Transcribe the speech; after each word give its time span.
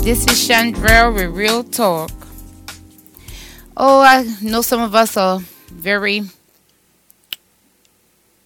Hi, 0.00 0.04
this 0.04 0.26
is 0.26 0.48
Chandrell 0.48 1.14
with 1.14 1.30
Real 1.36 1.62
Talk. 1.62 2.10
Oh, 3.76 4.00
I 4.00 4.24
know 4.40 4.62
some 4.62 4.80
of 4.80 4.94
us 4.94 5.14
are 5.18 5.40
very 5.66 6.22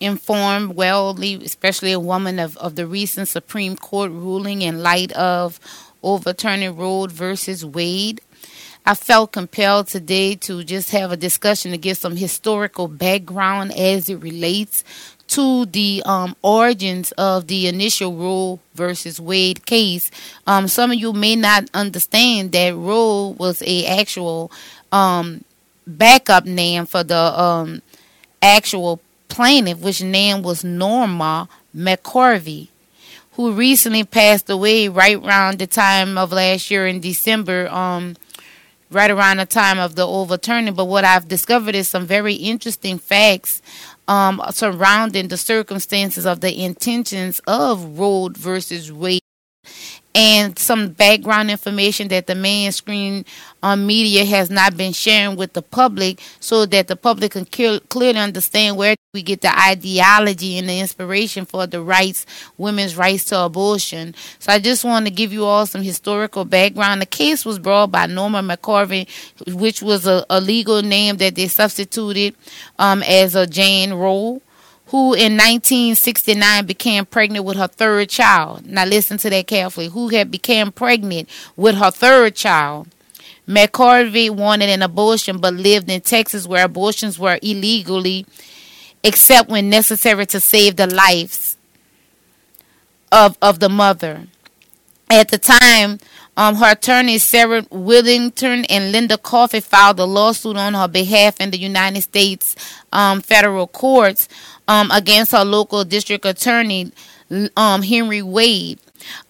informed, 0.01 0.75
well, 0.75 1.17
especially 1.23 1.93
a 1.93 2.01
woman 2.01 2.41
of, 2.41 2.57
of 2.57 2.75
the 2.75 2.89
recent 2.89 3.29
Supreme 3.29 3.77
Court 3.77 4.11
ruling 4.11 4.63
in 4.63 4.83
light 4.83 5.13
of 5.13 5.61
overturning 6.03 6.77
Roe 6.77 7.07
versus 7.07 7.65
Wade. 7.65 8.21
I 8.85 8.95
felt 8.95 9.31
compelled 9.31 9.87
today 9.87 10.35
to 10.35 10.65
just 10.65 10.91
have 10.91 11.13
a 11.13 11.17
discussion 11.17 11.71
to 11.71 11.79
give 11.79 11.97
some 11.97 12.17
historical 12.17 12.89
background 12.89 13.73
as 13.79 14.09
it 14.09 14.17
relates 14.17 14.83
to 15.35 15.67
the 15.67 16.01
um, 16.07 16.37
origins 16.43 17.11
of 17.19 17.49
the 17.49 17.67
initial 17.67 18.15
Roe 18.15 18.61
versus 18.77 19.21
Wade 19.21 19.67
case. 19.67 20.09
Um, 20.47 20.69
some 20.69 20.93
of 20.93 20.97
you 20.97 21.13
may 21.13 21.35
not 21.35 21.69
understand 21.75 22.53
that 22.53 22.73
Roe 22.77 23.35
was 23.37 23.61
a 23.67 23.85
actual 23.85 24.53
um, 24.93 25.45
backup 25.89 26.47
name 26.47 26.87
for 26.87 27.03
the 27.03 27.17
um, 27.17 27.83
actual 28.41 29.01
plaintiff, 29.29 29.81
which 29.81 30.05
name 30.05 30.45
was 30.45 30.63
Norma 30.63 31.49
McCorvey, 31.75 32.69
who 33.33 33.51
recently 33.51 34.05
passed 34.05 34.49
away 34.49 34.87
right 34.87 35.17
around 35.17 35.59
the 35.59 35.67
time 35.67 36.17
of 36.17 36.31
last 36.31 36.71
year 36.71 36.87
in 36.87 37.01
December. 37.01 37.69
Um, 37.71 38.15
right 38.91 39.11
around 39.11 39.39
the 39.39 39.47
time 39.47 39.81
of 39.81 39.97
the 39.97 40.07
overturning. 40.07 40.75
But 40.75 40.85
what 40.85 41.05
I've 41.05 41.27
discovered 41.27 41.75
is 41.75 41.89
some 41.89 42.07
very 42.07 42.35
interesting 42.35 42.99
facts 42.99 43.61
um, 44.09 44.43
surrounding 44.51 45.29
the 45.29 45.37
circumstances 45.37 46.27
of 46.27 46.41
the 46.41 46.63
intentions 46.63 47.41
of 47.47 47.99
Roe 47.99 48.29
versus 48.33 48.93
Wade 48.93 49.23
and 50.15 50.57
some 50.59 50.91
background 50.91 51.51
information 51.51 52.07
that 52.09 52.29
the 52.29 52.35
mainstream 52.35 53.25
um, 53.65 53.87
media 53.87 54.25
has 54.25 54.49
not 54.49 54.77
been 54.77 54.93
sharing 54.93 55.37
with 55.37 55.55
the 55.55 55.63
public 55.63 56.21
so 56.39 56.67
that 56.67 56.87
the 56.87 56.95
public 56.95 57.33
can 57.33 57.45
clearly 57.45 58.19
understand 58.19 58.77
where 58.77 58.95
we 59.13 59.23
get 59.23 59.41
the 59.41 59.59
ideology 59.69 60.57
and 60.59 60.69
the 60.69 60.79
inspiration 60.79 61.45
for 61.45 61.67
the 61.67 61.81
rights, 61.81 62.27
women's 62.59 62.97
rights 62.97 63.25
to 63.25 63.41
abortion. 63.41 64.15
So 64.39 64.53
I 64.53 64.61
just 64.61 64.85
want 64.85 65.07
to 65.07 65.13
give 65.13 65.33
you 65.33 65.45
all 65.45 65.67
some 65.67 65.83
historical 65.83 66.45
background. 66.45 67.01
The 67.01 67.07
case 67.07 67.45
was 67.45 67.59
brought 67.59 67.91
by 67.91 68.07
Norma 68.07 68.43
McCorvey, 68.43 69.09
which 69.53 69.83
was 69.83 70.07
a, 70.07 70.25
a 70.31 70.41
legal 70.41 70.83
name 70.83 71.17
that 71.17 71.35
they 71.35 71.49
substituted 71.49 72.37
um, 72.79 73.03
as 73.03 73.35
a 73.35 73.47
Jane 73.47 73.95
Roe 73.95 74.41
who 74.87 75.15
in 75.15 75.37
1969 75.37 76.67
became 76.67 77.07
pregnant 77.07 77.45
with 77.45 77.57
her 77.57 77.67
third 77.67 78.09
child. 78.09 78.67
Now 78.67 78.85
listen 78.85 79.17
to 79.19 79.31
that 79.31 79.47
carefully. 79.47 79.89
Who 79.89 80.09
had 80.09 80.31
become 80.31 80.73
pregnant 80.73 81.29
with 81.57 81.77
her 81.77 81.91
third 81.91 82.35
child. 82.37 82.89
McCorvey 83.49 84.31
wanted 84.31 84.71
an 84.71 84.83
abortion 84.83 85.39
but 85.39 85.55
lived 85.55 85.91
in 85.91 86.01
Texas 86.01 86.47
where 86.47 86.65
abortions 86.65 87.19
were 87.19 87.39
illegally 87.43 88.27
except 89.03 89.51
when 89.51 89.69
necessary 89.69 90.25
to 90.27 90.41
save 90.41 90.77
the 90.77 90.87
lives 90.87 91.57
of 93.13 93.37
of 93.41 93.61
the 93.61 93.69
mother. 93.69 94.27
At 95.11 95.29
the 95.29 95.39
time, 95.39 96.01
um, 96.37 96.57
her 96.57 96.73
attorneys 96.73 97.23
Sarah 97.23 97.63
Weddington 97.65 98.67
and 98.69 98.91
Linda 98.91 99.19
Coffey 99.19 99.61
filed 99.61 100.01
a 100.01 100.05
lawsuit 100.05 100.57
on 100.57 100.75
her 100.75 100.89
behalf 100.89 101.41
in 101.41 101.51
the 101.51 101.59
United 101.59 102.01
States 102.01 102.57
um, 102.93 103.21
federal 103.21 103.67
courts 103.69 104.29
um, 104.69 104.91
against 104.91 105.33
her 105.33 105.45
local 105.45 105.85
district 105.85 106.25
attorney, 106.25 106.93
um, 107.57 107.83
Henry 107.83 108.23
Wade, 108.23 108.79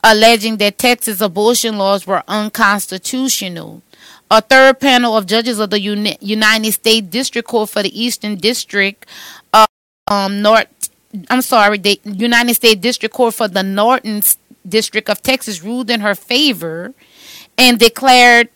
alleging 0.03 0.59
that 0.59 0.78
Texas 0.78 1.21
abortion 1.21 1.78
laws 1.78 2.06
were 2.06 2.22
unconstitutional. 2.28 3.83
A 4.31 4.41
third 4.41 4.81
panel 4.81 5.17
of 5.17 5.27
judges 5.27 5.59
of 5.59 5.71
the 5.71 5.81
Uni- 5.81 6.17
United 6.21 6.73
States 6.73 7.06
District 7.06 7.47
Court 7.47 7.69
for 7.71 7.83
the 7.83 8.00
Eastern 8.03 8.37
District 8.37 9.06
of 9.53 9.67
um, 10.09 10.43
North, 10.43 10.67
I'm 11.31 11.43
sorry, 11.43 11.78
the 11.78 12.00
United 12.05 12.55
States 12.55 12.81
District 12.81 13.15
Court 13.15 13.34
for 13.34 13.49
the 13.49 13.62
Northern 13.62 14.23
District 14.67 15.09
of 15.09 15.23
Texas 15.23 15.62
ruled 15.62 15.91
in 15.91 16.00
her 16.00 16.15
favor 16.15 16.94
and 17.59 17.78
declared 17.78 18.49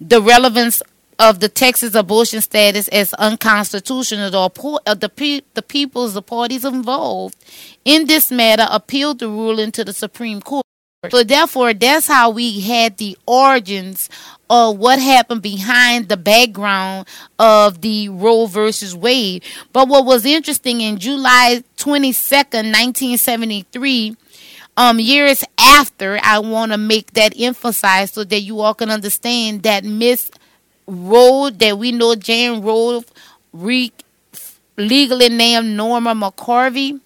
the 0.00 0.20
relevance 0.20 0.82
of 1.20 1.40
the 1.40 1.50
Texas 1.50 1.94
abortion 1.94 2.40
status 2.40 2.88
as 2.88 3.12
unconstitutional. 3.14 4.30
The, 4.30 4.80
uh, 4.86 4.94
the, 4.94 5.44
the 5.52 5.62
peoples, 5.62 6.14
the 6.14 6.22
parties 6.22 6.64
involved 6.64 7.36
in 7.84 8.06
this 8.06 8.32
matter 8.32 8.66
appealed 8.70 9.18
the 9.18 9.28
ruling 9.28 9.70
to 9.72 9.84
the 9.84 9.92
Supreme 9.92 10.40
Court. 10.40 10.64
So 11.10 11.22
therefore, 11.22 11.72
that's 11.74 12.06
how 12.06 12.30
we 12.30 12.60
had 12.60 12.96
the 12.96 13.16
origins 13.26 14.08
of 14.48 14.78
what 14.78 14.98
happened 14.98 15.42
behind 15.42 16.08
the 16.08 16.16
background 16.16 17.06
of 17.38 17.80
the 17.80 18.08
Roe 18.08 18.46
versus 18.46 18.94
Wade. 18.94 19.44
But 19.72 19.88
what 19.88 20.04
was 20.04 20.26
interesting 20.26 20.80
in 20.80 20.98
July 20.98 21.64
22nd, 21.78 22.72
1973, 22.72 24.16
um, 24.76 25.00
years 25.00 25.44
after, 25.58 26.18
I 26.22 26.38
want 26.38 26.72
to 26.72 26.78
make 26.78 27.12
that 27.12 27.34
emphasize 27.38 28.12
so 28.12 28.24
that 28.24 28.40
you 28.40 28.60
all 28.60 28.74
can 28.74 28.90
understand 28.90 29.62
that 29.62 29.84
Miss 29.84 30.30
Roe 30.90 31.50
that 31.50 31.78
we 31.78 31.92
know 31.92 32.14
Jane 32.14 32.62
Roe, 32.62 33.04
re- 33.52 33.92
legally 34.76 35.28
named 35.28 35.76
Norma 35.76 36.14
McCorvey, 36.14 37.00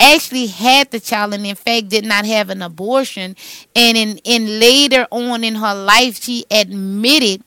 actually 0.00 0.46
had 0.46 0.90
the 0.90 1.00
child 1.00 1.34
and 1.34 1.46
in 1.46 1.54
fact 1.54 1.88
did 1.88 2.04
not 2.04 2.24
have 2.26 2.50
an 2.50 2.62
abortion. 2.62 3.36
And 3.74 3.96
in, 3.96 4.18
in 4.24 4.58
later 4.60 5.06
on 5.10 5.44
in 5.44 5.56
her 5.56 5.74
life, 5.74 6.22
she 6.22 6.44
admitted 6.50 7.42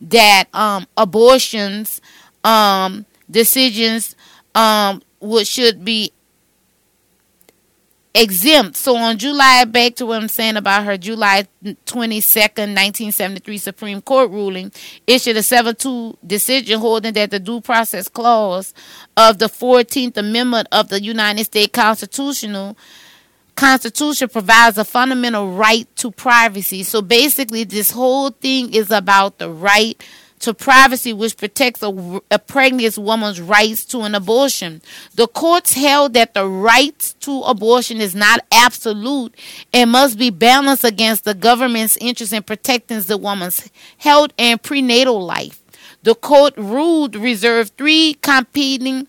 that 0.00 0.44
um, 0.54 0.86
abortions 0.96 2.00
um, 2.44 3.06
decisions 3.30 4.16
um, 4.54 5.02
would 5.20 5.46
should 5.46 5.84
be 5.84 6.12
exempt. 8.14 8.76
So 8.76 8.96
on 8.96 9.18
July, 9.18 9.64
back 9.64 9.94
to 9.96 10.06
what 10.06 10.22
I'm 10.22 10.28
saying 10.28 10.56
about 10.56 10.84
her 10.84 10.96
July 10.96 11.46
22nd, 11.64 12.74
1973 12.74 13.58
Supreme 13.58 14.02
Court 14.02 14.30
ruling, 14.30 14.72
issued 15.06 15.36
a 15.36 15.40
7-2 15.40 16.16
decision 16.26 16.78
holding 16.78 17.14
that 17.14 17.30
the 17.30 17.40
due 17.40 17.60
process 17.60 18.08
clause 18.08 18.74
of 19.16 19.38
the 19.38 19.46
14th 19.46 20.16
Amendment 20.16 20.68
of 20.72 20.88
the 20.88 21.02
United 21.02 21.44
States 21.44 21.72
Constitutional 21.72 22.76
Constitution 23.54 24.28
provides 24.28 24.78
a 24.78 24.84
fundamental 24.84 25.52
right 25.52 25.86
to 25.96 26.10
privacy. 26.10 26.82
So 26.82 27.02
basically, 27.02 27.64
this 27.64 27.90
whole 27.90 28.30
thing 28.30 28.72
is 28.72 28.90
about 28.90 29.38
the 29.38 29.50
right 29.50 30.02
to 30.42 30.52
privacy, 30.54 31.12
which 31.12 31.36
protects 31.36 31.82
a, 31.82 32.20
a, 32.30 32.38
pregnant 32.38 32.98
woman's 32.98 33.40
rights 33.40 33.84
to 33.86 34.00
an 34.00 34.14
abortion. 34.14 34.82
The 35.14 35.26
courts 35.26 35.74
held 35.74 36.14
that 36.14 36.34
the 36.34 36.46
right 36.46 37.14
to 37.20 37.40
abortion 37.42 38.00
is 38.00 38.14
not 38.14 38.44
absolute 38.52 39.34
and 39.72 39.90
must 39.90 40.18
be 40.18 40.30
balanced 40.30 40.84
against 40.84 41.24
the 41.24 41.34
government's 41.34 41.96
interest 41.98 42.32
in 42.32 42.42
protecting 42.42 43.00
the 43.00 43.16
woman's 43.16 43.70
health 43.98 44.32
and 44.38 44.60
prenatal 44.62 45.24
life. 45.24 45.62
The 46.02 46.14
court 46.14 46.54
ruled 46.56 47.14
reserved 47.14 47.76
three 47.76 48.14
competing 48.14 49.06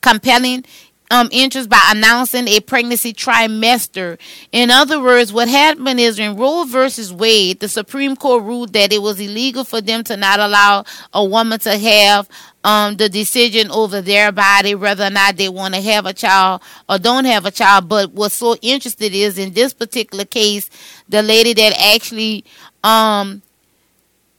compelling 0.00 0.64
um, 1.12 1.28
interest 1.30 1.68
by 1.68 1.78
announcing 1.90 2.48
a 2.48 2.58
pregnancy 2.60 3.12
trimester. 3.12 4.18
In 4.50 4.70
other 4.70 4.98
words, 4.98 5.30
what 5.30 5.46
happened 5.46 6.00
is 6.00 6.18
in 6.18 6.36
Roe 6.36 6.64
versus 6.64 7.12
Wade, 7.12 7.60
the 7.60 7.68
Supreme 7.68 8.16
Court 8.16 8.42
ruled 8.42 8.72
that 8.72 8.94
it 8.94 9.02
was 9.02 9.20
illegal 9.20 9.62
for 9.62 9.82
them 9.82 10.04
to 10.04 10.16
not 10.16 10.40
allow 10.40 10.84
a 11.12 11.22
woman 11.22 11.60
to 11.60 11.76
have 11.76 12.30
um, 12.64 12.96
the 12.96 13.10
decision 13.10 13.70
over 13.70 14.00
their 14.00 14.32
body, 14.32 14.74
whether 14.74 15.04
or 15.04 15.10
not 15.10 15.36
they 15.36 15.50
want 15.50 15.74
to 15.74 15.82
have 15.82 16.06
a 16.06 16.14
child 16.14 16.62
or 16.88 16.98
don't 16.98 17.26
have 17.26 17.44
a 17.44 17.50
child. 17.50 17.90
But 17.90 18.12
what's 18.12 18.36
so 18.36 18.56
interesting 18.62 19.12
is 19.12 19.36
in 19.36 19.52
this 19.52 19.74
particular 19.74 20.24
case, 20.24 20.70
the 21.10 21.22
lady 21.22 21.52
that 21.52 21.94
actually 21.94 22.46
um, 22.82 23.42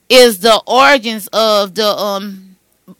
is 0.09 0.39
the 0.39 0.59
origins 0.65 1.27
of 1.33 1.75
the 1.75 1.85
um, 1.85 2.55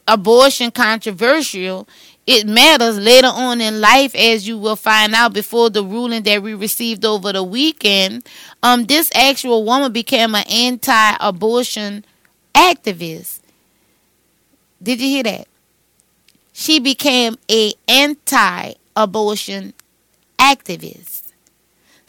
abortion 0.07 0.69
controversial 0.69 1.88
it 2.25 2.47
matters 2.47 2.97
later 2.97 3.27
on 3.27 3.59
in 3.59 3.81
life, 3.81 4.15
as 4.15 4.47
you 4.47 4.57
will 4.57 4.75
find 4.75 5.13
out 5.13 5.33
before 5.33 5.69
the 5.69 5.83
ruling 5.83 6.23
that 6.23 6.41
we 6.41 6.53
received 6.53 7.03
over 7.03 7.33
the 7.33 7.43
weekend. 7.43 8.27
Um, 8.61 8.85
this 8.85 9.11
actual 9.13 9.65
woman 9.65 9.91
became 9.91 10.33
an 10.35 10.45
anti-abortion 10.49 12.05
activist. 12.53 13.39
Did 14.81 15.01
you 15.01 15.07
hear 15.07 15.23
that? 15.23 15.47
She 16.53 16.79
became 16.79 17.37
a 17.49 17.73
anti-abortion 17.87 19.73
activist. 20.37 21.22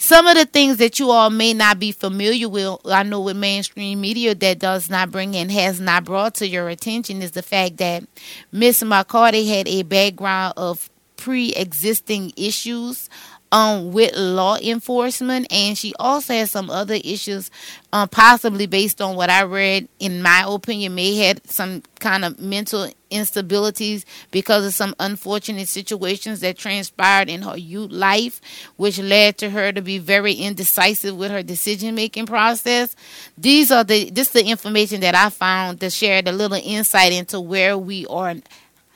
Some 0.05 0.27
of 0.27 0.37
the 0.37 0.45
things 0.45 0.77
that 0.77 0.99
you 0.99 1.11
all 1.11 1.31
may 1.31 1.55
not 1.55 1.79
be 1.79 1.91
familiar 1.91 2.47
with, 2.47 2.77
I 2.85 3.05
know 3.05 3.23
with 3.23 3.39
mainstream 3.39 4.03
media 4.03 4.35
that 4.35 4.59
does 4.59 4.91
not 4.91 5.11
bring 5.11 5.35
and 5.35 5.51
has 5.51 5.81
not 5.81 6.05
brought 6.05 6.35
to 6.35 6.47
your 6.47 6.69
attention 6.69 7.23
is 7.23 7.31
the 7.31 7.41
fact 7.41 7.79
that 7.79 8.05
Miss 8.53 8.83
McCarty 8.83 9.49
had 9.49 9.67
a 9.67 9.83
background 9.83 10.53
of 10.59 10.91
pre-existing 11.17 12.35
issues 12.37 13.09
um, 13.51 13.93
with 13.93 14.15
law 14.15 14.59
enforcement, 14.59 15.47
and 15.51 15.79
she 15.79 15.95
also 15.99 16.35
has 16.35 16.51
some 16.51 16.69
other 16.69 16.99
issues, 17.03 17.51
um, 17.95 18.07
possibly 18.11 18.67
based 18.67 19.01
on 19.01 19.17
what 19.17 19.31
I 19.31 19.45
read. 19.45 19.89
In 20.01 20.21
my 20.21 20.45
opinion, 20.47 20.97
may 20.97 21.17
had 21.17 21.49
some 21.49 21.83
kind 21.99 22.27
of 22.27 22.39
mental 22.39 22.91
instabilities 23.15 24.05
because 24.31 24.67
of 24.67 24.75
some 24.75 24.95
unfortunate 24.99 25.69
situations 25.69 26.41
that 26.41 26.59
transpired 26.59 27.29
in 27.29 27.43
her 27.43 27.57
youth 27.57 27.91
life, 27.91 28.41
which 28.77 28.99
led 28.99 29.39
to 29.39 29.51
her 29.51 29.73
to 29.73 29.81
be 29.81 29.99
very 29.99 30.35
indecisive 30.35 31.17
with 31.17 31.31
her 31.31 31.43
decision 31.43 31.95
making 31.95 32.27
process. 32.27 32.95
These 33.39 33.71
are 33.71 33.85
the 33.85 34.11
this 34.11 34.29
is 34.29 34.43
the 34.43 34.51
information 34.51 35.01
that 35.01 35.15
I 35.15 35.31
found 35.31 35.81
to 35.81 35.91
share 35.91 36.23
a 36.25 36.33
little 36.33 36.61
insight 36.63 37.13
into 37.13 37.41
where 37.41 37.79
we 37.79 38.07
are 38.07 38.35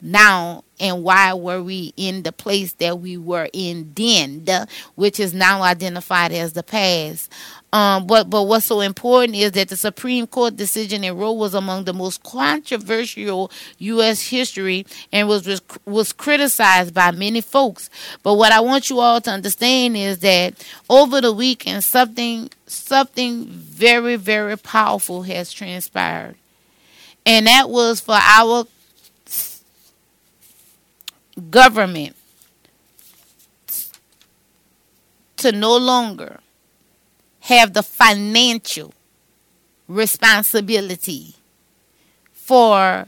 now 0.00 0.64
and 0.80 1.02
why 1.02 1.34
were 1.34 1.62
we 1.62 1.92
in 1.96 2.22
the 2.22 2.32
place 2.32 2.72
that 2.74 3.00
we 3.00 3.16
were 3.16 3.48
in 3.52 3.92
then, 3.94 4.46
which 4.94 5.18
is 5.18 5.34
now 5.34 5.62
identified 5.62 6.32
as 6.32 6.52
the 6.52 6.62
past. 6.62 7.32
Um, 7.70 8.06
but 8.06 8.30
but 8.30 8.44
what's 8.44 8.64
so 8.64 8.80
important 8.80 9.36
is 9.36 9.52
that 9.52 9.68
the 9.68 9.76
Supreme 9.76 10.26
Court 10.26 10.56
decision 10.56 11.04
in 11.04 11.16
Roe 11.16 11.32
was 11.32 11.52
among 11.52 11.84
the 11.84 11.92
most 11.92 12.22
controversial 12.22 13.50
U.S. 13.78 14.22
history 14.28 14.86
and 15.12 15.28
was, 15.28 15.46
was 15.46 15.60
was 15.84 16.12
criticized 16.14 16.94
by 16.94 17.10
many 17.10 17.42
folks. 17.42 17.90
But 18.22 18.34
what 18.34 18.52
I 18.52 18.60
want 18.60 18.88
you 18.88 19.00
all 19.00 19.20
to 19.20 19.30
understand 19.30 19.98
is 19.98 20.20
that 20.20 20.54
over 20.88 21.20
the 21.20 21.32
weekend, 21.32 21.84
something 21.84 22.50
something 22.66 23.44
very 23.44 24.16
very 24.16 24.56
powerful 24.56 25.24
has 25.24 25.52
transpired, 25.52 26.36
and 27.26 27.46
that 27.46 27.68
was 27.68 28.00
for 28.00 28.14
our 28.18 28.66
government 31.50 32.16
to 35.36 35.52
no 35.52 35.76
longer 35.76 36.40
have 37.48 37.72
the 37.72 37.82
financial 37.82 38.92
responsibility 39.88 41.34
for 42.30 43.06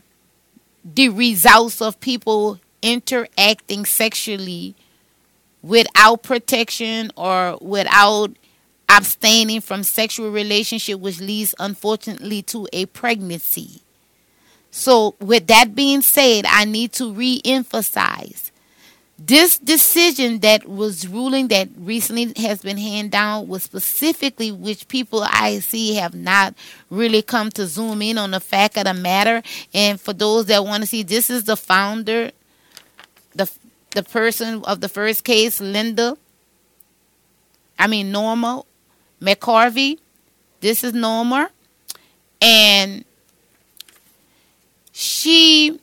the 0.82 1.10
results 1.10 1.82
of 1.82 2.00
people 2.00 2.58
interacting 2.80 3.84
sexually 3.84 4.74
without 5.62 6.22
protection 6.22 7.10
or 7.16 7.58
without 7.60 8.30
abstaining 8.88 9.60
from 9.60 9.82
sexual 9.82 10.30
relationship 10.30 10.98
which 10.98 11.20
leads 11.20 11.54
unfortunately 11.60 12.40
to 12.40 12.66
a 12.72 12.86
pregnancy. 12.86 13.82
So, 14.70 15.16
with 15.20 15.48
that 15.48 15.74
being 15.74 16.00
said, 16.00 16.46
I 16.48 16.64
need 16.64 16.92
to 16.92 17.12
re 17.12 17.42
emphasize 17.44 18.49
this 19.22 19.58
decision 19.58 20.38
that 20.38 20.66
was 20.66 21.06
ruling 21.06 21.48
that 21.48 21.68
recently 21.76 22.32
has 22.36 22.62
been 22.62 22.78
handed 22.78 23.12
down 23.12 23.48
was 23.48 23.62
specifically 23.62 24.50
which 24.50 24.88
people 24.88 25.22
I 25.22 25.58
see 25.58 25.94
have 25.96 26.14
not 26.14 26.54
really 26.88 27.20
come 27.20 27.50
to 27.50 27.66
zoom 27.66 28.00
in 28.00 28.16
on 28.16 28.30
the 28.30 28.40
fact 28.40 28.78
of 28.78 28.84
the 28.84 28.94
matter. 28.94 29.42
And 29.74 30.00
for 30.00 30.14
those 30.14 30.46
that 30.46 30.64
want 30.64 30.84
to 30.84 30.86
see, 30.86 31.02
this 31.02 31.28
is 31.28 31.44
the 31.44 31.56
founder, 31.56 32.30
the 33.34 33.50
the 33.90 34.02
person 34.02 34.64
of 34.64 34.80
the 34.80 34.88
first 34.88 35.22
case, 35.22 35.60
Linda. 35.60 36.16
I 37.78 37.88
mean 37.88 38.10
Norma 38.10 38.62
McCarvey. 39.20 39.98
This 40.60 40.82
is 40.82 40.94
Norma, 40.94 41.50
and 42.40 43.04
she 44.92 45.78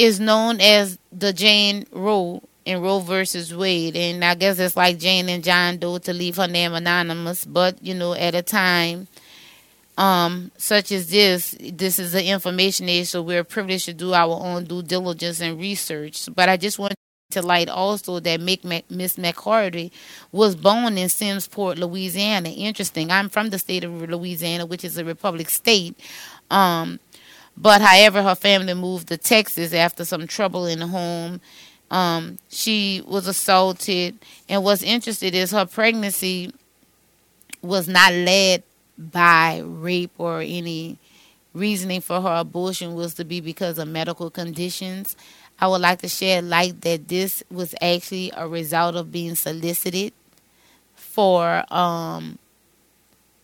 is 0.00 0.18
known 0.18 0.60
as 0.60 0.98
the 1.12 1.32
Jane 1.32 1.86
Roe 1.92 2.42
in 2.64 2.80
Roe 2.80 3.00
versus 3.00 3.54
Wade, 3.54 3.96
and 3.96 4.24
I 4.24 4.34
guess 4.34 4.58
it's 4.58 4.76
like 4.76 4.98
Jane 4.98 5.28
and 5.28 5.44
John 5.44 5.78
Doe 5.78 5.98
to 5.98 6.12
leave 6.12 6.36
her 6.36 6.48
name 6.48 6.72
anonymous. 6.72 7.44
But 7.44 7.82
you 7.82 7.94
know, 7.94 8.14
at 8.14 8.34
a 8.34 8.42
time 8.42 9.08
um, 9.98 10.50
such 10.56 10.92
as 10.92 11.10
this, 11.10 11.54
this 11.60 11.98
is 11.98 12.12
the 12.12 12.24
information 12.24 12.88
age, 12.88 13.08
so 13.08 13.20
we're 13.20 13.44
privileged 13.44 13.84
to 13.84 13.92
do 13.92 14.14
our 14.14 14.32
own 14.42 14.64
due 14.64 14.82
diligence 14.82 15.40
and 15.42 15.60
research. 15.60 16.28
But 16.34 16.48
I 16.48 16.56
just 16.56 16.78
want 16.78 16.94
to 17.32 17.42
light 17.42 17.68
also 17.68 18.18
that 18.20 18.40
Miss 18.40 19.16
McCarty 19.16 19.90
was 20.32 20.56
born 20.56 20.96
in 20.96 21.08
Simmesport, 21.08 21.78
Louisiana. 21.78 22.48
Interesting. 22.48 23.10
I'm 23.10 23.28
from 23.28 23.50
the 23.50 23.58
state 23.58 23.84
of 23.84 23.92
Louisiana, 24.00 24.64
which 24.64 24.84
is 24.84 24.96
a 24.96 25.04
republic 25.04 25.50
state. 25.50 26.00
Um, 26.50 26.98
but 27.56 27.80
however, 27.80 28.22
her 28.22 28.34
family 28.34 28.74
moved 28.74 29.08
to 29.08 29.16
Texas 29.16 29.72
after 29.72 30.04
some 30.04 30.26
trouble 30.26 30.66
in 30.66 30.80
the 30.80 30.86
home. 30.86 31.40
Um, 31.90 32.38
she 32.48 33.02
was 33.06 33.26
assaulted, 33.26 34.18
and 34.48 34.62
what's 34.62 34.82
interesting 34.82 35.34
is 35.34 35.50
her 35.50 35.66
pregnancy 35.66 36.52
was 37.62 37.88
not 37.88 38.12
led 38.12 38.62
by 38.96 39.62
rape 39.64 40.12
or 40.18 40.40
any 40.40 40.98
reasoning 41.52 42.00
for 42.00 42.20
her 42.20 42.36
abortion 42.36 42.94
was 42.94 43.14
to 43.14 43.24
be 43.24 43.40
because 43.40 43.78
of 43.78 43.88
medical 43.88 44.30
conditions. 44.30 45.16
I 45.58 45.66
would 45.66 45.80
like 45.80 46.00
to 46.00 46.08
shed 46.08 46.44
light 46.44 46.80
that 46.82 47.08
this 47.08 47.42
was 47.50 47.74
actually 47.82 48.32
a 48.36 48.48
result 48.48 48.94
of 48.94 49.12
being 49.12 49.34
solicited 49.34 50.12
for 50.94 51.64
um 51.72 52.38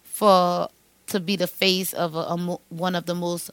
for 0.04 0.68
to 1.08 1.20
be 1.20 1.36
the 1.36 1.46
face 1.46 1.92
of 1.92 2.14
a, 2.14 2.18
a 2.18 2.36
one 2.68 2.94
of 2.94 3.06
the 3.06 3.14
most 3.14 3.50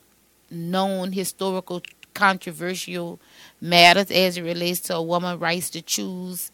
known 0.54 1.12
historical 1.14 1.82
controversial 2.14 3.20
matters 3.62 4.12
as 4.12 4.38
it 4.38 4.44
relates 4.44 4.80
to 4.82 4.96
a 4.96 5.02
woman's 5.02 5.42
rights 5.42 5.70
to 5.72 5.82
choose 5.82 6.52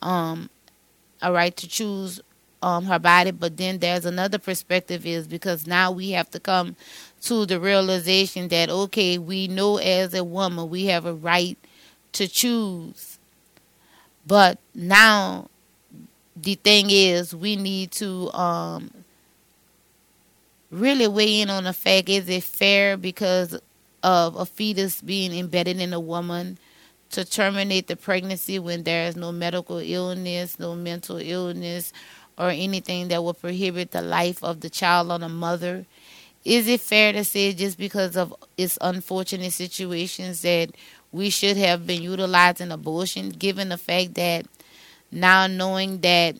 um, 0.00 0.50
a 1.20 1.32
right 1.32 1.56
to 1.56 1.68
choose 1.68 2.20
um, 2.62 2.84
her 2.86 2.98
body. 2.98 3.30
But 3.30 3.56
then 3.56 3.78
there's 3.78 4.04
another 4.04 4.38
perspective 4.38 5.06
is 5.06 5.26
because 5.26 5.66
now 5.66 5.90
we 5.92 6.10
have 6.12 6.30
to 6.30 6.40
come 6.40 6.76
to 7.22 7.46
the 7.46 7.60
realization 7.60 8.48
that 8.48 8.68
okay 8.70 9.18
we 9.18 9.48
know 9.48 9.76
as 9.78 10.14
a 10.14 10.24
woman 10.24 10.68
we 10.70 10.86
have 10.86 11.06
a 11.06 11.14
right 11.14 11.58
to 12.12 12.28
choose. 12.28 13.18
But 14.26 14.58
now 14.74 15.48
the 16.36 16.54
thing 16.56 16.86
is 16.90 17.34
we 17.34 17.56
need 17.56 17.90
to 17.92 18.32
um, 18.32 19.01
really 20.72 21.06
weigh 21.06 21.40
in 21.40 21.50
on 21.50 21.64
the 21.64 21.72
fact 21.72 22.08
is 22.08 22.28
it 22.28 22.42
fair 22.42 22.96
because 22.96 23.58
of 24.02 24.34
a 24.34 24.46
fetus 24.46 25.00
being 25.00 25.32
embedded 25.32 25.78
in 25.78 25.92
a 25.92 26.00
woman 26.00 26.58
to 27.10 27.24
terminate 27.24 27.86
the 27.86 27.94
pregnancy 27.94 28.58
when 28.58 28.82
there 28.82 29.06
is 29.06 29.14
no 29.14 29.30
medical 29.30 29.78
illness, 29.78 30.58
no 30.58 30.74
mental 30.74 31.18
illness, 31.18 31.92
or 32.38 32.48
anything 32.48 33.08
that 33.08 33.22
will 33.22 33.34
prohibit 33.34 33.90
the 33.90 34.00
life 34.00 34.42
of 34.42 34.60
the 34.60 34.70
child 34.70 35.12
or 35.12 35.18
the 35.18 35.28
mother? 35.28 35.84
Is 36.44 36.66
it 36.66 36.80
fair 36.80 37.12
to 37.12 37.22
say 37.22 37.52
just 37.52 37.78
because 37.78 38.16
of 38.16 38.34
its 38.56 38.78
unfortunate 38.80 39.52
situations 39.52 40.40
that 40.42 40.70
we 41.12 41.28
should 41.28 41.58
have 41.58 41.86
been 41.86 42.02
utilizing 42.02 42.72
abortion, 42.72 43.28
given 43.28 43.68
the 43.68 43.76
fact 43.76 44.14
that 44.14 44.46
now 45.12 45.46
knowing 45.46 46.00
that 46.00 46.36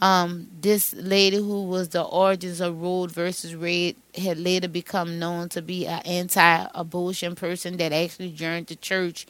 um, 0.00 0.48
this 0.60 0.94
lady 0.94 1.36
who 1.36 1.64
was 1.64 1.90
the 1.90 2.02
origins 2.02 2.60
of 2.60 2.80
Roe 2.80 3.06
versus 3.06 3.54
Wade 3.54 3.96
had 4.16 4.38
later 4.38 4.68
become 4.68 5.18
known 5.18 5.50
to 5.50 5.62
be 5.62 5.86
an 5.86 6.00
anti-abortion 6.06 7.34
person 7.34 7.76
that 7.76 7.92
actually 7.92 8.30
joined 8.32 8.68
the 8.68 8.76
church 8.76 9.26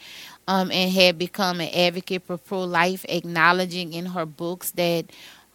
um, 0.46 0.70
and 0.70 0.92
had 0.92 1.18
become 1.18 1.60
an 1.60 1.70
advocate 1.74 2.22
for 2.24 2.38
pro-life, 2.38 3.04
acknowledging 3.08 3.92
in 3.92 4.06
her 4.06 4.24
books 4.24 4.70
that 4.72 5.06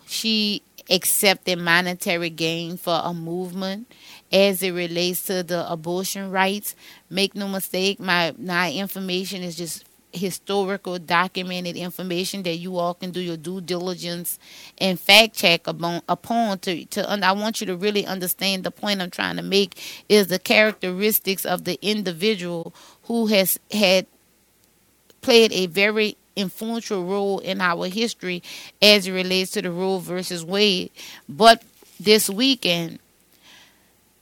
she 0.06 0.62
accepted 0.90 1.58
monetary 1.58 2.30
gain 2.30 2.78
for 2.78 3.02
a 3.04 3.14
movement 3.14 3.92
as 4.32 4.62
it 4.62 4.72
relates 4.72 5.24
to 5.26 5.44
the 5.44 5.70
abortion 5.72 6.30
rights. 6.30 6.76
Make 7.10 7.36
no 7.36 7.48
mistake, 7.48 8.00
my 8.00 8.36
my 8.38 8.72
information 8.72 9.42
is 9.42 9.56
just 9.56 9.86
historical 10.16 10.98
documented 11.00 11.76
information 11.76 12.44
that 12.44 12.56
you 12.56 12.78
all 12.78 12.94
can 12.94 13.12
do 13.12 13.20
your 13.20 13.38
due 13.38 13.62
diligence 13.62 14.40
and 14.78 15.00
fact 15.00 15.36
check 15.36 15.68
upon, 15.68 16.02
upon 16.08 16.60
to, 16.60 16.86
to 16.86 17.10
I 17.10 17.32
want 17.34 17.62
you 17.62 17.68
to 17.68 17.76
really 17.76 18.06
understand 18.06 18.64
the 18.64 18.72
point 18.72 19.02
I'm 19.02 19.12
trying 19.12 19.38
to 19.38 19.44
make 19.44 20.04
is 20.10 20.28
the 20.28 20.40
characteristics 20.40 21.46
of 21.46 21.64
the 21.64 21.78
individual 21.82 22.74
who 23.04 23.28
has 23.28 23.60
had 23.72 24.08
played 25.22 25.52
a 25.54 25.68
very 25.68 26.18
influential 26.36 27.06
role 27.06 27.40
in 27.40 27.62
our 27.62 27.88
history 27.88 28.44
as 28.82 29.08
it 29.08 29.12
relates 29.12 29.52
to 29.52 29.62
the 29.62 29.72
Roe 29.72 30.00
versus 30.00 30.44
Wade. 30.44 30.92
But 31.28 31.64
this 32.00 32.30
weekend, 32.30 33.00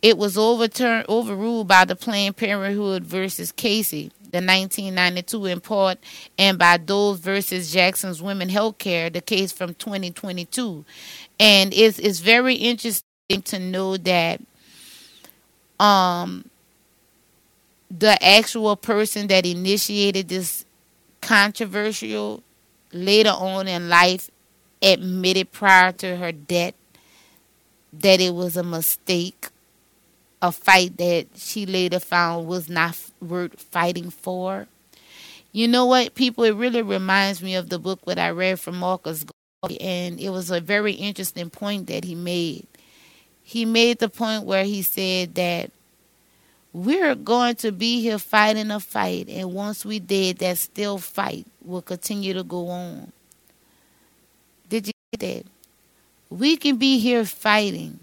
it 0.02 0.18
was 0.18 0.38
overturned, 0.38 1.06
overruled 1.10 1.68
by 1.68 1.86
the 1.86 1.96
Planned 1.96 2.38
Parenthood 2.38 3.04
versus 3.04 3.52
Casey 3.52 4.12
the 4.34 4.40
1992 4.40 5.46
import, 5.46 6.00
and 6.40 6.58
by 6.58 6.78
Dobbs 6.78 7.20
versus 7.20 7.72
Jackson's 7.72 8.20
Women 8.20 8.50
Healthcare, 8.50 9.14
the 9.14 9.22
case 9.22 9.52
from 9.52 9.76
2022. 9.76 10.84
And 11.40 11.72
it's, 11.72 12.00
it's 12.00 12.20
very 12.20 12.56
interesting 12.56 13.04
to 13.44 13.60
know 13.60 13.96
that 13.98 14.42
um, 15.80 16.50
the 17.92 18.18
actual 18.26 18.76
person 18.76 19.28
that 19.28 19.46
initiated 19.46 20.30
this 20.30 20.66
controversial 21.22 22.42
later 22.92 23.30
on 23.30 23.68
in 23.68 23.88
life 23.88 24.32
admitted 24.82 25.52
prior 25.52 25.92
to 25.92 26.16
her 26.16 26.32
death 26.32 26.74
that 27.94 28.20
it 28.20 28.34
was 28.34 28.58
a 28.58 28.64
mistake, 28.64 29.50
a 30.44 30.52
fight 30.52 30.98
that 30.98 31.26
she 31.38 31.66
later 31.66 32.00
found 32.00 32.48
was 32.48 32.68
not 32.70 33.00
worth 33.22 33.60
fighting 33.60 34.10
for. 34.10 34.68
You 35.54 35.70
know 35.70 35.86
what, 35.86 36.16
people? 36.16 36.44
It 36.44 36.56
really 36.56 36.82
reminds 36.82 37.42
me 37.42 37.56
of 37.56 37.70
the 37.70 37.80
book 37.80 38.02
that 38.06 38.20
I 38.20 38.30
read 38.32 38.60
from 38.60 38.78
Marcus 38.78 39.24
Garvey, 39.64 39.80
and 39.80 40.20
it 40.20 40.32
was 40.32 40.52
a 40.52 40.60
very 40.60 40.94
interesting 40.94 41.50
point 41.50 41.88
that 41.88 42.04
he 42.04 42.14
made. 42.14 42.68
He 43.42 43.64
made 43.64 44.00
the 44.00 44.10
point 44.10 44.44
where 44.44 44.66
he 44.66 44.82
said 44.82 45.36
that 45.36 45.72
we're 46.74 47.16
going 47.16 47.56
to 47.58 47.72
be 47.72 48.02
here 48.02 48.20
fighting 48.20 48.70
a 48.70 48.82
fight, 48.82 49.30
and 49.30 49.54
once 49.54 49.86
we 49.86 50.00
did, 50.00 50.40
that 50.40 50.58
still 50.58 50.98
fight 50.98 51.48
will 51.64 51.82
continue 51.82 52.34
to 52.34 52.44
go 52.44 52.68
on. 52.68 53.14
Did 54.68 54.88
you 54.88 54.94
get 55.14 55.20
that? 55.22 55.46
We 56.30 56.58
can 56.58 56.76
be 56.76 57.00
here 57.00 57.24
fighting, 57.24 58.00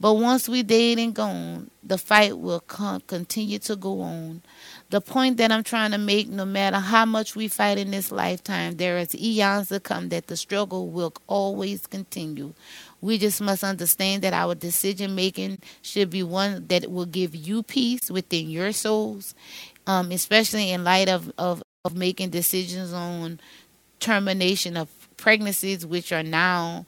but 0.00 0.14
once 0.14 0.48
we 0.48 0.62
dead 0.62 0.98
and 0.98 1.14
gone, 1.14 1.70
the 1.82 1.98
fight 1.98 2.38
will 2.38 2.60
con- 2.60 3.02
continue 3.06 3.58
to 3.60 3.74
go 3.74 4.00
on. 4.00 4.42
The 4.90 5.00
point 5.00 5.38
that 5.38 5.50
I'm 5.50 5.64
trying 5.64 5.90
to 5.90 5.98
make, 5.98 6.28
no 6.28 6.44
matter 6.44 6.78
how 6.78 7.04
much 7.04 7.34
we 7.34 7.48
fight 7.48 7.78
in 7.78 7.90
this 7.90 8.12
lifetime, 8.12 8.76
there 8.76 8.96
is 8.98 9.14
eons 9.14 9.68
to 9.68 9.80
come 9.80 10.10
that 10.10 10.28
the 10.28 10.36
struggle 10.36 10.88
will 10.88 11.12
always 11.26 11.86
continue. 11.86 12.54
We 13.00 13.18
just 13.18 13.40
must 13.40 13.64
understand 13.64 14.22
that 14.22 14.32
our 14.32 14.54
decision 14.54 15.14
making 15.14 15.58
should 15.82 16.10
be 16.10 16.22
one 16.22 16.66
that 16.68 16.90
will 16.90 17.06
give 17.06 17.34
you 17.34 17.64
peace 17.64 18.10
within 18.10 18.50
your 18.50 18.72
souls, 18.72 19.34
um, 19.86 20.12
especially 20.12 20.70
in 20.70 20.84
light 20.84 21.08
of, 21.08 21.32
of, 21.38 21.62
of 21.84 21.96
making 21.96 22.30
decisions 22.30 22.92
on 22.92 23.40
termination 23.98 24.76
of 24.76 24.88
pregnancies, 25.16 25.84
which 25.84 26.12
are 26.12 26.22
now 26.22 26.86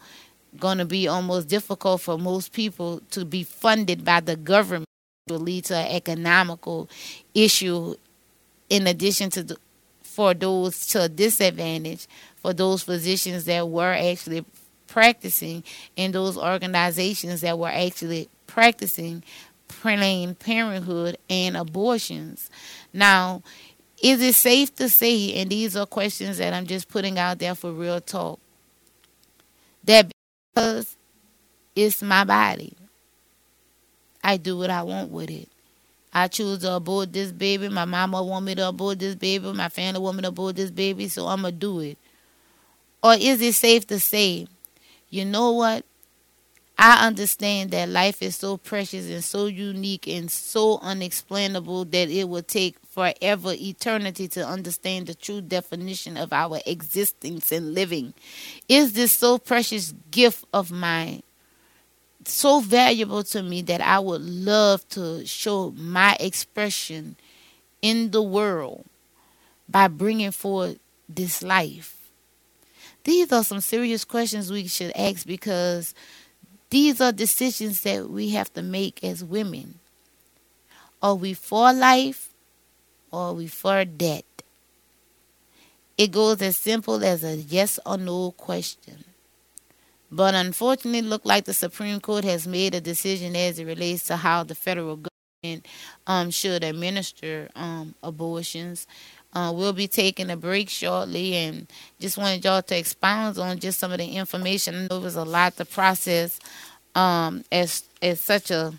going 0.58 0.78
to 0.78 0.84
be 0.84 1.06
almost 1.08 1.48
difficult 1.48 2.00
for 2.00 2.18
most 2.18 2.52
people 2.52 3.00
to 3.10 3.24
be 3.24 3.44
funded 3.44 4.04
by 4.04 4.20
the 4.20 4.36
government 4.36 4.86
will 5.28 5.38
lead 5.38 5.64
to 5.66 5.76
an 5.76 5.94
economical 5.94 6.88
issue 7.34 7.94
in 8.68 8.86
addition 8.86 9.30
to 9.30 9.42
the, 9.42 9.56
for 10.02 10.34
those 10.34 10.86
to 10.86 11.02
a 11.02 11.08
disadvantage 11.08 12.06
for 12.36 12.52
those 12.52 12.82
physicians 12.82 13.44
that 13.44 13.68
were 13.68 13.92
actually 13.92 14.44
practicing 14.86 15.62
in 15.96 16.12
those 16.12 16.36
organizations 16.36 17.42
that 17.42 17.58
were 17.58 17.68
actually 17.68 18.28
practicing 18.46 19.22
Planned 19.68 20.38
Parenthood 20.40 21.16
and 21.28 21.56
abortions. 21.56 22.50
Now, 22.92 23.42
is 24.02 24.20
it 24.20 24.34
safe 24.34 24.74
to 24.76 24.88
say, 24.88 25.34
and 25.34 25.50
these 25.50 25.76
are 25.76 25.86
questions 25.86 26.38
that 26.38 26.52
I'm 26.52 26.66
just 26.66 26.88
putting 26.88 27.18
out 27.18 27.38
there 27.38 27.54
for 27.54 27.70
real 27.70 28.00
talk, 28.00 28.40
that 29.84 30.10
because 30.54 30.96
it's 31.74 32.02
my 32.02 32.24
body, 32.24 32.74
I 34.22 34.36
do 34.36 34.58
what 34.58 34.70
I 34.70 34.82
want 34.82 35.10
with 35.10 35.30
it. 35.30 35.48
I 36.12 36.28
choose 36.28 36.58
to 36.60 36.74
abort 36.74 37.12
this 37.12 37.30
baby. 37.30 37.68
My 37.68 37.84
mama 37.84 38.22
want 38.22 38.44
me 38.44 38.54
to 38.56 38.68
abort 38.68 38.98
this 38.98 39.14
baby. 39.14 39.52
My 39.52 39.68
family 39.68 40.00
want 40.00 40.16
me 40.16 40.22
to 40.22 40.28
abort 40.28 40.56
this 40.56 40.70
baby, 40.70 41.08
so 41.08 41.26
I'm 41.28 41.42
going 41.42 41.54
to 41.54 41.58
do 41.60 41.80
it. 41.80 41.98
Or 43.02 43.14
is 43.14 43.40
it 43.40 43.54
safe 43.54 43.86
to 43.88 43.98
say 44.00 44.46
you 45.10 45.24
know 45.24 45.52
what? 45.52 45.84
I 46.78 47.06
understand 47.06 47.72
that 47.72 47.88
life 47.88 48.22
is 48.22 48.36
so 48.36 48.56
precious 48.56 49.10
and 49.10 49.22
so 49.22 49.46
unique 49.46 50.08
and 50.08 50.30
so 50.30 50.78
unexplainable 50.80 51.84
that 51.86 52.08
it 52.08 52.28
will 52.28 52.42
take 52.42 52.76
forever 52.90 53.54
eternity 53.54 54.26
to 54.26 54.44
understand 54.44 55.06
the 55.06 55.14
true 55.14 55.40
definition 55.40 56.16
of 56.16 56.32
our 56.32 56.60
existence 56.66 57.52
and 57.52 57.72
living. 57.72 58.12
Is 58.68 58.92
this 58.92 59.12
so 59.12 59.38
precious 59.38 59.94
gift 60.10 60.44
of 60.52 60.72
mine 60.72 61.22
so 62.24 62.60
valuable 62.60 63.22
to 63.22 63.42
me 63.42 63.62
that 63.62 63.80
I 63.80 64.00
would 64.00 64.22
love 64.22 64.86
to 64.90 65.24
show 65.24 65.70
my 65.76 66.16
expression 66.18 67.16
in 67.80 68.10
the 68.10 68.22
world 68.22 68.84
by 69.68 69.86
bringing 69.86 70.32
forth 70.32 70.78
this 71.08 71.42
life? 71.42 71.96
These 73.04 73.32
are 73.32 73.44
some 73.44 73.60
serious 73.60 74.04
questions 74.04 74.50
we 74.50 74.66
should 74.66 74.92
ask 74.96 75.26
because 75.26 75.94
these 76.70 77.00
are 77.00 77.12
decisions 77.12 77.82
that 77.82 78.10
we 78.10 78.30
have 78.30 78.52
to 78.54 78.62
make 78.62 79.02
as 79.04 79.24
women. 79.24 79.78
Are 81.00 81.14
we 81.14 81.34
for 81.34 81.72
life 81.72 82.29
or 83.10 83.40
for 83.48 83.84
death? 83.84 84.24
It 85.98 86.12
goes 86.12 86.40
as 86.40 86.56
simple 86.56 87.04
as 87.04 87.24
a 87.24 87.36
yes 87.36 87.78
or 87.84 87.98
no 87.98 88.30
question. 88.32 89.04
But 90.10 90.34
unfortunately, 90.34 91.00
it 91.00 91.04
looks 91.04 91.26
like 91.26 91.44
the 91.44 91.54
Supreme 91.54 92.00
Court 92.00 92.24
has 92.24 92.46
made 92.46 92.74
a 92.74 92.80
decision 92.80 93.36
as 93.36 93.58
it 93.58 93.66
relates 93.66 94.04
to 94.04 94.16
how 94.16 94.42
the 94.42 94.54
federal 94.54 94.96
government 94.96 95.66
um, 96.06 96.30
should 96.30 96.64
administer 96.64 97.48
um, 97.54 97.94
abortions. 98.02 98.86
Uh, 99.32 99.52
we'll 99.54 99.72
be 99.72 99.86
taking 99.86 100.30
a 100.30 100.36
break 100.36 100.68
shortly 100.68 101.34
and 101.36 101.68
just 102.00 102.18
wanted 102.18 102.44
y'all 102.44 102.62
to 102.62 102.76
expound 102.76 103.38
on 103.38 103.58
just 103.60 103.78
some 103.78 103.92
of 103.92 103.98
the 103.98 104.16
information. 104.16 104.74
I 104.74 104.86
know 104.88 104.96
it 104.96 105.04
was 105.04 105.14
a 105.14 105.24
lot 105.24 105.56
to 105.58 105.64
process 105.64 106.40
um, 106.96 107.44
as, 107.52 107.84
as 108.02 108.20
such 108.20 108.50
a 108.50 108.72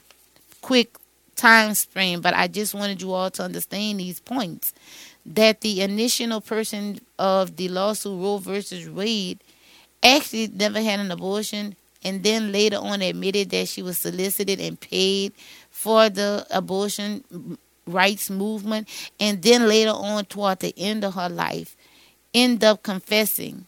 quick 0.61 0.97
time 1.41 1.73
frame, 1.73 2.21
but 2.21 2.33
I 2.33 2.47
just 2.47 2.73
wanted 2.73 3.01
you 3.01 3.13
all 3.13 3.31
to 3.31 3.43
understand 3.43 3.99
these 3.99 4.19
points. 4.19 4.73
That 5.25 5.61
the 5.61 5.81
initial 5.81 6.41
person 6.41 6.99
of 7.17 7.55
the 7.55 7.69
lawsuit 7.69 8.19
Roe 8.21 8.37
versus 8.37 8.89
Wade 8.89 9.39
actually 10.03 10.47
never 10.47 10.81
had 10.81 10.99
an 10.99 11.11
abortion 11.11 11.75
and 12.03 12.23
then 12.23 12.51
later 12.51 12.77
on 12.77 13.01
admitted 13.01 13.49
that 13.51 13.67
she 13.67 13.81
was 13.81 13.97
solicited 13.97 14.59
and 14.59 14.79
paid 14.79 15.33
for 15.69 16.09
the 16.09 16.45
abortion 16.49 17.23
rights 17.85 18.29
movement, 18.29 18.87
and 19.19 19.41
then 19.41 19.67
later 19.67 19.91
on, 19.91 20.25
toward 20.25 20.59
the 20.59 20.73
end 20.77 21.03
of 21.03 21.15
her 21.15 21.29
life, 21.29 21.75
end 22.33 22.63
up 22.63 22.83
confessing 22.83 23.65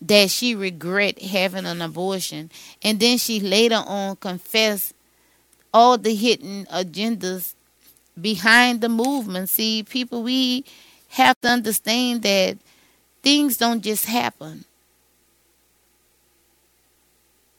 that 0.00 0.30
she 0.30 0.54
regret 0.54 1.20
having 1.22 1.66
an 1.66 1.80
abortion, 1.80 2.50
and 2.82 2.98
then 2.98 3.18
she 3.18 3.38
later 3.40 3.82
on 3.86 4.16
confessed 4.16 4.94
all 5.72 5.98
the 5.98 6.14
hidden 6.14 6.66
agendas 6.66 7.54
behind 8.20 8.80
the 8.80 8.88
movement. 8.88 9.48
See, 9.48 9.82
people, 9.82 10.22
we 10.22 10.64
have 11.10 11.40
to 11.42 11.48
understand 11.48 12.22
that 12.22 12.58
things 13.22 13.56
don't 13.56 13.82
just 13.82 14.06
happen. 14.06 14.64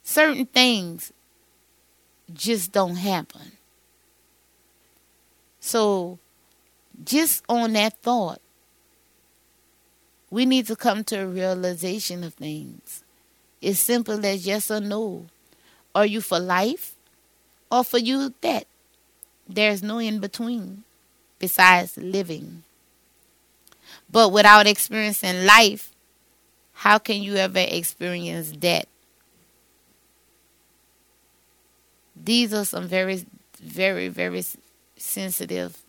Certain 0.03 0.46
things 0.46 1.12
just 2.34 2.72
don't 2.72 2.98
happen. 2.98 3.53
So, 5.60 6.20
just 7.03 7.43
on 7.48 7.74
that 7.74 7.98
thought, 8.01 8.41
we 10.29 10.46
need 10.46 10.67
to 10.67 10.75
come 10.75 11.03
to 11.05 11.22
a 11.22 11.27
realization 11.27 12.24
of 12.24 12.34
things. 12.34 13.03
It's 13.62 13.79
simple 13.79 14.25
as 14.25 14.46
yes 14.46 14.70
or 14.70 14.82
no. 14.82 15.27
Are 15.96 16.05
you 16.05 16.22
for 16.22 16.39
life 16.39 16.92
or 17.74 17.84
for 17.84 17.98
you 17.98 18.32
that. 18.42 18.68
There's 19.50 19.82
no 19.82 19.98
in 19.98 20.20
between 20.20 20.84
besides 21.39 21.98
living. 21.98 22.62
But 24.12 24.32
without 24.32 24.68
experiencing 24.68 25.46
life, 25.46 25.92
how 26.74 27.00
can 27.00 27.24
you 27.24 27.36
ever 27.36 27.65
experience 27.68 28.51
death? 28.51 28.86
These 32.15 32.53
are 32.53 32.63
some 32.63 32.88
very, 32.88 33.25
very, 33.60 34.08
very 34.08 34.44
sensitive 34.96 35.80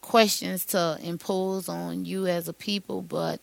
questions 0.00 0.64
to 0.66 0.98
impose 1.02 1.68
on 1.68 2.06
you 2.06 2.26
as 2.26 2.48
a 2.48 2.54
people, 2.54 3.02
but 3.02 3.40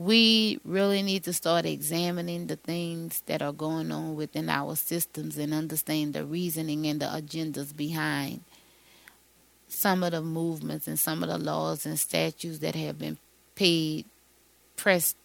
we 0.00 0.58
really 0.64 1.02
need 1.02 1.22
to 1.24 1.30
start 1.30 1.66
examining 1.66 2.46
the 2.46 2.56
things 2.56 3.22
that 3.26 3.42
are 3.42 3.52
going 3.52 3.92
on 3.92 4.16
within 4.16 4.48
our 4.48 4.74
systems 4.74 5.36
and 5.36 5.52
understand 5.52 6.14
the 6.14 6.24
reasoning 6.24 6.86
and 6.86 7.02
the 7.02 7.04
agendas 7.04 7.76
behind 7.76 8.42
some 9.68 10.02
of 10.02 10.12
the 10.12 10.22
movements 10.22 10.88
and 10.88 10.98
some 10.98 11.22
of 11.22 11.28
the 11.28 11.36
laws 11.36 11.84
and 11.84 12.00
statutes 12.00 12.60
that 12.60 12.74
have 12.74 12.98
been 12.98 13.18
paid, 13.54 14.06
pressed 14.74 15.18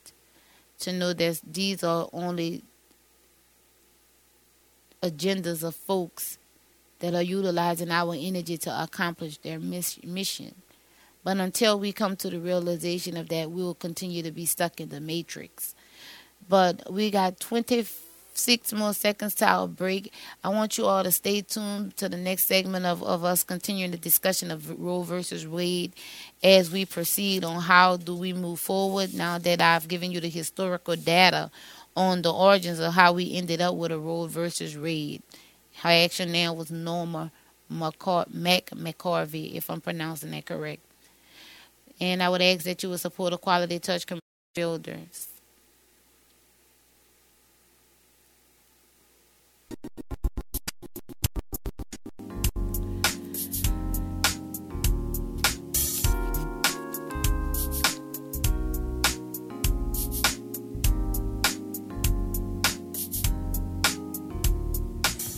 to 0.80 0.92
know 0.92 1.14
that 1.14 1.40
these 1.50 1.82
are 1.82 2.10
only 2.12 2.62
agendas 5.02 5.64
of 5.64 5.74
folks 5.74 6.38
that 7.00 7.16
are 7.16 7.22
utilizing 7.22 7.92
our 7.92 8.14
energy 8.14 8.58
to 8.58 8.84
accomplish 8.84 9.38
their 9.38 9.58
mission. 9.58 10.54
But 11.26 11.40
until 11.40 11.80
we 11.80 11.92
come 11.92 12.16
to 12.18 12.30
the 12.30 12.40
realization 12.40 13.18
of 13.18 13.30
that, 13.30 13.52
we 13.52 13.64
will 13.64 13.74
continue 13.74 14.24
to 14.24 14.32
be 14.32 14.46
stuck 14.46 14.80
in 14.80 14.90
the 14.90 15.02
matrix. 15.02 15.74
But 16.48 16.94
we 16.94 17.10
got 17.10 17.40
26 17.40 18.74
more 18.74 18.94
seconds 18.94 19.34
to 19.38 19.48
our 19.48 19.68
break. 19.68 20.14
I 20.44 20.50
want 20.50 20.78
you 20.78 20.86
all 20.86 21.04
to 21.04 21.12
stay 21.12 21.42
tuned 21.42 21.98
to 21.98 22.10
the 22.10 22.18
next 22.18 22.46
segment 22.48 22.86
of, 22.86 23.04
of 23.04 23.24
us 23.24 23.44
continuing 23.44 23.90
the 23.90 23.98
discussion 23.98 24.52
of 24.52 24.80
Roe 24.80 25.02
versus 25.02 25.48
Wade 25.48 25.94
as 26.44 26.70
we 26.72 26.86
proceed 26.86 27.44
on 27.44 27.64
how 27.64 27.98
do 27.98 28.16
we 28.16 28.32
move 28.32 28.60
forward 28.60 29.16
now 29.16 29.40
that 29.40 29.62
I've 29.62 29.88
given 29.88 30.12
you 30.12 30.20
the 30.20 30.30
historical 30.30 30.96
data 30.96 31.50
on 31.98 32.22
the 32.22 32.32
origins 32.32 32.80
of 32.80 32.94
how 32.94 33.14
we 33.14 33.34
ended 33.34 33.62
up 33.62 33.74
with 33.76 33.92
a 33.92 33.98
Roe 33.98 34.28
versus 34.28 34.78
Wade. 34.78 35.24
Her 35.82 35.90
action 35.90 36.32
name 36.32 36.56
was 36.56 36.70
Norma 36.70 37.32
McCar- 37.72 38.32
Mac 38.32 38.68
McCarvey, 38.68 39.56
if 39.56 39.72
I'm 39.72 39.82
pronouncing 39.82 40.30
that 40.32 40.46
correct. 40.46 40.82
And 42.00 42.22
I 42.22 42.30
would 42.30 42.42
ask 42.42 42.66
that 42.66 42.84
you 42.84 42.90
would 42.90 43.00
support 43.00 43.34
a 43.34 43.38
quality 43.38 43.80
touch 43.80 44.06
builders. 44.54 45.30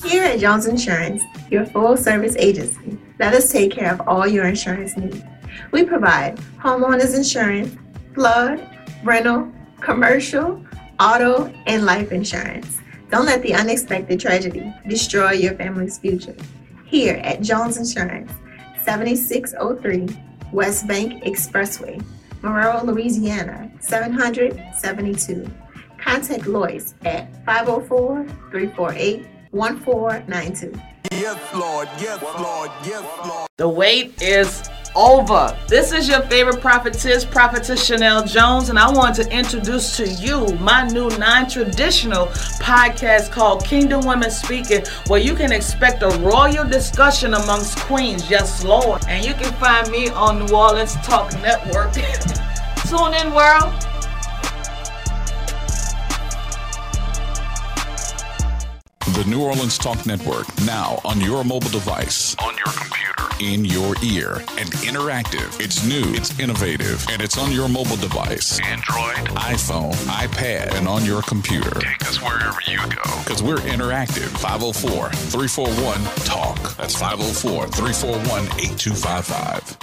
Here 0.04 0.24
at 0.24 0.40
Jones 0.40 0.66
Insurance, 0.66 1.22
your 1.52 1.66
full 1.66 1.98
service 1.98 2.36
agency, 2.38 2.98
let 3.20 3.34
us 3.34 3.52
take 3.52 3.72
care 3.72 3.92
of 3.92 4.08
all 4.08 4.26
your 4.26 4.46
insurance 4.46 4.96
needs. 4.98 5.22
We 5.72 5.84
provide 5.84 6.38
homeowners 6.60 7.16
insurance, 7.16 7.76
flood, 8.14 8.68
rental, 9.04 9.52
commercial, 9.80 10.66
auto, 11.00 11.54
and 11.66 11.86
life 11.86 12.12
insurance. 12.12 12.80
Don't 13.10 13.26
let 13.26 13.42
the 13.42 13.54
unexpected 13.54 14.20
tragedy 14.20 14.74
destroy 14.88 15.32
your 15.32 15.54
family's 15.56 15.98
future. 15.98 16.36
Here 16.86 17.22
at 17.24 17.42
Jones 17.42 17.78
Insurance, 17.78 18.32
7603 18.84 20.08
West 20.52 20.88
Bank 20.88 21.24
Expressway, 21.24 22.04
Marrero, 22.42 22.84
Louisiana, 22.84 23.72
772. 23.80 25.50
Contact 25.98 26.48
Lois 26.48 26.94
at 27.04 27.34
504 27.46 28.26
348 28.52 29.28
1492. 29.52 30.80
Yes, 31.12 31.54
Lord. 31.54 31.88
Yes, 32.00 32.22
Lord. 32.22 32.72
Yes, 32.86 33.28
Lord. 33.28 33.48
The 33.58 33.68
wait 33.68 34.22
is 34.22 34.70
over. 34.98 35.56
This 35.68 35.92
is 35.92 36.10
your 36.10 36.22
favorite 36.24 36.60
prophetess, 36.60 37.24
Prophetess 37.24 37.86
Chanel 37.86 38.25
Jones, 38.25 38.70
and 38.70 38.80
I 38.80 38.92
want 38.92 39.16
to 39.18 39.32
introduce 39.32 39.96
to 39.98 40.08
you 40.08 40.48
my 40.56 40.88
new 40.88 41.08
non 41.18 41.48
traditional 41.48 42.25
podcast 42.58 43.32
called 43.32 43.63
Kingdom 43.63 44.06
Women 44.06 44.32
Speaking, 44.32 44.84
where 45.06 45.22
you 45.22 45.36
can 45.36 45.51
expect 45.51 46.01
a 46.01 46.10
royal 46.20 46.68
discussion 46.68 47.36
amongst 47.36 47.77
queens. 47.80 48.30
Yes, 48.30 48.63
Lord. 48.63 49.04
And 49.08 49.24
you 49.24 49.36
can 49.36 49.54
find 49.54 49.89
me 49.92 50.10
on 50.10 50.46
New 50.46 50.56
Orleans 50.56 50.96
Talk 51.06 51.32
Network. 51.42 51.94
Tune 52.88 53.13
in, 53.13 53.34
world. 53.34 53.74
The 59.13 59.24
New 59.25 59.42
Orleans 59.42 59.77
Talk 59.77 60.06
Network, 60.06 60.46
now 60.62 61.00
on 61.04 61.20
your 61.20 61.44
mobile 61.44 61.70
device, 61.70 62.36
on 62.39 62.56
your 62.56 62.66
computer, 62.66 62.97
in 63.39 63.65
your 63.65 63.96
ear, 64.03 64.36
and 64.58 64.70
interactive. 64.84 65.60
It's 65.63 65.86
new, 65.86 66.03
it's 66.13 66.38
innovative, 66.39 67.06
and 67.10 67.22
it's 67.22 67.38
on 67.38 67.51
your 67.51 67.67
mobile 67.67 67.98
device 67.98 68.60
Android, 68.62 69.27
iPhone, 69.38 69.94
iPad, 70.06 70.74
and 70.74 70.88
on 70.88 71.06
your 71.06 71.22
computer. 71.22 71.79
Take 71.79 72.08
us 72.08 72.22
wherever 72.22 72.60
you 72.67 72.77
go. 72.77 73.03
Because 73.23 73.43
we're 73.43 73.58
interactive. 73.58 74.30
504 74.39 75.10
341 75.10 76.04
TALK. 76.26 76.78
That's 76.78 76.95
504 76.95 77.67
341 77.67 78.43
8255. 78.60 79.78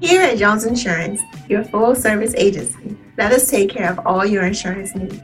Here 0.00 0.22
at 0.22 0.36
Jones 0.36 0.64
Insurance, 0.64 1.20
your 1.48 1.62
full 1.64 1.94
service 1.94 2.34
agency, 2.36 2.96
let 3.16 3.30
us 3.30 3.48
take 3.48 3.70
care 3.70 3.88
of 3.90 4.04
all 4.04 4.26
your 4.26 4.44
insurance 4.44 4.96
needs. 4.96 5.20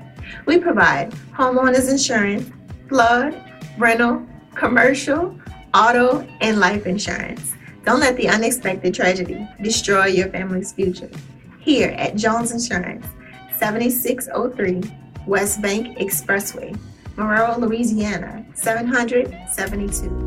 We 0.46 0.58
provide 0.58 1.10
homeowners 1.32 1.90
insurance, 1.90 2.48
flood, 2.88 3.42
rental, 3.76 4.24
commercial, 4.54 5.36
auto, 5.74 6.26
and 6.40 6.60
life 6.60 6.86
insurance. 6.86 7.52
Don't 7.84 8.00
let 8.00 8.16
the 8.16 8.28
unexpected 8.28 8.94
tragedy 8.94 9.46
destroy 9.62 10.06
your 10.06 10.28
family's 10.28 10.72
future. 10.72 11.10
Here 11.60 11.90
at 11.98 12.16
Jones 12.16 12.52
Insurance, 12.52 13.06
7603 13.58 14.82
West 15.26 15.60
Bank 15.62 15.98
Expressway, 15.98 16.78
Marrero, 17.16 17.58
Louisiana, 17.58 18.44
772. 18.54 20.24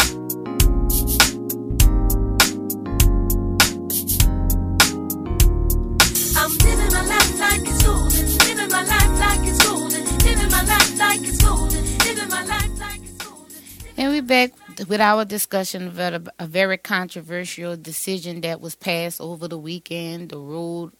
And 13.98 14.10
we're 14.10 14.22
back 14.24 14.52
with 14.80 15.02
our 15.02 15.26
discussion 15.26 15.88
about 15.88 16.22
a, 16.40 16.48
very 16.48 16.78
controversial 16.78 17.76
decision 17.76 18.42
that 18.42 18.62
was 18.62 18.76
passed 18.76 19.20
over 19.20 19.48
the 19.48 19.58
weekend 19.58 20.30
the 20.30 20.38
Roe 20.38 20.92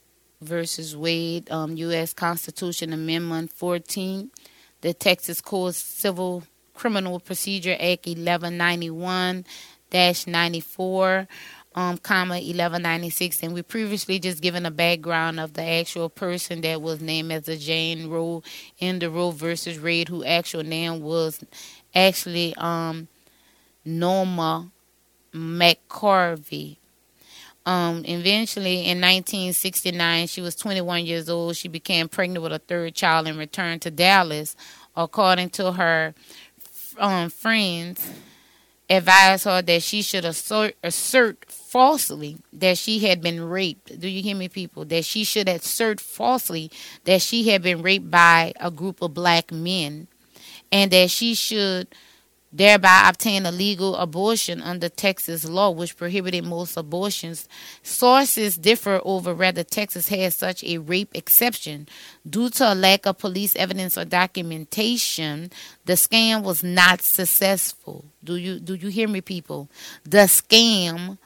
versus 0.42 0.96
Wade 0.96 1.50
um, 1.52 1.78
U.S. 1.78 2.14
Constitution 2.14 2.94
Amendment 2.94 3.52
14, 3.54 4.32
the 4.82 4.94
Texas 4.94 5.42
Code 5.42 5.76
Civil 5.76 6.44
Criminal 6.74 7.20
Procedure 7.20 7.74
Act 7.74 8.08
1191 8.08 9.46
94 9.94 11.28
um, 11.74 11.98
comma 11.98 12.34
1196 12.36 13.44
and 13.44 13.54
we 13.54 13.62
previously 13.62 14.20
just 14.20 14.42
given 14.42 14.66
a 14.66 14.72
background 14.72 15.40
of 15.40 15.54
the 15.54 15.64
actual 15.64 16.10
person 16.10 16.62
that 16.62 16.82
was 16.82 17.02
named 17.02 17.32
as 17.32 17.48
a 17.48 17.58
Jane 17.58 18.10
Roe 18.10 18.44
in 18.80 19.00
the 19.00 19.10
Roe 19.10 19.32
versus 19.32 19.80
Wade 19.80 20.10
who 20.10 20.24
actual 20.24 20.64
name 20.64 21.02
was 21.02 21.44
actually 21.94 22.54
um, 22.56 23.08
Norma 23.86 24.72
McCarvey. 25.34 26.78
Um, 27.66 28.04
eventually, 28.06 28.80
in 28.80 29.00
1969, 29.00 30.28
she 30.28 30.42
was 30.42 30.56
21 30.56 31.06
years 31.06 31.30
old. 31.30 31.56
She 31.56 31.68
became 31.68 32.10
pregnant 32.10 32.44
with 32.44 32.54
a 32.54 32.60
third 32.60 32.96
child 32.96 33.28
and 33.28 33.38
returned 33.38 33.84
to 33.84 33.92
Dallas. 33.92 34.56
According 34.96 35.52
to 35.52 35.74
her 35.74 36.14
um, 36.98 37.30
friends, 37.30 38.12
advised 38.90 39.46
her 39.46 39.62
that 39.62 39.82
she 39.84 40.02
should 40.02 40.26
assert, 40.26 40.76
assert 40.84 41.46
falsely 41.50 42.38
that 42.52 42.78
she 42.78 43.00
had 43.00 43.22
been 43.22 43.42
raped. 43.42 44.00
Do 44.00 44.10
you 44.10 44.22
hear 44.22 44.36
me, 44.36 44.50
people? 44.50 44.84
That 44.86 45.06
she 45.06 45.24
should 45.24 45.48
assert 45.48 46.02
falsely 46.02 46.70
that 47.06 47.22
she 47.22 47.50
had 47.50 47.62
been 47.62 47.82
raped 47.82 48.12
by 48.12 48.54
a 48.60 48.70
group 48.70 49.02
of 49.02 49.14
black 49.14 49.52
men 49.52 50.08
and 50.72 50.92
that 50.92 51.10
she 51.10 51.36
should 51.36 51.88
thereby 52.54 53.06
obtain 53.08 53.46
a 53.46 53.52
legal 53.52 53.96
abortion 53.96 54.62
under 54.62 54.90
Texas 54.90 55.46
law, 55.46 55.70
which 55.70 55.98
prohibited 55.98 56.44
most 56.44 56.78
abortions. 56.78 57.48
Sources 57.84 58.58
differ 58.58 59.02
over 59.04 59.34
whether 59.34 59.64
Texas 59.64 60.10
has 60.10 60.36
such 60.36 60.64
a 60.64 60.78
rape 60.80 61.12
exception. 61.14 61.88
Due 62.30 62.50
to 62.50 62.74
a 62.74 62.76
lack 62.76 63.06
of 63.06 63.18
police 63.18 63.56
evidence 63.56 63.98
or 63.98 64.06
documentation, 64.06 65.52
the 65.86 65.94
scam 65.94 66.44
was 66.44 66.64
not 66.64 67.02
successful. 67.02 68.06
Do 68.24 68.36
you 68.36 68.60
do 68.60 68.76
you 68.76 68.90
hear 68.90 69.08
me, 69.08 69.22
people? 69.22 69.70
The 70.04 70.26
scam 70.28 71.18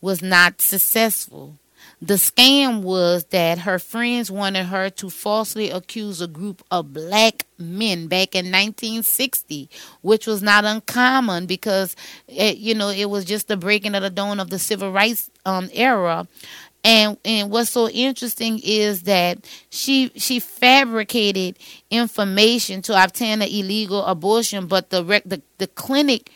was 0.00 0.22
not 0.22 0.60
successful. 0.60 1.58
The 2.02 2.14
scam 2.14 2.82
was 2.82 3.24
that 3.26 3.60
her 3.60 3.78
friends 3.78 4.30
wanted 4.30 4.66
her 4.66 4.90
to 4.90 5.08
falsely 5.08 5.70
accuse 5.70 6.20
a 6.20 6.26
group 6.26 6.62
of 6.70 6.92
black 6.92 7.46
men 7.58 8.06
back 8.06 8.34
in 8.34 8.46
1960, 8.46 9.70
which 10.02 10.26
was 10.26 10.42
not 10.42 10.66
uncommon 10.66 11.46
because, 11.46 11.96
it, 12.28 12.58
you 12.58 12.74
know, 12.74 12.90
it 12.90 13.08
was 13.08 13.24
just 13.24 13.48
the 13.48 13.56
breaking 13.56 13.94
of 13.94 14.02
the 14.02 14.10
dawn 14.10 14.40
of 14.40 14.50
the 14.50 14.58
civil 14.58 14.92
rights 14.92 15.30
um, 15.46 15.70
era. 15.72 16.28
And 16.84 17.16
and 17.24 17.50
what's 17.50 17.70
so 17.70 17.88
interesting 17.88 18.60
is 18.62 19.02
that 19.04 19.38
she 19.70 20.12
she 20.16 20.38
fabricated 20.38 21.58
information 21.90 22.80
to 22.82 23.02
obtain 23.02 23.42
an 23.42 23.48
illegal 23.48 24.04
abortion, 24.04 24.66
but 24.66 24.90
the 24.90 25.02
the, 25.24 25.42
the 25.58 25.66
clinic 25.66 26.30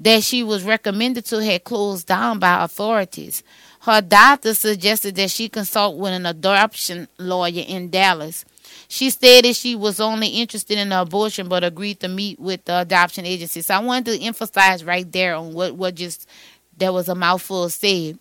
that 0.00 0.22
she 0.22 0.42
was 0.42 0.62
recommended 0.62 1.26
to 1.26 1.44
had 1.44 1.64
closed 1.64 2.06
down 2.06 2.38
by 2.38 2.64
authorities. 2.64 3.42
Her 3.88 4.02
doctor 4.02 4.52
suggested 4.52 5.14
that 5.14 5.30
she 5.30 5.48
consult 5.48 5.96
with 5.96 6.12
an 6.12 6.26
adoption 6.26 7.08
lawyer 7.16 7.64
in 7.66 7.88
Dallas. 7.88 8.44
She 8.86 9.08
stated 9.08 9.56
she 9.56 9.74
was 9.74 9.98
only 9.98 10.28
interested 10.28 10.76
in 10.76 10.90
the 10.90 11.00
abortion 11.00 11.48
but 11.48 11.64
agreed 11.64 12.00
to 12.00 12.08
meet 12.08 12.38
with 12.38 12.66
the 12.66 12.80
adoption 12.80 13.24
agency. 13.24 13.62
So 13.62 13.74
I 13.74 13.78
wanted 13.78 14.12
to 14.12 14.22
emphasize 14.22 14.84
right 14.84 15.10
there 15.10 15.34
on 15.34 15.54
what, 15.54 15.74
what 15.74 15.94
just 15.94 16.28
that 16.76 16.92
was 16.92 17.08
a 17.08 17.14
mouthful 17.14 17.70
said. 17.70 18.18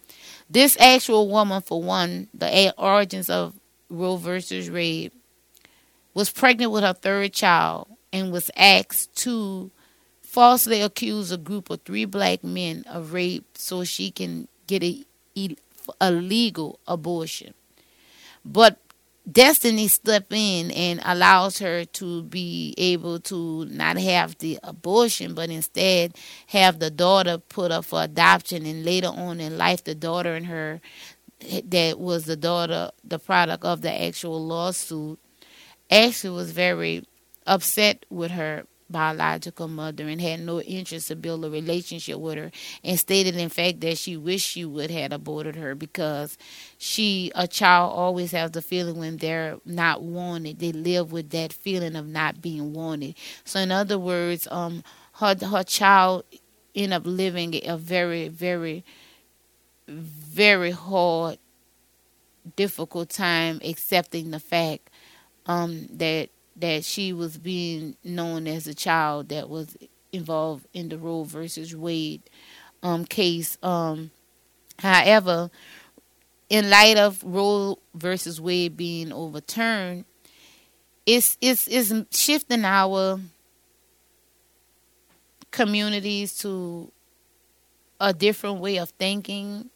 This 0.49 0.79
actual 0.79 1.27
woman, 1.27 1.61
for 1.61 1.83
one, 1.83 2.29
the 2.33 2.73
origins 2.77 3.29
of 3.29 3.53
Roe 3.89 4.15
versus 4.15 4.71
Wade 4.71 5.11
was 6.13 6.31
pregnant 6.31 6.71
with 6.71 6.83
her 6.83 6.93
third 6.93 7.33
child 7.33 7.89
and 8.13 8.31
was 8.31 8.49
asked 8.55 9.13
to 9.17 9.69
falsely 10.21 10.79
accuse 10.79 11.29
a 11.29 11.37
group 11.37 11.69
of 11.69 11.81
three 11.81 12.05
black 12.05 12.41
men 12.41 12.85
of 12.87 13.11
rape 13.11 13.43
so 13.55 13.83
she 13.83 14.11
can 14.11 14.47
get 14.65 14.81
a, 14.81 15.03
a 16.01 16.11
legal 16.11 16.79
abortion. 16.87 17.53
But 18.43 18.79
destiny 19.29 19.87
step 19.87 20.31
in 20.31 20.71
and 20.71 21.01
allows 21.03 21.59
her 21.59 21.83
to 21.83 22.23
be 22.23 22.73
able 22.77 23.19
to 23.19 23.65
not 23.65 23.97
have 23.97 24.37
the 24.37 24.57
abortion 24.63 25.33
but 25.33 25.49
instead 25.49 26.15
have 26.47 26.79
the 26.79 26.89
daughter 26.89 27.37
put 27.37 27.69
up 27.69 27.83
for 27.83 28.01
adoption 28.01 28.65
and 28.65 28.85
later 28.85 29.09
on 29.09 29.41
in 29.41 29.57
life 29.57 29.83
the 29.83 29.93
daughter 29.93 30.33
and 30.33 30.45
her 30.45 30.79
that 31.65 31.99
was 31.99 32.23
the 32.23 32.37
daughter 32.37 32.89
the 33.03 33.19
product 33.19 33.65
of 33.65 33.81
the 33.81 33.91
actual 34.01 34.45
lawsuit 34.45 35.19
actually 35.91 36.33
was 36.33 36.51
very 36.51 37.05
upset 37.45 38.05
with 38.09 38.31
her 38.31 38.65
biological 38.89 39.67
mother 39.67 40.07
and 40.07 40.21
had 40.21 40.39
no 40.39 40.61
interest 40.61 41.09
to 41.09 41.15
build 41.15 41.43
a 41.43 41.49
relationship 41.49 42.17
with 42.19 42.37
her 42.37 42.51
and 42.83 42.99
stated 42.99 43.35
in 43.35 43.49
fact 43.49 43.81
that 43.81 43.97
she 43.97 44.15
wished 44.15 44.47
she 44.49 44.63
would 44.65 44.89
have 44.91 45.11
aborted 45.11 45.55
her 45.55 45.75
because 45.75 46.37
she 46.77 47.31
a 47.35 47.47
child 47.47 47.91
always 47.93 48.31
has 48.31 48.51
the 48.51 48.61
feeling 48.61 48.97
when 48.97 49.17
they're 49.17 49.57
not 49.65 50.01
wanted 50.01 50.59
they 50.59 50.71
live 50.71 51.11
with 51.11 51.29
that 51.31 51.51
feeling 51.51 51.95
of 51.95 52.07
not 52.07 52.41
being 52.41 52.73
wanted. 52.73 53.15
So 53.43 53.59
in 53.59 53.71
other 53.71 53.99
words 53.99 54.47
um 54.51 54.83
her 55.15 55.35
her 55.45 55.63
child 55.63 56.23
end 56.75 56.93
up 56.93 57.03
living 57.05 57.55
a 57.65 57.77
very 57.77 58.27
very 58.27 58.83
very 59.87 60.71
hard 60.71 61.39
difficult 62.55 63.09
time 63.09 63.59
accepting 63.63 64.31
the 64.31 64.39
fact 64.39 64.89
um 65.45 65.87
that 65.91 66.29
that 66.57 66.83
she 66.83 67.13
was 67.13 67.37
being 67.37 67.95
known 68.03 68.47
as 68.47 68.67
a 68.67 68.73
child 68.73 69.29
that 69.29 69.49
was 69.49 69.77
involved 70.11 70.67
in 70.73 70.89
the 70.89 70.97
Roe 70.97 71.23
versus 71.23 71.75
Wade 71.75 72.23
um, 72.83 73.05
case. 73.05 73.57
Um, 73.61 74.11
however, 74.79 75.51
in 76.49 76.69
light 76.69 76.97
of 76.97 77.23
Roe 77.23 77.77
versus 77.93 78.41
Wade 78.41 78.75
being 78.75 79.11
overturned, 79.11 80.05
it's 81.05 81.37
it's 81.41 81.67
it's 81.67 81.93
shifting 82.17 82.65
our 82.65 83.19
communities 85.51 86.37
to 86.39 86.91
a 87.99 88.13
different 88.13 88.59
way 88.59 88.77
of 88.77 88.89
thinking, 88.91 89.69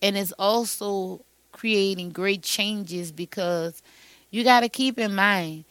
and 0.00 0.16
it's 0.16 0.32
also 0.32 1.24
creating 1.52 2.10
great 2.10 2.42
changes 2.42 3.10
because 3.12 3.82
you 4.30 4.44
got 4.44 4.60
to 4.60 4.68
keep 4.68 4.98
in 4.98 5.14
mind 5.14 5.64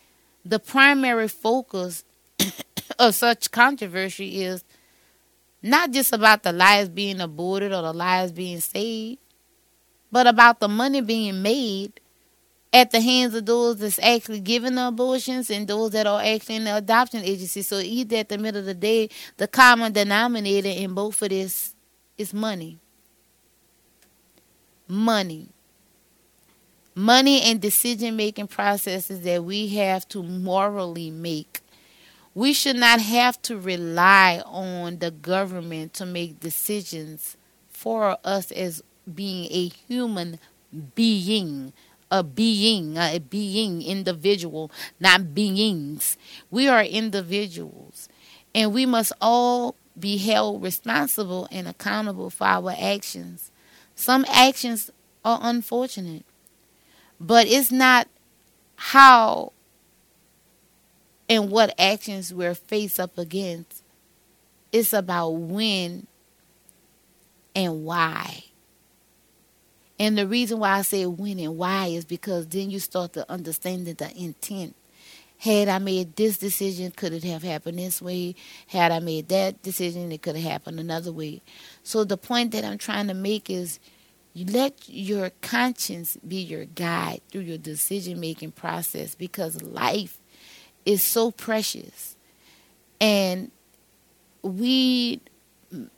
the 0.46 0.60
primary 0.60 1.28
focus 1.28 2.04
of 3.00 3.16
such 3.16 3.52
controversy 3.52 4.44
is 4.44 4.64
not 5.62 5.92
just 5.92 6.14
about 6.14 6.44
the 6.44 6.54
lives 6.54 6.90
being 6.90 7.20
aborted 7.20 7.74
or 7.74 7.82
the 7.82 7.94
lives 7.94 8.32
being 8.32 8.60
saved, 8.60 9.20
but 10.12 10.28
about 10.28 10.60
the 10.60 10.68
money 10.68 11.02
being 11.02 11.42
made 11.42 12.00
at 12.72 12.92
the 12.92 13.02
hands 13.02 13.34
of 13.34 13.46
those 13.46 13.78
that's 13.78 14.00
actually 14.00 14.40
giving 14.40 14.76
the 14.76 14.88
abortions 14.88 15.50
and 15.50 15.68
those 15.68 15.92
that 15.92 16.06
are 16.06 16.22
actually 16.22 16.56
in 16.56 16.64
the 16.64 16.76
adoption 16.76 17.24
agency. 17.24 17.62
So 17.62 17.80
either 17.80 18.18
at 18.18 18.30
the 18.30 18.38
middle 18.38 18.60
of 18.60 18.66
the 18.66 18.74
day, 18.74 19.10
the 19.38 19.48
common 19.48 19.92
denominator 19.92 20.70
in 20.70 20.94
both 20.94 21.22
of 21.22 21.30
this 21.30 21.76
is 22.18 22.34
money. 22.34 22.80
Money 24.88 25.50
money 26.96 27.42
and 27.42 27.62
decision 27.62 28.16
making 28.16 28.48
processes 28.48 29.22
that 29.22 29.44
we 29.44 29.70
have 29.76 30.08
to 30.10 30.24
morally 30.24 31.12
make. 31.12 31.62
We 32.36 32.54
should 32.54 32.76
not 32.76 33.02
have 33.02 33.42
to 33.44 33.58
rely 33.60 34.42
on 34.46 35.00
the 35.00 35.12
government 35.12 35.94
to 35.96 36.06
make 36.06 36.40
decisions 36.40 37.38
for 37.70 38.18
us 38.24 38.52
as 38.52 38.84
being 39.14 39.46
a 39.52 39.68
human 39.88 40.40
being, 40.96 41.74
a 42.12 42.24
being, 42.24 42.98
a 42.98 43.20
being, 43.20 43.82
individual, 43.82 44.72
not 45.00 45.34
beings. 45.34 46.18
We 46.52 46.68
are 46.68 46.84
individuals, 46.84 48.10
and 48.54 48.74
we 48.74 48.86
must 48.86 49.12
all 49.22 49.76
be 49.98 50.18
held 50.18 50.62
responsible 50.64 51.48
and 51.52 51.68
accountable 51.68 52.30
for 52.30 52.46
our 52.48 52.74
actions. 52.78 53.52
Some 53.96 54.26
actions 54.30 54.92
are 55.26 55.40
unfortunate. 55.42 56.26
But 57.20 57.48
it's 57.48 57.72
not 57.72 58.08
how 58.76 59.52
and 61.28 61.52
what 61.52 61.74
actions 61.80 62.34
we're 62.34 62.56
faced 62.56 63.00
up 63.00 63.18
against. 63.18 63.84
It's 64.72 64.94
about 64.94 65.30
when 65.30 66.08
and 67.56 67.84
why. 67.84 68.44
And 70.00 70.18
the 70.18 70.26
reason 70.26 70.60
why 70.60 70.78
I 70.78 70.82
say 70.82 71.06
when 71.06 71.40
and 71.40 71.58
why 71.58 71.88
is 71.88 72.06
because 72.06 72.48
then 72.48 72.72
you 72.72 72.80
start 72.80 73.14
to 73.14 73.30
understand 73.30 73.86
the 73.86 74.18
intent. 74.18 74.76
Had 75.40 75.70
I 75.70 75.80
made 75.80 76.16
this 76.16 76.38
decision, 76.38 76.92
could 76.92 77.14
it 77.14 77.24
have 77.24 77.44
happened 77.44 77.80
this 77.80 78.02
way? 78.02 78.36
Had 78.68 78.92
I 78.92 79.00
made 79.00 79.30
that 79.30 79.62
decision, 79.62 80.12
it 80.12 80.22
could 80.22 80.36
have 80.36 80.52
happened 80.52 80.80
another 80.80 81.12
way. 81.12 81.42
So 81.84 82.04
the 82.04 82.18
point 82.18 82.52
that 82.52 82.66
I'm 82.66 82.78
trying 82.78 83.08
to 83.08 83.14
make 83.14 83.50
is 83.50 83.80
let 84.46 84.88
your 84.88 85.32
conscience 85.42 86.18
be 86.28 86.38
your 86.38 86.66
guide 86.66 87.22
through 87.32 87.42
your 87.42 87.58
decision 87.58 88.20
making 88.20 88.52
process 88.52 89.16
because 89.16 89.62
life 89.62 90.20
is 90.86 91.04
so 91.04 91.32
precious. 91.32 92.16
And 93.02 93.52
we 94.42 95.22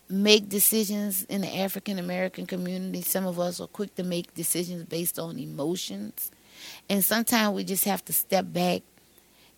make 0.09 0.49
decisions 0.49 1.23
in 1.25 1.41
the 1.41 1.59
African 1.59 1.99
American 1.99 2.45
community. 2.45 3.01
Some 3.01 3.25
of 3.25 3.39
us 3.39 3.59
are 3.59 3.67
quick 3.67 3.95
to 3.95 4.03
make 4.03 4.33
decisions 4.33 4.85
based 4.85 5.17
on 5.17 5.39
emotions. 5.39 6.31
And 6.89 7.03
sometimes 7.03 7.55
we 7.55 7.63
just 7.63 7.85
have 7.85 8.03
to 8.05 8.13
step 8.13 8.45
back 8.51 8.81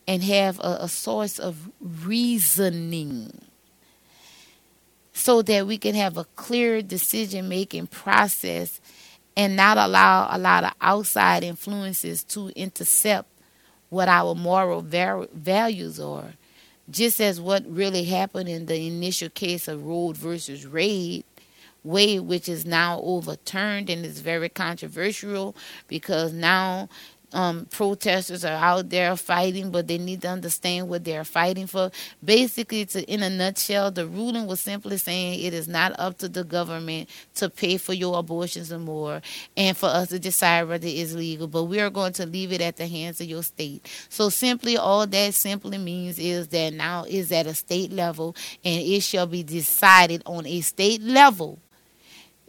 and 0.07 0.23
have 0.23 0.59
a, 0.59 0.77
a 0.81 0.87
source 0.87 1.39
of 1.39 1.69
reasoning 1.79 3.31
so 5.13 5.41
that 5.43 5.67
we 5.67 5.77
can 5.77 5.95
have 5.95 6.17
a 6.17 6.25
clear 6.35 6.81
decision 6.81 7.47
making 7.47 7.87
process 7.87 8.81
and 9.37 9.55
not 9.55 9.77
allow 9.77 10.27
a 10.31 10.37
lot 10.37 10.63
of 10.63 10.71
outside 10.81 11.43
influences 11.43 12.23
to 12.23 12.49
intercept 12.55 13.29
what 13.89 14.07
our 14.07 14.33
moral 14.35 14.81
values 14.81 15.99
are. 15.99 16.33
Just 16.89 17.21
as 17.21 17.39
what 17.39 17.63
really 17.67 18.03
happened 18.03 18.49
in 18.49 18.65
the 18.65 18.87
initial 18.87 19.29
case 19.29 19.67
of 19.67 19.85
Roe 19.85 20.11
versus 20.11 20.67
Wade, 20.67 21.23
Wade, 21.83 22.21
which 22.21 22.49
is 22.49 22.65
now 22.65 22.99
overturned 23.01 23.89
and 23.89 24.05
is 24.05 24.19
very 24.19 24.49
controversial 24.49 25.55
because 25.87 26.33
now 26.33 26.89
um, 27.33 27.65
protesters 27.65 28.45
are 28.45 28.53
out 28.53 28.89
there 28.89 29.15
fighting, 29.15 29.71
but 29.71 29.87
they 29.87 29.97
need 29.97 30.21
to 30.21 30.29
understand 30.29 30.87
what 30.87 31.03
they're 31.03 31.23
fighting 31.23 31.67
for. 31.67 31.91
Basically, 32.23 32.85
to, 32.85 33.03
in 33.11 33.23
a 33.23 33.29
nutshell, 33.29 33.91
the 33.91 34.05
ruling 34.05 34.45
was 34.45 34.61
simply 34.61 34.97
saying 34.97 35.43
it 35.43 35.53
is 35.53 35.67
not 35.67 35.99
up 35.99 36.17
to 36.19 36.29
the 36.29 36.43
government 36.43 37.09
to 37.35 37.49
pay 37.49 37.77
for 37.77 37.93
your 37.93 38.19
abortions 38.19 38.71
and 38.71 38.85
more, 38.85 39.21
and 39.57 39.75
for 39.75 39.87
us 39.87 40.09
to 40.09 40.19
decide 40.19 40.67
whether 40.67 40.87
it 40.87 40.95
is 40.95 41.15
legal. 41.15 41.47
But 41.47 41.63
we 41.63 41.79
are 41.79 41.89
going 41.89 42.13
to 42.13 42.25
leave 42.25 42.51
it 42.51 42.61
at 42.61 42.77
the 42.77 42.87
hands 42.87 43.19
of 43.19 43.27
your 43.27 43.43
state. 43.43 43.89
So 44.09 44.29
simply, 44.29 44.77
all 44.77 45.07
that 45.07 45.33
simply 45.33 45.77
means 45.77 46.19
is 46.19 46.47
that 46.49 46.73
now 46.73 47.05
is 47.05 47.31
at 47.31 47.47
a 47.47 47.55
state 47.55 47.91
level, 47.91 48.35
and 48.63 48.81
it 48.81 49.01
shall 49.01 49.27
be 49.27 49.43
decided 49.43 50.21
on 50.25 50.45
a 50.45 50.61
state 50.61 51.01
level. 51.01 51.59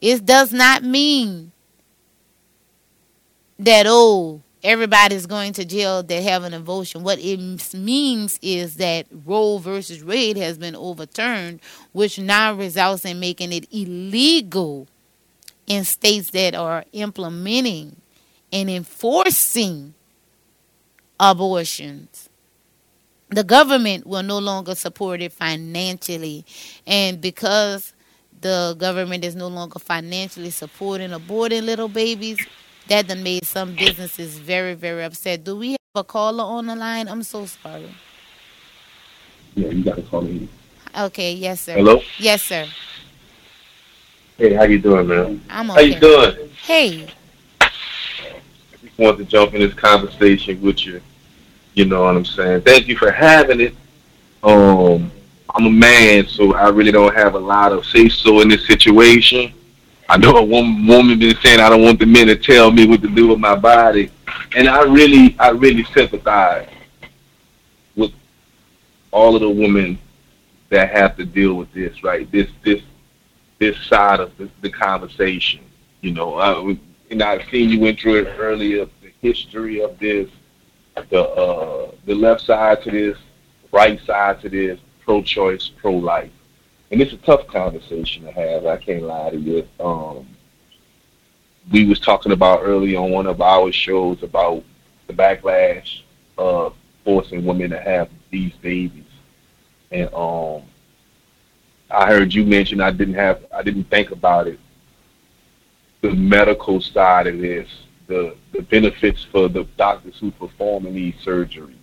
It 0.00 0.26
does 0.26 0.52
not 0.52 0.82
mean 0.82 1.52
that 3.58 3.86
oh 3.88 4.42
everybody's 4.64 5.26
going 5.26 5.52
to 5.52 5.64
jail 5.64 6.02
that 6.02 6.22
have 6.22 6.42
an 6.42 6.54
abortion. 6.54 7.04
What 7.04 7.18
it 7.20 7.74
means 7.74 8.38
is 8.42 8.76
that 8.76 9.06
Roe 9.24 9.58
versus 9.58 10.02
Wade 10.02 10.38
has 10.38 10.56
been 10.56 10.74
overturned, 10.74 11.60
which 11.92 12.18
now 12.18 12.54
results 12.54 13.04
in 13.04 13.20
making 13.20 13.52
it 13.52 13.68
illegal 13.70 14.88
in 15.66 15.84
states 15.84 16.30
that 16.30 16.54
are 16.54 16.84
implementing 16.92 17.96
and 18.52 18.70
enforcing 18.70 19.94
abortions. 21.20 22.30
The 23.28 23.44
government 23.44 24.06
will 24.06 24.22
no 24.22 24.38
longer 24.38 24.74
support 24.74 25.20
it 25.20 25.32
financially. 25.32 26.44
And 26.86 27.20
because 27.20 27.92
the 28.40 28.76
government 28.78 29.24
is 29.24 29.34
no 29.34 29.48
longer 29.48 29.78
financially 29.78 30.50
supporting 30.50 31.10
aborting 31.10 31.64
little 31.64 31.88
babies, 31.88 32.38
that 32.88 33.08
done 33.08 33.22
made 33.22 33.44
some 33.44 33.74
businesses 33.74 34.38
very, 34.38 34.74
very 34.74 35.04
upset. 35.04 35.44
Do 35.44 35.56
we 35.56 35.72
have 35.72 35.78
a 35.94 36.04
caller 36.04 36.44
on 36.44 36.66
the 36.66 36.76
line? 36.76 37.08
I'm 37.08 37.22
so 37.22 37.46
sorry. 37.46 37.94
Yeah, 39.54 39.68
you 39.68 39.84
got 39.84 39.96
to 39.96 40.02
call 40.02 40.22
me. 40.22 40.48
Okay, 40.96 41.32
yes, 41.32 41.62
sir. 41.62 41.74
Hello? 41.74 42.00
Yes, 42.18 42.42
sir. 42.42 42.66
Hey, 44.36 44.54
how 44.54 44.64
you 44.64 44.78
doing, 44.78 45.06
man? 45.06 45.42
I'm 45.48 45.70
okay. 45.70 45.80
How 45.80 45.94
you 45.94 46.00
doing? 46.00 46.50
Hey. 46.62 47.08
I 47.60 47.70
just 48.82 48.98
wanted 48.98 49.18
to 49.18 49.24
jump 49.24 49.54
in 49.54 49.60
this 49.60 49.74
conversation 49.74 50.60
with 50.60 50.84
you. 50.84 51.00
You 51.74 51.84
know 51.86 52.04
what 52.04 52.16
I'm 52.16 52.24
saying? 52.24 52.62
Thank 52.62 52.86
you 52.86 52.96
for 52.96 53.10
having 53.10 53.60
it. 53.60 53.74
Um, 54.42 55.10
I'm 55.54 55.66
a 55.66 55.70
man, 55.70 56.26
so 56.26 56.54
I 56.54 56.68
really 56.68 56.92
don't 56.92 57.14
have 57.14 57.34
a 57.34 57.38
lot 57.38 57.72
of 57.72 57.86
say 57.86 58.08
so 58.08 58.40
in 58.40 58.48
this 58.48 58.66
situation. 58.66 59.52
I 60.08 60.18
know 60.18 60.36
a 60.36 60.44
woman, 60.44 61.18
been 61.18 61.36
saying 61.36 61.60
I 61.60 61.70
don't 61.70 61.82
want 61.82 61.98
the 61.98 62.06
men 62.06 62.26
to 62.26 62.36
tell 62.36 62.70
me 62.70 62.86
what 62.86 63.00
to 63.02 63.08
do 63.08 63.28
with 63.28 63.38
my 63.38 63.56
body, 63.56 64.10
and 64.54 64.68
I 64.68 64.82
really, 64.82 65.34
I 65.38 65.50
really 65.50 65.84
sympathize 65.84 66.68
with 67.96 68.12
all 69.10 69.34
of 69.34 69.40
the 69.40 69.50
women 69.50 69.98
that 70.68 70.90
have 70.90 71.16
to 71.16 71.24
deal 71.24 71.54
with 71.54 71.72
this, 71.72 72.02
right? 72.04 72.30
This, 72.30 72.50
this, 72.64 72.82
this 73.58 73.78
side 73.86 74.20
of 74.20 74.36
the, 74.36 74.50
the 74.60 74.70
conversation. 74.70 75.64
You 76.02 76.12
know, 76.12 76.34
I, 76.34 76.76
and 77.10 77.22
I've 77.22 77.48
seen 77.48 77.70
you 77.70 77.80
went 77.80 77.98
through 77.98 78.24
it 78.24 78.36
earlier, 78.38 78.86
the 79.02 79.12
history 79.22 79.80
of 79.80 79.98
this, 79.98 80.28
the 81.10 81.22
uh, 81.22 81.90
the 82.04 82.14
left 82.14 82.42
side 82.42 82.82
to 82.82 82.90
this, 82.90 83.18
right 83.72 84.00
side 84.04 84.40
to 84.42 84.48
this, 84.48 84.78
pro-choice, 85.00 85.68
pro-life, 85.68 86.30
and 86.94 87.02
it's 87.02 87.12
a 87.12 87.16
tough 87.16 87.48
conversation 87.48 88.22
to 88.22 88.30
have. 88.30 88.66
I 88.66 88.76
can't 88.76 89.02
lie 89.02 89.30
to 89.30 89.36
you. 89.36 89.68
Um, 89.80 90.28
we 91.72 91.86
was 91.86 91.98
talking 91.98 92.30
about 92.30 92.60
early 92.62 92.94
on 92.94 93.10
one 93.10 93.26
of 93.26 93.40
our 93.40 93.72
shows 93.72 94.22
about 94.22 94.62
the 95.08 95.12
backlash 95.12 96.02
of 96.38 96.76
forcing 97.04 97.44
women 97.44 97.70
to 97.70 97.80
have 97.80 98.10
these 98.30 98.52
babies, 98.62 99.10
and 99.90 100.08
um, 100.14 100.62
I 101.90 102.06
heard 102.06 102.32
you 102.32 102.44
mention 102.44 102.80
I 102.80 102.92
didn't 102.92 103.14
have 103.14 103.44
I 103.52 103.64
didn't 103.64 103.90
think 103.90 104.12
about 104.12 104.46
it. 104.46 104.60
The 106.00 106.12
medical 106.12 106.80
side 106.80 107.26
of 107.26 107.40
this, 107.40 107.68
the 108.06 108.36
the 108.52 108.62
benefits 108.62 109.24
for 109.24 109.48
the 109.48 109.64
doctors 109.76 110.16
who 110.20 110.30
performing 110.30 110.94
these 110.94 111.16
surgeries, 111.24 111.74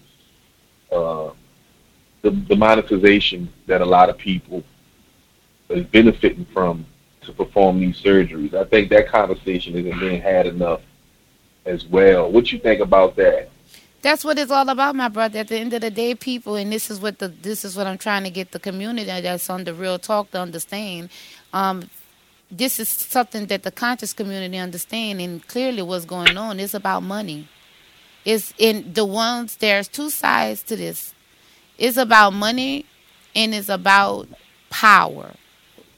uh, 0.90 1.32
the 2.22 2.30
the 2.30 2.56
monetization 2.56 3.52
that 3.68 3.82
a 3.82 3.86
lot 3.86 4.10
of 4.10 4.18
people 4.18 4.64
is 5.72 5.86
benefiting 5.86 6.46
from 6.54 6.86
to 7.22 7.32
perform 7.32 7.80
these 7.80 8.02
surgeries. 8.02 8.54
I 8.54 8.66
think 8.66 8.90
that 8.90 9.08
conversation 9.08 9.76
isn't 9.76 10.00
being 10.00 10.22
had 10.22 10.48
enough 10.48 10.82
as 11.66 11.86
well. 11.86 12.32
What 12.32 12.52
you 12.52 12.60
think 12.60 12.82
about 12.82 13.16
that? 13.18 13.50
That's 14.02 14.26
what 14.26 14.40
it's 14.40 14.52
all 14.52 14.68
about, 14.68 14.96
my 14.96 15.10
brother. 15.10 15.40
At 15.40 15.50
the 15.50 15.58
end 15.58 15.74
of 15.74 15.82
the 15.82 15.92
day, 15.92 16.16
people, 16.16 16.56
and 16.56 16.72
this 16.72 16.90
is 16.90 17.00
what 17.00 17.20
the 17.20 17.28
this 17.28 17.64
is 17.64 17.78
what 17.78 17.86
I'm 17.86 18.00
trying 18.00 18.24
to 18.24 18.32
get 18.32 18.52
the 18.52 18.60
community 18.60 19.06
that's 19.06 19.50
on 19.50 19.64
the 19.64 19.76
real 19.76 20.00
talk 20.00 20.32
to 20.32 20.40
understand. 20.40 21.10
Um, 21.54 21.88
this 22.50 22.80
is 22.80 22.90
something 22.90 23.46
that 23.46 23.62
the 23.62 23.72
conscious 23.72 24.12
community 24.12 24.58
understand, 24.58 25.22
and 25.22 25.46
clearly 25.48 25.84
what's 25.84 26.06
going 26.06 26.36
on 26.36 26.60
is 26.60 26.74
about 26.74 27.04
money. 27.04 27.48
It's 28.26 28.56
in 28.58 28.92
the 28.94 29.06
ones. 29.06 29.56
There's 29.58 29.88
two 29.88 30.10
sides 30.10 30.64
to 30.64 30.76
this. 30.76 31.14
It's 31.78 31.98
about 31.98 32.32
money, 32.32 32.86
and 33.36 33.54
it's 33.54 33.70
about 33.70 34.28
power 34.72 35.32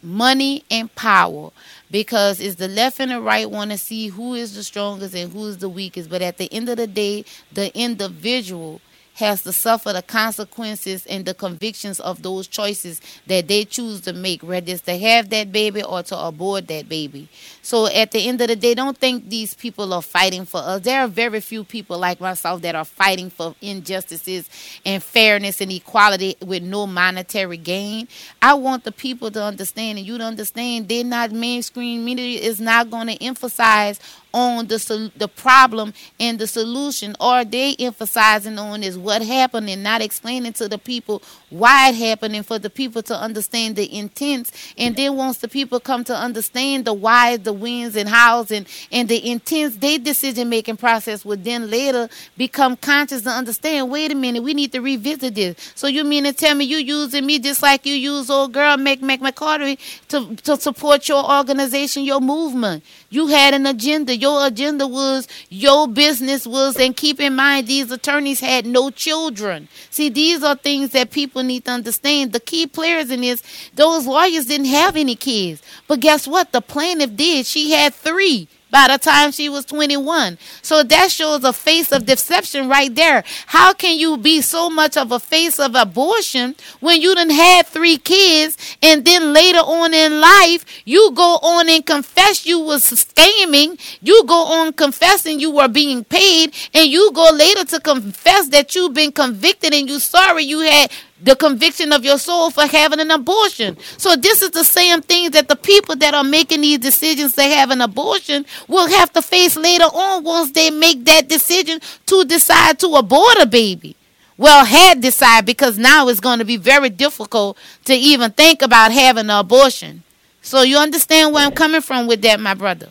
money 0.03 0.63
and 0.69 0.93
power. 0.95 1.51
Because 1.91 2.39
it's 2.39 2.55
the 2.55 2.67
left 2.67 2.99
and 2.99 3.11
the 3.11 3.21
right 3.21 3.49
want 3.49 3.71
to 3.71 3.77
see 3.77 4.07
who 4.07 4.33
is 4.33 4.55
the 4.55 4.63
strongest 4.63 5.15
and 5.15 5.31
who 5.31 5.45
is 5.47 5.59
the 5.59 5.69
weakest. 5.69 6.09
But 6.09 6.21
at 6.21 6.37
the 6.37 6.51
end 6.51 6.69
of 6.69 6.77
the 6.77 6.87
day 6.87 7.25
the 7.51 7.75
individual 7.77 8.81
has 9.15 9.43
to 9.43 9.51
suffer 9.51 9.93
the 9.93 10.01
consequences 10.01 11.05
and 11.05 11.25
the 11.25 11.33
convictions 11.33 11.99
of 11.99 12.21
those 12.23 12.47
choices 12.47 13.01
that 13.27 13.47
they 13.47 13.63
choose 13.63 14.01
to 14.01 14.13
make, 14.13 14.41
whether 14.41 14.71
it's 14.71 14.81
to 14.81 14.97
have 14.97 15.29
that 15.29 15.51
baby 15.51 15.83
or 15.83 16.01
to 16.03 16.17
abort 16.17 16.67
that 16.67 16.89
baby. 16.89 17.27
So 17.61 17.87
at 17.87 18.11
the 18.11 18.27
end 18.27 18.41
of 18.41 18.47
the 18.47 18.55
day, 18.55 18.73
don't 18.73 18.97
think 18.97 19.29
these 19.29 19.53
people 19.53 19.93
are 19.93 20.01
fighting 20.01 20.45
for 20.45 20.59
us. 20.59 20.81
There 20.81 20.99
are 20.99 21.07
very 21.07 21.41
few 21.41 21.63
people 21.63 21.97
like 21.99 22.19
myself 22.19 22.61
that 22.63 22.75
are 22.75 22.85
fighting 22.85 23.29
for 23.29 23.55
injustices 23.61 24.49
and 24.85 25.01
fairness 25.01 25.61
and 25.61 25.71
equality 25.71 26.35
with 26.41 26.63
no 26.63 26.87
monetary 26.87 27.57
gain. 27.57 28.07
I 28.41 28.55
want 28.55 28.83
the 28.83 28.91
people 28.91 29.29
to 29.31 29.43
understand 29.43 29.99
and 29.99 30.07
you 30.07 30.17
to 30.17 30.23
understand 30.23 30.87
they're 30.87 31.03
not 31.03 31.31
mainstream 31.31 32.03
media 32.03 32.39
is 32.39 32.59
not 32.59 32.89
going 32.89 33.07
to 33.07 33.23
emphasize 33.23 33.99
on 34.33 34.67
the 34.67 35.11
the 35.15 35.27
problem 35.27 35.93
and 36.19 36.39
the 36.39 36.47
solution, 36.47 37.15
or 37.19 37.45
they 37.45 37.75
emphasizing 37.77 38.57
on 38.57 38.83
is 38.83 38.97
what 38.97 39.21
happened 39.21 39.69
and 39.69 39.83
not 39.83 40.01
explaining 40.01 40.53
to 40.53 40.67
the 40.67 40.77
people 40.77 41.21
why 41.49 41.89
it 41.89 41.95
happened, 41.95 42.35
and 42.35 42.45
for 42.45 42.57
the 42.57 42.69
people 42.69 43.03
to 43.03 43.15
understand 43.15 43.75
the 43.75 43.95
intents. 43.95 44.51
And 44.77 44.95
then 44.95 45.15
once 45.15 45.37
the 45.37 45.47
people 45.47 45.79
come 45.79 46.03
to 46.05 46.15
understand 46.15 46.85
the 46.85 46.93
why, 46.93 47.37
the 47.37 47.53
wins, 47.53 47.95
and 47.95 48.09
hows, 48.09 48.51
and 48.51 48.67
and 48.91 49.07
the 49.07 49.29
intents, 49.29 49.77
their 49.77 49.99
decision 49.99 50.49
making 50.49 50.77
process 50.77 51.23
would 51.23 51.43
then 51.43 51.69
later 51.69 52.09
become 52.35 52.75
conscious 52.75 53.21
to 53.21 53.29
understand. 53.29 53.89
Wait 53.89 54.11
a 54.11 54.15
minute, 54.15 54.41
we 54.41 54.53
need 54.53 54.71
to 54.71 54.81
revisit 54.81 55.35
this. 55.35 55.55
So 55.75 55.87
you 55.87 56.03
mean 56.03 56.23
to 56.23 56.33
tell 56.33 56.55
me 56.55 56.65
you 56.65 56.77
using 56.77 57.25
me 57.25 57.37
just 57.37 57.61
like 57.61 57.85
you 57.85 57.93
use 57.93 58.29
old 58.29 58.51
girl 58.51 58.77
Mac 58.77 59.01
Mac 59.01 59.21
McCarthy 59.21 59.77
to 60.07 60.35
to 60.37 60.57
support 60.57 61.07
your 61.07 61.23
organization, 61.23 62.03
your 62.03 62.19
movement? 62.19 62.83
You 63.09 63.27
had 63.27 63.53
an 63.53 63.67
agenda 63.67 64.17
your 64.23 64.47
agenda 64.47 64.87
was 64.87 65.27
your 65.49 65.87
business 65.87 66.47
was 66.47 66.77
and 66.77 66.95
keep 66.95 67.19
in 67.19 67.35
mind 67.35 67.67
these 67.67 67.91
attorneys 67.91 68.39
had 68.39 68.65
no 68.65 68.89
children. 68.89 69.67
See 69.89 70.09
these 70.09 70.41
are 70.43 70.55
things 70.55 70.91
that 70.91 71.11
people 71.11 71.43
need 71.43 71.65
to 71.65 71.71
understand. 71.71 72.31
The 72.31 72.39
key 72.39 72.65
players 72.67 73.11
in 73.11 73.21
this 73.21 73.43
those 73.75 74.07
lawyers 74.07 74.45
didn't 74.45 74.73
have 74.81 74.95
any 74.95 75.15
kids. 75.15 75.61
But 75.87 75.99
guess 75.99 76.27
what? 76.27 76.51
The 76.53 76.61
plaintiff 76.61 77.15
did. 77.15 77.45
She 77.45 77.71
had 77.71 77.93
three 77.93 78.47
by 78.73 78.87
the 78.87 78.97
time 78.97 79.31
she 79.31 79.49
was 79.49 79.65
21. 79.65 80.39
So 80.63 80.81
that 80.81 81.11
shows 81.11 81.43
a 81.43 81.53
face 81.53 81.91
of 81.91 82.07
deception 82.07 82.67
right 82.67 82.93
there. 82.93 83.23
How 83.45 83.71
can 83.71 83.99
you 83.99 84.17
be 84.17 84.41
so 84.41 84.67
much 84.67 84.97
of 84.97 85.11
a 85.11 85.19
face 85.19 85.59
of 85.59 85.75
abortion 85.75 86.55
when 86.79 86.99
you 86.99 87.13
done 87.13 87.29
had 87.29 87.67
three 87.67 87.97
kids 87.97 88.57
and 88.81 89.05
then 89.05 89.31
later 89.31 89.59
on 89.59 89.93
in 89.93 90.19
life 90.19 90.65
you 90.85 91.11
go 91.13 91.37
on 91.43 91.69
and 91.69 91.85
confess 91.85 92.47
you 92.47 92.57
was 92.57 92.81
scamming, 92.81 93.79
you 94.01 94.23
go 94.25 94.43
on 94.43 94.73
confessing 94.73 95.39
you 95.39 95.51
were 95.51 95.67
being 95.67 96.03
paid, 96.03 96.51
and 96.73 96.89
you 96.89 97.11
go 97.13 97.29
later 97.31 97.65
to 97.65 97.79
confess 97.79 98.47
that 98.47 98.73
you've 98.73 98.95
been 98.95 99.11
convicted 99.11 99.71
and 99.71 99.87
you 99.87 99.99
sorry 99.99 100.43
you 100.45 100.61
had 100.61 100.91
the 101.23 101.35
conviction 101.35 101.93
of 101.93 102.03
your 102.03 102.19
soul 102.19 102.51
for 102.51 102.67
having 102.67 102.99
an 102.99 103.09
abortion. 103.09 103.77
So 103.97 104.15
this 104.15 104.41
is 104.41 104.51
the 104.51 104.65
same 104.65 105.01
thing 105.01 105.31
that 105.31 105.47
the 105.47 105.55
people 105.55 105.95
that 105.95 106.13
are 106.13 106.23
making 106.23 106.61
these 106.61 106.79
decisions 106.79 107.33
to 107.35 107.43
have 107.43 107.71
an 107.71 107.81
abortion 107.81 108.45
will 108.67 108.87
have 108.87 109.11
to 109.13 109.21
face 109.21 109.55
later 109.55 109.85
on 109.85 110.23
once 110.23 110.51
they 110.51 110.69
make 110.69 111.05
that 111.05 111.29
decision 111.29 111.79
to 112.07 112.25
decide 112.25 112.77
to 112.79 112.87
abort 112.95 113.37
a 113.39 113.45
baby. 113.45 113.95
Well, 114.37 114.65
had 114.65 114.99
decided 114.99 115.45
because 115.45 115.77
now 115.77 116.09
it's 116.09 116.19
going 116.19 116.39
to 116.39 116.45
be 116.45 116.57
very 116.57 116.89
difficult 116.89 117.57
to 117.85 117.93
even 117.93 118.31
think 118.31 118.61
about 118.61 118.91
having 118.91 119.25
an 119.25 119.29
abortion. 119.29 120.03
So 120.41 120.63
you 120.63 120.77
understand 120.77 121.33
where 121.33 121.45
I'm 121.45 121.53
coming 121.53 121.81
from 121.81 122.07
with 122.07 122.21
that, 122.23 122.39
my 122.39 122.53
brother. 122.53 122.89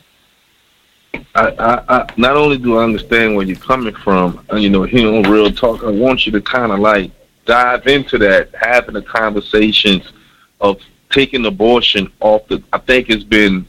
I, 1.35 1.49
I, 1.59 1.85
I 1.89 2.13
not 2.17 2.37
only 2.37 2.57
do 2.59 2.79
I 2.79 2.85
understand 2.85 3.37
where 3.37 3.45
you're 3.45 3.57
coming 3.57 3.95
from, 3.95 4.43
uh, 4.51 4.57
you 4.57 4.71
know, 4.71 4.85
here 4.85 5.09
on 5.09 5.23
Real 5.25 5.53
Talk, 5.53 5.85
I 5.85 5.91
want 5.91 6.25
you 6.25 6.33
to 6.33 6.41
kind 6.41 6.73
of 6.73 6.79
like 6.79 7.11
dive 7.45 7.87
into 7.87 8.19
that, 8.19 8.51
having 8.55 8.95
the 8.95 9.03
conversations 9.03 10.13
of 10.61 10.81
taking 11.11 11.45
abortion 11.47 12.11
off 12.21 12.47
the. 12.49 12.63
I 12.73 12.79
think 12.79 13.11
it's 13.11 13.25
been 13.25 13.67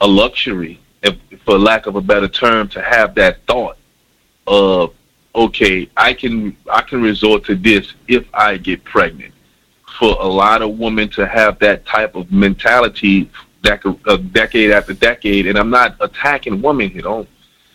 a 0.00 0.06
luxury, 0.06 0.80
if, 1.02 1.16
for 1.44 1.58
lack 1.58 1.86
of 1.86 1.96
a 1.96 2.00
better 2.00 2.28
term, 2.28 2.68
to 2.68 2.82
have 2.82 3.14
that 3.16 3.44
thought 3.46 3.76
of, 4.46 4.94
okay, 5.34 5.88
I 5.96 6.14
can 6.14 6.56
I 6.70 6.82
can 6.82 7.02
resort 7.02 7.44
to 7.46 7.54
this 7.54 7.92
if 8.08 8.26
I 8.34 8.56
get 8.56 8.84
pregnant. 8.84 9.32
For 9.98 10.16
a 10.18 10.26
lot 10.26 10.60
of 10.60 10.78
women 10.78 11.08
to 11.10 11.26
have 11.26 11.58
that 11.60 11.86
type 11.86 12.16
of 12.16 12.30
mentality, 12.32 13.30
dec- 13.62 14.00
uh, 14.06 14.16
decade 14.16 14.72
after 14.72 14.92
decade, 14.92 15.46
and 15.46 15.56
I'm 15.56 15.70
not 15.70 15.96
attacking 16.00 16.60
women 16.60 16.90
here. 16.90 17.02
Don't 17.02 17.28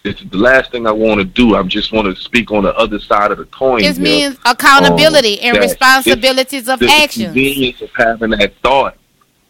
it's 0.10 0.24
the 0.24 0.38
last 0.38 0.72
thing 0.72 0.88
I 0.88 0.92
want 0.92 1.20
to 1.20 1.26
do. 1.26 1.56
I 1.56 1.62
just 1.64 1.92
want 1.92 2.08
to 2.08 2.20
speak 2.20 2.52
on 2.52 2.64
the 2.64 2.76
other 2.76 3.00
side 3.00 3.32
of 3.32 3.38
the 3.38 3.46
coin. 3.46 3.84
It 3.84 4.00
means 4.00 4.40
accountability 4.44 5.40
um, 5.42 5.56
and 5.56 5.58
responsibilities 5.60 6.68
of 6.68 6.80
the 6.80 6.88
action. 6.90 7.26
convenience 7.26 7.82
of 7.82 7.92
having 7.96 8.32
that 8.32 8.56
thought. 8.64 8.98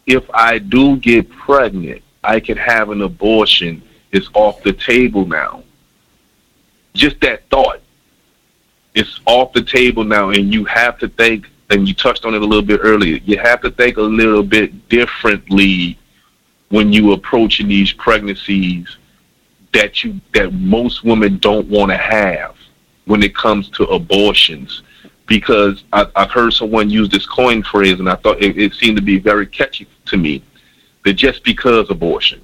If 0.06 0.30
I 0.34 0.60
do 0.60 0.98
get 0.98 1.30
pregnant, 1.30 2.02
I 2.24 2.41
can 2.41 2.58
have 2.58 2.89
an 2.89 3.02
abortion. 3.02 3.82
It's 4.12 4.30
off 4.34 4.62
the 4.63 4.74
table 4.74 5.26
now. 5.26 5.63
Just 6.93 7.22
that 7.22 7.48
thought. 7.50 7.80
It's 8.93 9.22
off 9.26 9.54
the 9.54 9.62
table 9.62 10.04
now, 10.04 10.32
and 10.32 10.54
you 10.54 10.65
have 10.65 11.00
to 11.00 11.08
think. 11.08 11.48
And 11.69 11.88
you 11.88 11.93
touched 11.93 12.26
on 12.26 12.34
it 12.34 12.41
a 12.41 12.45
little 12.45 12.65
bit 12.65 12.80
earlier. 12.84 13.19
You 13.24 13.38
have 13.38 13.62
to 13.62 13.69
think 13.69 13.98
a 13.98 14.02
little 14.02 14.43
bit 14.43 14.89
differently 14.89 16.00
when 16.69 16.91
you 16.91 17.13
approaching 17.13 17.67
these 17.67 17.93
pregnancies 17.93 18.98
that 19.73 20.03
you 20.03 20.19
that 20.34 20.53
most 20.53 21.03
women 21.03 21.38
don't 21.38 21.67
want 21.67 21.91
to 21.91 21.97
have 21.97 22.55
when 23.05 23.23
it 23.23 23.36
comes 23.36 23.69
to 23.69 23.84
abortions 23.86 24.84
because 25.29 25.84
I, 25.93 26.08
have 26.15 26.32
heard 26.32 26.53
someone 26.53 26.89
use 26.89 27.08
this 27.10 27.25
coin 27.25 27.63
phrase 27.63 27.99
and 27.99 28.10
I 28.10 28.15
thought 28.15 28.41
it, 28.41 28.58
it 28.58 28.73
seemed 28.73 28.97
to 28.97 29.03
be 29.03 29.19
very 29.19 29.45
catchy 29.45 29.88
to 30.05 30.17
me 30.17 30.43
that 31.05 31.13
just 31.13 31.43
because 31.43 31.89
abortion, 31.89 32.41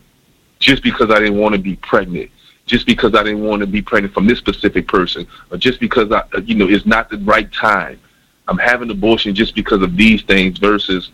just 0.59 0.83
because 0.83 1.09
I 1.09 1.19
didn't 1.19 1.39
want 1.39 1.53
to 1.55 1.61
be 1.61 1.75
pregnant, 1.77 2.29
just 2.67 2.85
because 2.85 3.15
I 3.15 3.23
didn't 3.23 3.43
want 3.43 3.61
to 3.61 3.67
be 3.67 3.81
pregnant 3.81 4.13
from 4.13 4.27
this 4.27 4.37
specific 4.37 4.87
person, 4.87 5.27
or 5.51 5.57
just 5.57 5.79
because 5.79 6.11
I, 6.11 6.19
uh, 6.35 6.41
you 6.45 6.55
know, 6.55 6.69
it's 6.69 6.85
not 6.85 7.09
the 7.09 7.17
right 7.19 7.51
time. 7.51 7.99
I'm 8.47 8.59
having 8.59 8.89
abortion 8.91 9.33
just 9.33 9.55
because 9.55 9.81
of 9.81 9.97
these 9.97 10.21
things 10.21 10.59
versus 10.59 11.11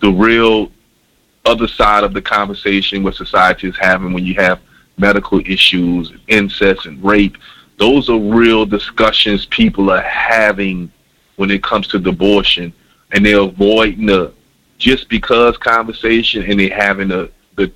the 0.00 0.10
real 0.10 0.70
other 1.46 1.68
side 1.68 2.04
of 2.04 2.12
the 2.12 2.20
conversation 2.20 3.02
what 3.02 3.14
society 3.14 3.68
is 3.68 3.76
having 3.78 4.12
when 4.12 4.24
you 4.24 4.34
have 4.34 4.60
medical 4.98 5.40
issues, 5.40 6.12
incest 6.28 6.86
and 6.86 7.02
rape. 7.02 7.36
Those 7.78 8.08
are 8.08 8.18
real 8.18 8.64
discussions 8.64 9.46
people 9.46 9.90
are 9.90 10.00
having 10.02 10.90
when 11.36 11.50
it 11.50 11.62
comes 11.62 11.86
to 11.88 11.98
abortion, 11.98 12.72
and 13.12 13.24
they're 13.24 13.40
avoiding 13.40 14.06
the 14.06 14.32
just 14.78 15.08
because 15.08 15.56
conversation, 15.58 16.42
and 16.42 16.58
they're 16.60 16.74
having 16.74 17.10
a 17.10 17.28
the 17.56 17.70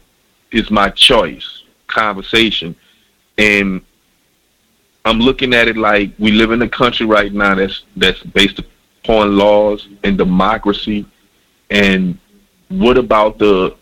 is 0.52 0.70
my 0.70 0.88
choice 0.90 1.64
conversation, 1.86 2.74
and 3.38 3.80
I'm 5.04 5.18
looking 5.18 5.54
at 5.54 5.68
it 5.68 5.76
like 5.76 6.12
we 6.18 6.30
live 6.30 6.52
in 6.52 6.62
a 6.62 6.68
country 6.68 7.06
right 7.06 7.32
now 7.32 7.54
that's 7.54 7.84
that's 7.96 8.22
based 8.22 8.60
upon 9.04 9.36
laws 9.36 9.88
and 10.04 10.16
democracy, 10.16 11.06
and 11.70 12.18
what 12.68 12.96
about 12.96 13.38
the 13.38 13.76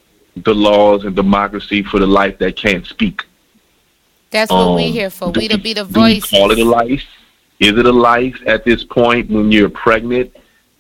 the 0.45 0.55
laws 0.55 1.05
and 1.05 1.15
democracy 1.17 1.83
for 1.83 1.99
the 1.99 2.07
life 2.07 2.39
that 2.39 2.57
can't 2.57 2.87
speak? 2.87 3.25
That's 4.31 4.51
what 4.51 4.69
um, 4.69 4.75
we're 4.75 4.93
here 4.93 5.11
for. 5.11 5.31
We 5.31 5.49
to 5.49 5.59
be 5.59 5.73
the 5.73 5.85
voice. 5.85 6.29
Call 6.31 6.51
it 6.51 6.59
a 6.59 6.65
life. 6.65 7.03
Is 7.61 7.77
it 7.77 7.87
a 7.87 7.93
life 7.93 8.41
at 8.47 8.65
this 8.65 8.85
point 8.85 9.31
when 9.31 9.51
you're 9.51 9.71
pregnant, 9.71 10.37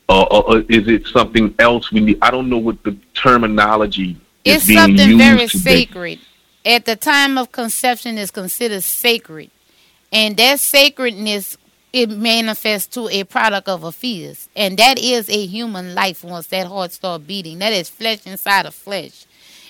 or, 0.08 0.32
or 0.32 0.58
is 0.68 0.86
it 0.86 1.06
something 1.06 1.54
else? 1.58 1.90
We 1.90 2.00
need. 2.00 2.18
I 2.22 2.30
don't 2.30 2.48
know 2.48 2.58
what 2.58 2.82
the 2.84 2.96
terminology. 3.14 4.16
Is? 4.44 4.68
It's 4.68 4.74
something 4.74 5.18
very 5.18 5.48
sacred. 5.48 6.20
At 6.64 6.84
the 6.84 6.96
time 6.96 7.38
of 7.38 7.50
conception, 7.50 8.18
is 8.18 8.30
considered 8.30 8.82
sacred, 8.82 9.50
and 10.12 10.36
that 10.36 10.60
sacredness 10.60 11.56
it 11.90 12.10
manifests 12.10 12.94
to 12.94 13.08
a 13.08 13.24
product 13.24 13.66
of 13.66 13.82
a 13.82 13.90
fetus, 13.90 14.48
and 14.54 14.78
that 14.78 14.98
is 14.98 15.30
a 15.30 15.46
human 15.46 15.94
life. 15.94 16.22
Once 16.22 16.48
that 16.48 16.66
heart 16.66 16.92
starts 16.92 17.24
beating, 17.24 17.58
that 17.60 17.72
is 17.72 17.88
flesh 17.88 18.26
inside 18.26 18.66
of 18.66 18.74
flesh 18.74 19.24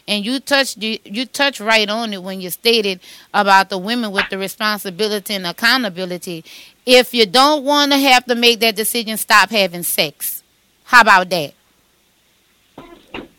and 0.09 0.25
you 0.25 0.41
touched 0.41 0.79
you, 0.79 0.99
you 1.05 1.27
touched 1.27 1.61
right 1.61 1.89
on 1.89 2.13
it 2.13 2.23
when 2.23 2.41
you 2.41 2.51
stated 2.51 2.99
about 3.33 3.69
the 3.69 3.79
women 3.79 4.11
with 4.11 4.25
the 4.31 4.39
responsibility 4.39 5.35
and 5.35 5.47
accountability. 5.47 6.45
If 6.87 7.13
you 7.13 7.27
don't 7.27 7.63
want 7.63 7.93
to 7.93 7.99
have 7.99 8.25
to 8.25 8.35
make 8.35 8.61
that 8.61 8.75
decision, 8.75 9.19
stop 9.19 9.51
having 9.51 9.83
sex. 9.83 10.43
How 10.85 11.03
about 11.03 11.29
that? 11.29 11.53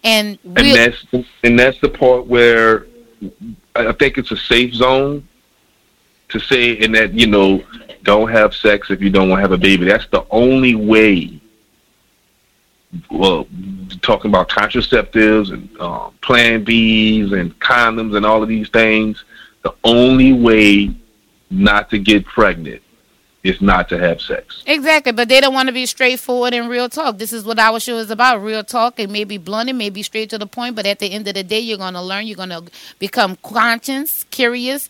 And 0.04 0.38
and 0.44 0.56
that's 0.56 1.06
and 1.44 1.60
that's 1.60 1.82
the 1.82 1.90
part 1.90 2.28
where 2.28 2.86
I 3.76 3.92
think 3.94 4.18
it's 4.18 4.32
a 4.32 4.38
safe 4.38 4.76
zone 4.76 5.28
to 6.30 6.40
say 6.40 6.74
in 6.74 6.92
that 6.92 7.14
you 7.14 7.26
know 7.26 7.64
don't 8.04 8.30
have 8.30 8.56
sex 8.56 8.92
if 8.92 9.02
you 9.02 9.10
don't 9.10 9.28
want 9.30 9.40
to 9.40 9.42
have 9.42 9.52
a 9.52 9.58
baby. 9.58 9.86
That's 9.86 10.08
the 10.08 10.24
only 10.30 10.76
way 10.76 11.39
well, 13.12 13.48
talking 14.02 14.32
about 14.32 14.50
contraceptives 14.50 15.52
and 15.52 15.70
uh, 15.80 16.10
Plan 16.22 16.66
Bs 16.66 17.40
and 17.40 17.58
condoms 17.60 18.16
and 18.16 18.26
all 18.26 18.42
of 18.42 18.50
these 18.50 18.70
things, 18.70 19.24
the 19.64 19.74
only 19.84 20.34
way 20.34 20.92
not 21.52 21.90
to 21.90 22.00
get 22.00 22.26
pregnant 22.26 22.82
is 23.44 23.62
not 23.62 23.88
to 23.90 23.98
have 23.98 24.20
sex. 24.20 24.64
Exactly, 24.66 25.12
but 25.12 25.30
they 25.30 25.40
don't 25.40 25.54
want 25.54 25.68
to 25.68 25.74
be 25.74 25.86
straightforward 25.86 26.54
and 26.54 26.70
real 26.70 26.90
talk. 26.90 27.18
This 27.18 27.32
is 27.32 27.46
what 27.46 27.58
our 27.60 27.80
show 27.80 27.98
is 27.98 28.12
about: 28.12 28.42
real 28.44 28.64
talk. 28.64 29.00
It 29.00 29.10
may 29.10 29.24
be 29.24 29.38
blunt, 29.38 29.70
it 29.70 29.74
may 29.74 29.90
be 29.90 30.04
straight 30.04 30.30
to 30.32 30.38
the 30.38 30.48
point, 30.48 30.76
but 30.76 30.86
at 30.86 31.00
the 31.00 31.12
end 31.12 31.28
of 31.28 31.36
the 31.36 31.44
day, 31.44 31.60
you're 31.60 31.78
going 31.78 31.94
to 31.94 32.02
learn. 32.02 32.28
You're 32.28 32.36
going 32.36 32.50
to 32.50 32.64
become 32.98 33.38
conscious, 33.38 34.26
curious 34.26 34.90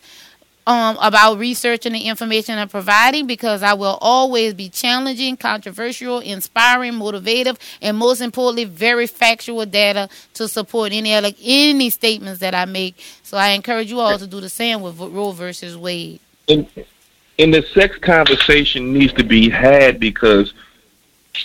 um, 0.66 0.96
about 1.00 1.38
researching 1.38 1.92
the 1.92 2.00
information 2.00 2.58
I'm 2.58 2.68
providing 2.68 3.26
because 3.26 3.62
I 3.62 3.74
will 3.74 3.98
always 4.00 4.54
be 4.54 4.68
challenging, 4.68 5.36
controversial, 5.36 6.20
inspiring, 6.20 6.94
motivative, 6.94 7.58
and 7.80 7.96
most 7.96 8.20
importantly, 8.20 8.64
very 8.64 9.06
factual 9.06 9.66
data 9.66 10.08
to 10.34 10.48
support 10.48 10.92
any 10.92 11.14
other, 11.14 11.30
any 11.42 11.90
statements 11.90 12.40
that 12.40 12.54
I 12.54 12.64
make. 12.66 13.00
So 13.22 13.36
I 13.36 13.48
encourage 13.50 13.90
you 13.90 14.00
all 14.00 14.18
to 14.18 14.26
do 14.26 14.40
the 14.40 14.48
same 14.48 14.82
with 14.82 14.98
Roe 14.98 15.32
versus 15.32 15.76
Wade. 15.76 16.20
And, 16.48 16.68
and 17.38 17.54
the 17.54 17.62
sex 17.62 17.96
conversation 17.98 18.92
needs 18.92 19.12
to 19.14 19.24
be 19.24 19.48
had 19.48 19.98
because 19.98 20.52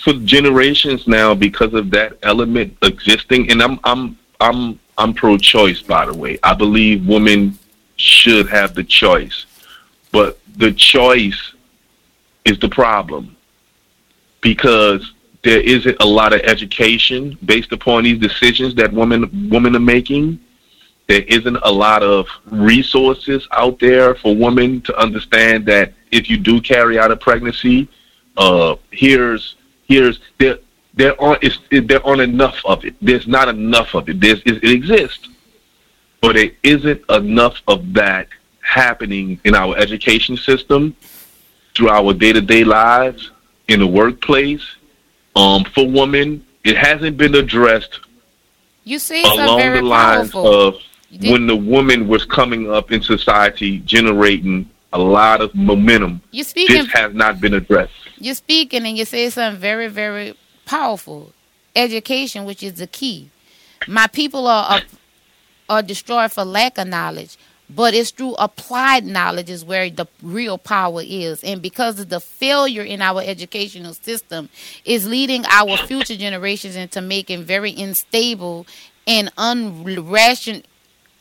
for 0.02 0.12
generations 0.14 1.06
now, 1.06 1.34
because 1.34 1.74
of 1.74 1.90
that 1.90 2.18
element 2.22 2.76
existing, 2.82 3.50
and 3.50 3.62
I'm 3.62 3.78
I'm 3.84 4.18
I'm 4.40 4.78
I'm 4.98 5.14
pro-choice, 5.14 5.82
by 5.82 6.06
the 6.06 6.14
way. 6.14 6.38
I 6.42 6.54
believe 6.54 7.06
women 7.06 7.58
should 7.96 8.48
have 8.48 8.74
the 8.74 8.84
choice. 8.84 9.46
But 10.12 10.38
the 10.56 10.72
choice 10.72 11.54
is 12.44 12.58
the 12.58 12.68
problem 12.68 13.36
because 14.40 15.12
there 15.42 15.60
isn't 15.60 15.96
a 16.00 16.06
lot 16.06 16.32
of 16.32 16.40
education 16.40 17.38
based 17.44 17.72
upon 17.72 18.04
these 18.04 18.18
decisions 18.18 18.74
that 18.74 18.92
women 18.92 19.48
women 19.50 19.76
are 19.76 19.80
making. 19.96 20.40
There 21.08 21.22
isn't 21.22 21.58
a 21.62 21.70
lot 21.70 22.02
of 22.02 22.26
resources 22.46 23.46
out 23.52 23.78
there 23.78 24.16
for 24.16 24.34
women 24.34 24.80
to 24.82 24.96
understand 24.98 25.64
that 25.66 25.92
if 26.10 26.28
you 26.28 26.36
do 26.36 26.60
carry 26.60 26.98
out 26.98 27.12
a 27.12 27.16
pregnancy, 27.16 27.88
uh, 28.36 28.76
here's 28.90 29.54
here's 29.86 30.18
there 30.38 30.58
there 30.94 31.20
aren't 31.20 31.44
there 31.70 32.04
aren't 32.04 32.22
enough 32.22 32.58
of 32.64 32.84
it. 32.84 32.94
There's 33.00 33.28
not 33.28 33.48
enough 33.48 33.94
of 33.94 34.08
it. 34.08 34.20
There's 34.20 34.40
it, 34.40 34.64
it 34.64 34.70
exists, 34.70 35.28
but 36.20 36.34
there 36.34 36.50
isn't 36.62 37.02
enough 37.10 37.60
of 37.68 37.92
that 37.94 38.28
happening 38.60 39.40
in 39.44 39.54
our 39.54 39.76
education 39.76 40.36
system, 40.36 40.94
through 41.74 41.88
our 41.90 42.12
day 42.12 42.32
to 42.32 42.40
day 42.40 42.64
lives, 42.64 43.30
in 43.68 43.80
the 43.80 43.86
workplace. 43.86 44.64
Um, 45.34 45.64
for 45.64 45.86
women, 45.86 46.44
it 46.64 46.76
hasn't 46.76 47.16
been 47.18 47.34
addressed 47.34 48.00
you 48.86 49.00
see 49.00 49.22
along 49.24 49.58
the 49.58 49.82
lines 49.82 50.30
powerful. 50.30 50.68
of 50.68 50.76
when 51.22 51.48
the 51.48 51.56
woman 51.56 52.06
was 52.06 52.24
coming 52.24 52.70
up 52.70 52.92
in 52.92 53.02
society, 53.02 53.80
generating 53.80 54.70
a 54.92 54.98
lot 54.98 55.40
of 55.40 55.52
momentum. 55.56 56.22
You 56.30 56.44
speaking, 56.44 56.76
this 56.76 56.92
has 56.92 57.12
not 57.12 57.40
been 57.40 57.54
addressed. 57.54 57.92
You're 58.18 58.36
speaking 58.36 58.86
and 58.86 58.96
you 58.96 59.04
say 59.04 59.28
something 59.28 59.60
very, 59.60 59.88
very 59.88 60.36
powerful. 60.64 61.32
Education, 61.74 62.44
which 62.44 62.62
is 62.62 62.74
the 62.74 62.86
key. 62.86 63.28
My 63.88 64.06
people 64.06 64.46
are 64.46 64.80
or 65.68 65.82
destroyed 65.82 66.32
for 66.32 66.44
lack 66.44 66.78
of 66.78 66.88
knowledge 66.88 67.36
but 67.68 67.94
it's 67.94 68.10
through 68.10 68.34
applied 68.34 69.04
knowledge 69.04 69.50
is 69.50 69.64
where 69.64 69.90
the 69.90 70.06
real 70.22 70.58
power 70.58 71.02
is. 71.04 71.42
And 71.42 71.60
because 71.60 71.98
of 71.98 72.08
the 72.08 72.20
failure 72.20 72.82
in 72.82 73.02
our 73.02 73.22
educational 73.22 73.94
system 73.94 74.48
is 74.84 75.06
leading 75.08 75.44
our 75.46 75.76
future 75.76 76.16
generations 76.16 76.76
into 76.76 77.00
making 77.00 77.42
very 77.42 77.74
unstable 77.74 78.66
and 79.06 79.34
unrational 79.36 80.62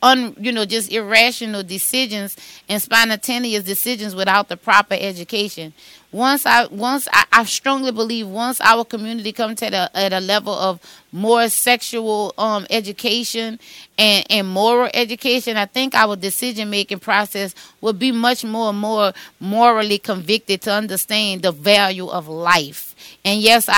un 0.03 0.35
you 0.39 0.51
know 0.51 0.65
just 0.65 0.91
irrational 0.91 1.63
decisions 1.63 2.35
and 2.67 2.81
spontaneous 2.81 3.63
decisions 3.63 4.13
without 4.13 4.49
the 4.49 4.57
proper 4.57 4.93
education 4.93 5.73
once 6.15 6.45
I 6.45 6.65
once 6.67 7.09
I, 7.11 7.25
I 7.33 7.43
strongly 7.43 7.91
believe 7.91 8.27
once 8.29 8.61
our 8.61 8.85
community 8.85 9.33
comes 9.33 9.59
to 9.59 9.69
the, 9.69 9.91
at 9.93 10.13
a 10.13 10.21
level 10.21 10.53
of 10.53 10.79
more 11.11 11.49
sexual 11.49 12.33
um, 12.37 12.65
education 12.69 13.59
and, 13.97 14.25
and 14.29 14.47
moral 14.47 14.89
education, 14.93 15.57
I 15.57 15.65
think 15.65 15.93
our 15.93 16.15
decision 16.15 16.69
making 16.69 16.99
process 16.99 17.53
will 17.81 17.93
be 17.93 18.13
much 18.13 18.45
more 18.45 18.71
more 18.71 19.11
morally 19.41 19.97
convicted 19.97 20.61
to 20.61 20.71
understand 20.71 21.41
the 21.41 21.51
value 21.51 22.07
of 22.07 22.29
life. 22.29 22.95
And 23.25 23.41
yes, 23.41 23.67
I, 23.67 23.73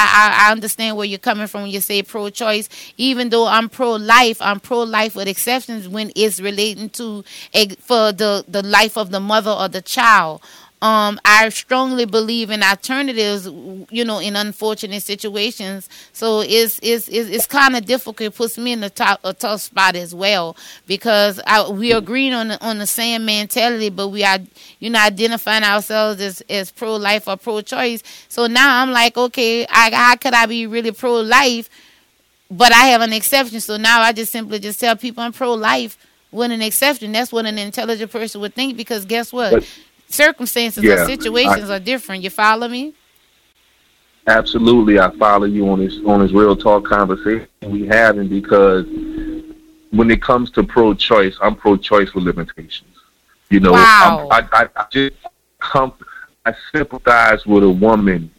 I 0.47 0.51
understand 0.51 0.95
where 0.95 1.07
you're 1.07 1.17
coming 1.17 1.47
from 1.47 1.63
when 1.63 1.71
you 1.71 1.81
say 1.81 2.03
pro 2.03 2.29
choice. 2.29 2.69
Even 2.97 3.29
though 3.29 3.47
I'm 3.47 3.67
pro 3.67 3.93
life, 3.93 4.37
I'm 4.41 4.59
pro 4.59 4.83
life 4.83 5.15
with 5.15 5.27
exceptions 5.27 5.87
when 5.89 6.11
it's 6.15 6.39
relating 6.39 6.89
to 6.91 7.23
a, 7.55 7.67
for 7.77 8.11
the, 8.11 8.45
the 8.47 8.61
life 8.61 8.95
of 8.95 9.09
the 9.09 9.19
mother 9.19 9.51
or 9.51 9.67
the 9.69 9.81
child 9.81 10.43
um, 10.79 11.19
I 11.25 11.49
strongly 11.49 12.05
believe 12.05 12.51
in 12.51 12.61
alternatives, 12.61 13.45
you 13.89 14.05
know, 14.05 14.19
in 14.19 14.35
unfortunate 14.35 15.01
situations. 15.01 15.89
So 16.13 16.41
it's 16.41 16.79
it's 16.83 17.07
it's, 17.07 17.29
it's 17.29 17.47
kind 17.47 17.75
of 17.75 17.85
difficult. 17.85 18.21
It 18.21 18.35
puts 18.35 18.59
me 18.59 18.73
in 18.73 18.83
a, 18.83 18.89
top, 18.91 19.19
a 19.23 19.33
tough 19.33 19.61
spot 19.61 19.95
as 19.95 20.13
well 20.13 20.55
because 20.85 21.41
I, 21.47 21.67
we 21.69 21.93
agreeing 21.93 22.33
on 22.33 22.49
the, 22.49 22.63
on 22.63 22.77
the 22.77 22.85
same 22.85 23.25
mentality, 23.25 23.89
but 23.89 24.09
we 24.09 24.23
are 24.23 24.37
you 24.79 24.91
know 24.91 24.99
identifying 24.99 25.63
ourselves 25.63 26.21
as 26.21 26.41
as 26.41 26.69
pro 26.69 26.95
life 26.95 27.27
or 27.27 27.37
pro 27.37 27.61
choice. 27.61 28.03
So 28.29 28.45
now 28.45 28.83
I'm 28.83 28.91
like, 28.91 29.17
okay, 29.17 29.65
I, 29.67 29.89
how 29.91 30.15
could 30.15 30.35
I 30.35 30.45
be 30.45 30.67
really 30.67 30.91
pro 30.91 31.21
life, 31.21 31.71
but 32.51 32.71
I 32.71 32.89
have 32.89 33.01
an 33.01 33.13
exception? 33.13 33.61
So 33.61 33.77
now 33.77 34.01
I 34.01 34.13
just 34.13 34.31
simply 34.31 34.59
just 34.59 34.79
tell 34.79 34.95
people 34.95 35.23
I'm 35.23 35.33
pro 35.33 35.55
life 35.55 35.97
with 36.31 36.51
an 36.51 36.61
exception. 36.61 37.13
That's 37.13 37.31
what 37.31 37.47
an 37.47 37.57
intelligent 37.57 38.11
person 38.11 38.41
would 38.41 38.53
think 38.53 38.77
because 38.77 39.05
guess 39.05 39.33
what? 39.33 39.53
But, 39.53 39.67
circumstances 40.07 40.83
yeah, 40.83 41.03
or 41.03 41.05
situations 41.05 41.69
I, 41.69 41.75
are 41.75 41.79
different. 41.79 42.23
You 42.23 42.29
follow 42.29 42.67
me? 42.67 42.93
Absolutely, 44.27 44.99
I 44.99 45.15
follow 45.17 45.45
you 45.45 45.69
on 45.69 45.79
this 45.79 45.99
on 46.05 46.21
this 46.21 46.31
real 46.31 46.55
talk 46.55 46.85
conversation 46.85 47.47
we 47.65 47.85
having 47.85 48.27
because 48.27 48.85
when 49.91 50.11
it 50.11 50.21
comes 50.21 50.51
to 50.51 50.63
pro-choice, 50.63 51.37
I'm 51.41 51.55
pro-choice 51.55 52.13
with 52.13 52.25
limitations. 52.25 52.93
You 53.49 53.61
know, 53.61 53.71
Wow. 53.71 54.27
I, 54.29 54.41
I, 54.51 54.69
I 54.75 54.85
just 54.91 55.15
come, 55.59 55.93
I 56.45 56.53
sympathize 56.73 57.45
with 57.45 57.63
a 57.63 57.69
woman 57.69 58.29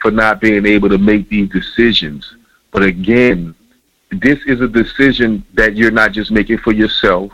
for 0.00 0.10
not 0.10 0.40
being 0.40 0.66
able 0.66 0.88
to 0.88 0.98
make 0.98 1.28
these 1.28 1.48
decisions. 1.48 2.34
But 2.72 2.82
again, 2.82 3.54
this 4.10 4.38
is 4.46 4.60
a 4.60 4.68
decision 4.68 5.44
that 5.54 5.76
you're 5.76 5.90
not 5.92 6.12
just 6.12 6.30
making 6.30 6.58
for 6.58 6.72
yourself. 6.72 7.32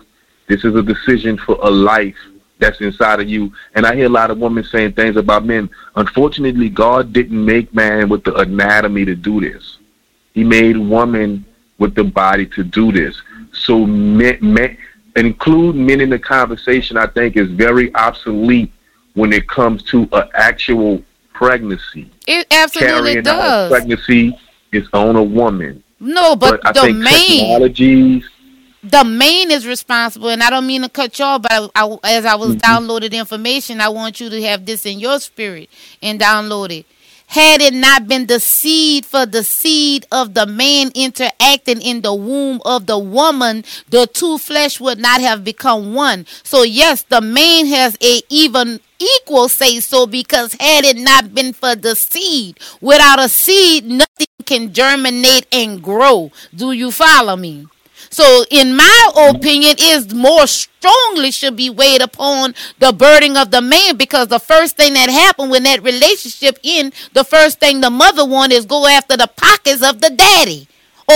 This 0.48 0.64
is 0.64 0.74
a 0.74 0.82
decision 0.82 1.38
for 1.38 1.58
a 1.62 1.70
life 1.70 2.16
that's 2.62 2.80
inside 2.80 3.20
of 3.20 3.28
you. 3.28 3.52
And 3.74 3.84
I 3.84 3.94
hear 3.94 4.06
a 4.06 4.10
lot 4.10 4.30
of 4.30 4.38
women 4.38 4.64
saying 4.64 4.92
things 4.92 5.16
about 5.16 5.44
men. 5.44 5.68
Unfortunately, 5.96 6.68
God 6.68 7.12
didn't 7.12 7.44
make 7.44 7.74
man 7.74 8.08
with 8.08 8.24
the 8.24 8.34
anatomy 8.36 9.04
to 9.04 9.14
do 9.14 9.40
this. 9.40 9.78
He 10.32 10.44
made 10.44 10.76
woman 10.76 11.44
with 11.78 11.94
the 11.94 12.04
body 12.04 12.46
to 12.46 12.64
do 12.64 12.92
this. 12.92 13.20
So 13.52 13.86
men, 13.86 14.38
men, 14.40 14.78
include 15.16 15.76
men 15.76 16.00
in 16.00 16.10
the 16.10 16.18
conversation, 16.18 16.96
I 16.96 17.06
think, 17.06 17.36
is 17.36 17.50
very 17.50 17.94
obsolete 17.94 18.72
when 19.14 19.32
it 19.32 19.46
comes 19.48 19.82
to 19.84 20.08
an 20.12 20.28
actual 20.34 21.02
pregnancy. 21.34 22.10
It 22.26 22.46
absolutely 22.50 22.96
Carrying 22.96 23.24
does. 23.24 23.70
pregnancy 23.70 24.38
is 24.72 24.88
on 24.92 25.16
a 25.16 25.22
woman. 25.22 25.82
No, 26.00 26.34
but, 26.34 26.60
I 26.66 26.72
the 26.72 26.80
think 26.80 26.98
main 26.98 27.38
technologies, 27.38 28.28
the 28.82 29.04
main 29.04 29.50
is 29.50 29.66
responsible, 29.66 30.28
and 30.28 30.42
I 30.42 30.50
don't 30.50 30.66
mean 30.66 30.82
to 30.82 30.88
cut 30.88 31.18
you 31.18 31.24
off, 31.24 31.42
but 31.42 31.52
I, 31.52 31.68
I, 31.74 31.98
as 32.04 32.24
I 32.24 32.34
Mm-hmm. 32.42 32.48
was 32.48 32.56
downloading 32.56 33.12
information, 33.12 33.80
I 33.80 33.88
want 33.88 34.20
you 34.20 34.28
to 34.30 34.42
have 34.42 34.64
this 34.66 34.84
in 34.86 34.98
your 34.98 35.18
spirit 35.20 35.70
and 36.02 36.20
download 36.20 36.70
it. 36.70 36.86
Had 37.26 37.60
it 37.62 37.72
not 37.72 38.06
been 38.08 38.26
the 38.26 38.38
seed 38.40 39.04
for 39.06 39.24
the 39.24 39.42
seed 39.42 40.06
of 40.12 40.34
the 40.34 40.46
man 40.46 40.90
interacting 40.94 41.80
in 41.80 42.02
the 42.02 42.12
womb 42.14 42.60
of 42.64 42.86
the 42.86 42.98
woman, 42.98 43.64
the 43.88 44.06
two 44.06 44.38
flesh 44.38 44.80
would 44.80 44.98
not 44.98 45.20
have 45.20 45.44
become 45.44 45.94
one. 45.94 46.26
So 46.42 46.62
yes, 46.62 47.02
the 47.02 47.20
man 47.20 47.66
has 47.66 47.96
a 48.02 48.20
even 48.28 48.80
equal 48.98 49.48
say 49.48 49.80
so 49.80 50.06
because 50.06 50.54
had 50.60 50.84
it 50.84 50.96
not 50.96 51.34
been 51.34 51.52
for 51.52 51.74
the 51.74 51.94
seed, 51.96 52.58
without 52.80 53.18
a 53.20 53.28
seed, 53.28 53.84
nothing 53.86 54.26
can 54.44 54.72
germinate 54.72 55.46
and 55.52 55.82
grow. 55.82 56.30
Do 56.54 56.72
you 56.72 56.90
follow 56.90 57.36
me? 57.36 57.68
So, 58.12 58.44
in 58.50 58.76
my 58.76 59.10
opinion, 59.16 59.76
is 59.80 60.12
more 60.12 60.46
strongly 60.46 61.30
should 61.30 61.56
be 61.56 61.70
weighed 61.70 62.02
upon 62.02 62.54
the 62.78 62.92
burden 62.92 63.38
of 63.38 63.50
the 63.50 63.62
man 63.62 63.96
because 63.96 64.28
the 64.28 64.38
first 64.38 64.76
thing 64.76 64.92
that 64.92 65.08
happened 65.08 65.50
when 65.50 65.62
that 65.62 65.82
relationship 65.82 66.58
in, 66.62 66.92
the 67.14 67.24
first 67.24 67.58
thing 67.58 67.80
the 67.80 67.88
mother 67.88 68.26
want 68.26 68.52
is 68.52 68.66
go 68.66 68.86
after 68.86 69.16
the 69.16 69.30
pockets 69.34 69.82
of 69.82 70.02
the 70.02 70.10
daddy. 70.10 70.68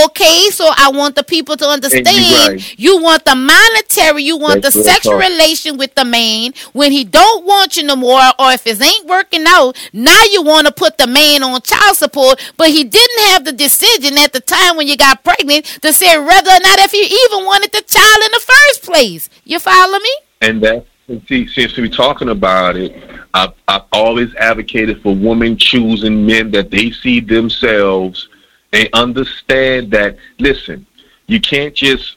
Okay, 0.05 0.49
so 0.51 0.69
I 0.75 0.91
want 0.93 1.15
the 1.15 1.23
people 1.23 1.57
to 1.57 1.65
understand 1.65 2.05
right. 2.05 2.79
you 2.79 3.01
want 3.01 3.25
the 3.25 3.35
monetary, 3.35 4.23
you 4.23 4.37
want 4.37 4.61
That's 4.61 4.75
the 4.75 4.83
sexual 4.83 5.15
relation 5.15 5.77
with 5.77 5.95
the 5.95 6.05
man 6.05 6.53
when 6.73 6.91
he 6.91 7.03
don't 7.03 7.45
want 7.45 7.77
you 7.77 7.83
no 7.83 7.95
more 7.95 8.21
or 8.39 8.51
if 8.51 8.67
it 8.67 8.81
ain't 8.81 9.07
working 9.07 9.45
out, 9.47 9.77
now 9.93 10.21
you 10.31 10.43
want 10.43 10.67
to 10.67 10.73
put 10.73 10.97
the 10.97 11.07
man 11.07 11.43
on 11.43 11.61
child 11.61 11.97
support, 11.97 12.39
but 12.57 12.69
he 12.69 12.83
didn't 12.83 13.25
have 13.29 13.45
the 13.45 13.53
decision 13.53 14.17
at 14.17 14.33
the 14.33 14.41
time 14.41 14.77
when 14.77 14.87
you 14.87 14.97
got 14.97 15.23
pregnant 15.23 15.65
to 15.81 15.93
say 15.93 16.17
whether 16.17 16.51
or 16.51 16.59
not 16.59 16.79
if 16.79 16.93
you 16.93 17.03
even 17.03 17.45
wanted 17.45 17.71
the 17.71 17.81
child 17.81 18.23
in 18.25 18.31
the 18.31 18.45
first 18.45 18.83
place. 18.83 19.29
You 19.43 19.59
follow 19.59 19.99
me? 19.99 20.11
and 20.41 20.61
that 20.61 20.85
see, 21.27 21.47
since 21.47 21.77
we're 21.77 21.87
talking 21.87 22.29
about 22.29 22.75
it, 22.75 23.01
I've, 23.33 23.53
I've 23.67 23.83
always 23.91 24.33
advocated 24.35 25.01
for 25.01 25.15
women 25.15 25.57
choosing 25.57 26.25
men 26.25 26.51
that 26.51 26.69
they 26.69 26.91
see 26.91 27.19
themselves 27.19 28.29
and 28.77 28.89
understand 28.93 29.91
that. 29.91 30.17
Listen, 30.39 30.85
you 31.25 31.41
can't 31.41 31.75
just 31.75 32.15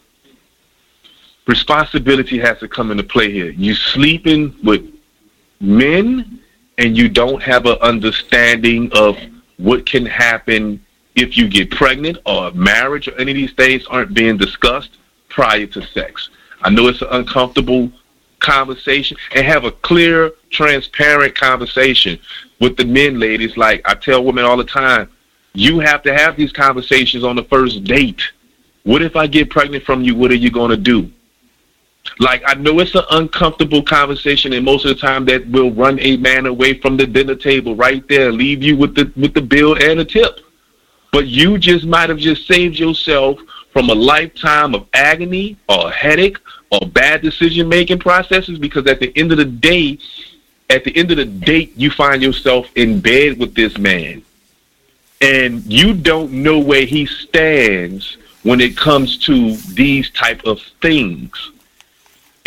responsibility 1.47 2.39
has 2.39 2.59
to 2.59 2.69
come 2.69 2.93
into 2.93 3.03
play 3.03 3.33
here. 3.33 3.51
You 3.51 3.75
sleeping 3.75 4.55
with 4.63 4.83
men 5.61 6.39
and 6.79 6.97
you 6.97 7.09
don't 7.09 7.43
have 7.43 7.67
an 7.67 7.79
understanding 7.81 8.91
of 8.93 9.19
what 9.57 9.85
can 9.85 10.07
happen 10.07 10.85
if 11.17 11.37
you 11.37 11.49
get 11.49 11.71
pregnant 11.71 12.19
or 12.25 12.53
marriage 12.53 13.09
or 13.09 13.19
any 13.19 13.33
of 13.33 13.37
these 13.37 13.53
things 13.55 13.85
aren't 13.87 14.15
being 14.15 14.37
discussed 14.37 14.99
prior 15.29 15.67
to 15.67 15.83
sex. 15.89 16.29
I 16.63 16.71
know 16.71 16.87
it's 16.89 17.03
an 17.03 17.09
uncomfortable 17.11 17.91
conversation 18.39 19.17
and 19.35 19.45
have 19.47 19.65
a 19.65 19.73
clear, 19.73 20.33
transparent 20.51 21.35
conversation 21.35 22.19
with 22.61 22.77
the 22.77 22.85
men, 22.85 23.19
ladies. 23.19 23.57
Like 23.57 23.83
I 23.87 23.95
tell 23.95 24.25
women 24.25 24.45
all 24.45 24.57
the 24.57 24.65
time, 24.65 25.11
you 25.53 25.81
have 25.81 26.03
to 26.03 26.15
have 26.15 26.37
these 26.37 26.53
conversations 26.53 27.25
on 27.25 27.37
the 27.37 27.45
first 27.45 27.85
date. 27.85 28.23
What 28.85 29.03
if 29.03 29.17
I 29.17 29.27
get 29.27 29.51
pregnant 29.51 29.85
from 29.85 30.03
you? 30.03 30.15
What 30.15 30.31
are 30.31 30.37
you 30.37 30.51
going 30.51 30.71
to 30.71 30.77
do? 30.77 31.11
Like 32.19 32.43
I 32.47 32.55
know 32.55 32.79
it's 32.81 32.95
an 32.95 33.05
uncomfortable 33.11 33.83
conversation, 33.83 34.53
and 34.53 34.65
most 34.65 34.85
of 34.85 34.95
the 34.95 35.01
time 35.01 35.25
that 35.27 35.47
will 35.49 35.71
run 35.71 35.99
a 36.01 36.17
man 36.17 36.47
away 36.47 36.75
from 36.75 36.97
the 36.97 37.07
dinner 37.07 37.35
table 37.35 37.77
right 37.77 38.07
there, 38.09 38.33
leave 38.33 38.63
you 38.63 38.77
with 38.77 38.95
the 38.95 39.13
with 39.17 39.35
the 39.35 39.43
bill 39.43 39.75
and 39.75 40.01
a 40.01 40.05
tip. 40.05 40.41
But 41.13 41.27
you 41.27 41.59
just 41.59 41.85
might 41.85 42.09
have 42.09 42.19
just 42.19 42.47
saved 42.47 42.79
yourself 42.79 43.39
from 43.73 43.91
a 43.91 43.95
lifetime 43.95 44.75
of 44.75 44.87
agony 44.95 45.57
or 45.69 45.91
headache 45.91 46.39
or 46.71 46.87
bad 46.89 47.21
decision 47.21 47.69
making 47.69 47.99
processes 47.99 48.59
because 48.59 48.87
at 48.87 49.01
the 49.01 49.13
end 49.17 49.33
of 49.33 49.39
the 49.39 49.45
day, 49.45 49.99
at 50.71 50.85
the 50.85 50.97
end 50.97 51.11
of 51.11 51.17
the 51.17 51.25
date, 51.25 51.73
you 51.77 51.91
find 51.91 52.23
yourself 52.23 52.67
in 52.77 53.01
bed 53.01 53.39
with 53.39 53.55
this 53.55 53.77
man 53.77 54.23
and 55.21 55.63
you 55.65 55.93
don't 55.95 56.33
know 56.33 56.59
where 56.59 56.87
he 56.87 57.07
stands 57.07 58.17
when 58.43 58.61
it 58.61 58.77
comes 58.77 59.19
to 59.19 59.57
these 59.75 60.11
type 60.11 60.45
of 60.45 60.61
things. 60.81 61.51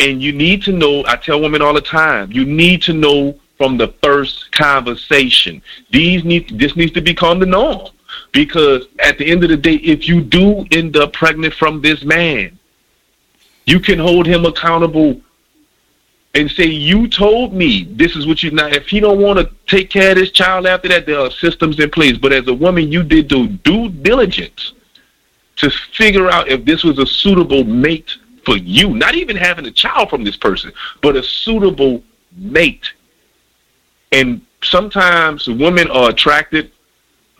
And 0.00 0.20
you 0.20 0.32
need 0.32 0.62
to 0.64 0.72
know, 0.72 1.04
I 1.06 1.16
tell 1.16 1.40
women 1.40 1.62
all 1.62 1.72
the 1.72 1.80
time, 1.80 2.32
you 2.32 2.44
need 2.44 2.82
to 2.82 2.92
know 2.92 3.38
from 3.56 3.76
the 3.76 3.88
first 4.02 4.50
conversation. 4.50 5.62
These 5.90 6.24
need 6.24 6.58
this 6.58 6.74
needs 6.74 6.92
to 6.92 7.00
become 7.00 7.38
the 7.38 7.46
norm. 7.46 7.90
Because 8.32 8.86
at 8.98 9.18
the 9.18 9.30
end 9.30 9.44
of 9.44 9.50
the 9.50 9.56
day, 9.56 9.74
if 9.74 10.08
you 10.08 10.20
do 10.20 10.66
end 10.72 10.96
up 10.96 11.12
pregnant 11.12 11.54
from 11.54 11.80
this 11.80 12.02
man, 12.04 12.58
you 13.66 13.78
can 13.78 13.98
hold 13.98 14.26
him 14.26 14.44
accountable 14.44 15.20
and 16.34 16.50
say, 16.50 16.64
You 16.64 17.08
told 17.08 17.52
me 17.52 17.84
this 17.92 18.16
is 18.16 18.26
what 18.26 18.42
you 18.42 18.50
now 18.50 18.66
if 18.66 18.88
he 18.88 19.00
don't 19.00 19.20
want 19.20 19.38
to 19.38 19.50
take 19.66 19.90
care 19.90 20.10
of 20.10 20.16
this 20.16 20.30
child 20.30 20.66
after 20.66 20.88
that, 20.88 21.06
there 21.06 21.20
are 21.20 21.30
systems 21.30 21.78
in 21.78 21.90
place. 21.90 22.18
But 22.18 22.32
as 22.32 22.46
a 22.48 22.54
woman, 22.54 22.90
you 22.90 23.02
did 23.02 23.28
do 23.28 23.48
due 23.48 23.88
diligence 23.88 24.72
to 25.56 25.70
figure 25.70 26.28
out 26.28 26.48
if 26.48 26.64
this 26.64 26.82
was 26.82 26.98
a 26.98 27.06
suitable 27.06 27.64
mate 27.64 28.16
for 28.44 28.56
you. 28.56 28.90
Not 28.90 29.14
even 29.14 29.36
having 29.36 29.66
a 29.66 29.70
child 29.70 30.10
from 30.10 30.24
this 30.24 30.36
person, 30.36 30.72
but 31.02 31.16
a 31.16 31.22
suitable 31.22 32.02
mate. 32.36 32.92
And 34.10 34.40
sometimes 34.62 35.46
women 35.46 35.90
are 35.90 36.10
attracted 36.10 36.72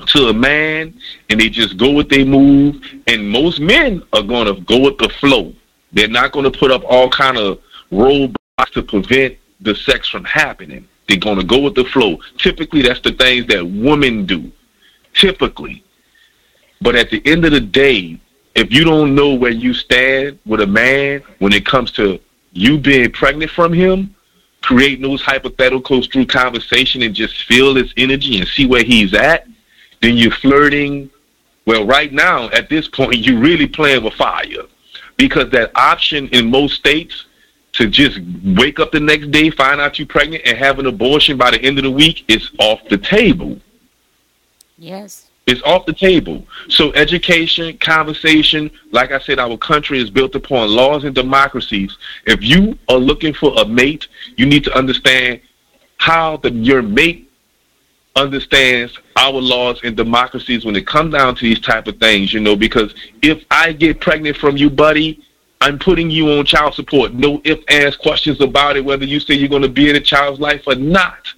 to 0.06 0.28
a 0.28 0.32
man 0.32 0.94
and 1.30 1.40
they 1.40 1.48
just 1.48 1.76
go 1.76 1.92
with 1.92 2.08
their 2.08 2.24
move. 2.24 2.82
And 3.08 3.28
most 3.28 3.60
men 3.60 4.02
are 4.12 4.22
going 4.22 4.46
to 4.46 4.60
go 4.62 4.78
with 4.78 4.98
the 4.98 5.08
flow. 5.20 5.52
They're 5.92 6.08
not 6.08 6.32
going 6.32 6.50
to 6.50 6.56
put 6.56 6.70
up 6.70 6.82
all 6.84 7.08
kind 7.08 7.36
of 7.36 7.60
roadblocks 7.92 8.34
to 8.58 8.82
prevent 8.82 9.36
the 9.60 9.74
sex 9.74 10.08
from 10.08 10.24
happening. 10.24 10.86
They're 11.08 11.18
going 11.18 11.38
to 11.38 11.44
go 11.44 11.60
with 11.60 11.74
the 11.74 11.84
flow. 11.84 12.18
Typically, 12.38 12.82
that's 12.82 13.00
the 13.00 13.12
things 13.12 13.46
that 13.46 13.64
women 13.64 14.26
do. 14.26 14.50
Typically. 15.14 15.84
But 16.80 16.94
at 16.94 17.10
the 17.10 17.22
end 17.26 17.44
of 17.44 17.52
the 17.52 17.60
day, 17.60 18.20
if 18.54 18.72
you 18.72 18.84
don't 18.84 19.14
know 19.14 19.34
where 19.34 19.50
you 19.50 19.74
stand 19.74 20.38
with 20.46 20.60
a 20.60 20.66
man 20.66 21.22
when 21.38 21.52
it 21.52 21.66
comes 21.66 21.90
to 21.92 22.20
you 22.52 22.78
being 22.78 23.10
pregnant 23.10 23.50
from 23.50 23.72
him, 23.72 24.14
creating 24.60 25.02
those 25.02 25.22
hypotheticals 25.22 26.10
through 26.12 26.26
conversation 26.26 27.02
and 27.02 27.14
just 27.14 27.44
feel 27.44 27.74
his 27.74 27.92
energy 27.96 28.38
and 28.38 28.48
see 28.48 28.66
where 28.66 28.84
he's 28.84 29.14
at, 29.14 29.46
then 30.00 30.16
you're 30.16 30.30
flirting. 30.30 31.10
Well, 31.66 31.86
right 31.86 32.12
now, 32.12 32.48
at 32.50 32.68
this 32.68 32.88
point, 32.88 33.18
you're 33.18 33.40
really 33.40 33.66
playing 33.66 34.04
with 34.04 34.14
fire 34.14 34.66
because 35.16 35.50
that 35.50 35.70
option 35.74 36.28
in 36.28 36.50
most 36.50 36.74
states 36.74 37.26
to 37.74 37.88
just 37.88 38.20
wake 38.56 38.78
up 38.78 38.92
the 38.92 39.00
next 39.00 39.30
day, 39.30 39.50
find 39.50 39.80
out 39.80 39.98
you're 39.98 40.06
pregnant, 40.06 40.42
and 40.46 40.56
have 40.56 40.78
an 40.78 40.86
abortion 40.86 41.36
by 41.36 41.50
the 41.50 41.60
end 41.60 41.78
of 41.78 41.84
the 41.84 41.90
week 41.90 42.24
is 42.28 42.50
off 42.58 42.80
the 42.88 42.98
table. 42.98 43.58
Yes. 44.78 45.30
It's 45.46 45.62
off 45.62 45.84
the 45.84 45.92
table. 45.92 46.46
So 46.68 46.92
education, 46.94 47.76
conversation, 47.78 48.70
like 48.92 49.12
I 49.12 49.18
said, 49.18 49.38
our 49.38 49.58
country 49.58 50.00
is 50.00 50.08
built 50.08 50.34
upon 50.34 50.70
laws 50.70 51.04
and 51.04 51.14
democracies. 51.14 51.98
If 52.26 52.42
you 52.42 52.78
are 52.88 52.96
looking 52.96 53.34
for 53.34 53.52
a 53.60 53.66
mate, 53.66 54.08
you 54.36 54.46
need 54.46 54.64
to 54.64 54.76
understand 54.76 55.40
how 55.98 56.38
the 56.38 56.50
your 56.50 56.82
mate 56.82 57.30
understands 58.16 58.96
our 59.16 59.32
laws 59.32 59.80
and 59.82 59.96
democracies 59.96 60.64
when 60.64 60.76
it 60.76 60.86
comes 60.86 61.12
down 61.12 61.34
to 61.34 61.42
these 61.42 61.60
type 61.60 61.88
of 61.88 61.98
things, 61.98 62.32
you 62.32 62.40
know, 62.40 62.56
because 62.56 62.94
if 63.20 63.44
I 63.50 63.72
get 63.72 64.00
pregnant 64.00 64.36
from 64.36 64.56
you, 64.56 64.70
buddy, 64.70 65.24
I'm 65.64 65.78
putting 65.78 66.10
you 66.10 66.28
on 66.28 66.44
child 66.44 66.74
support. 66.74 67.14
No 67.14 67.40
if, 67.42 67.64
ands, 67.68 67.96
questions 67.96 68.38
about 68.42 68.76
it, 68.76 68.84
whether 68.84 69.06
you 69.06 69.18
say 69.18 69.32
you're 69.32 69.48
going 69.48 69.62
to 69.62 69.68
be 69.70 69.88
in 69.88 69.96
a 69.96 70.00
child's 70.00 70.38
life 70.38 70.62
or 70.66 70.74
not. 70.74 71.32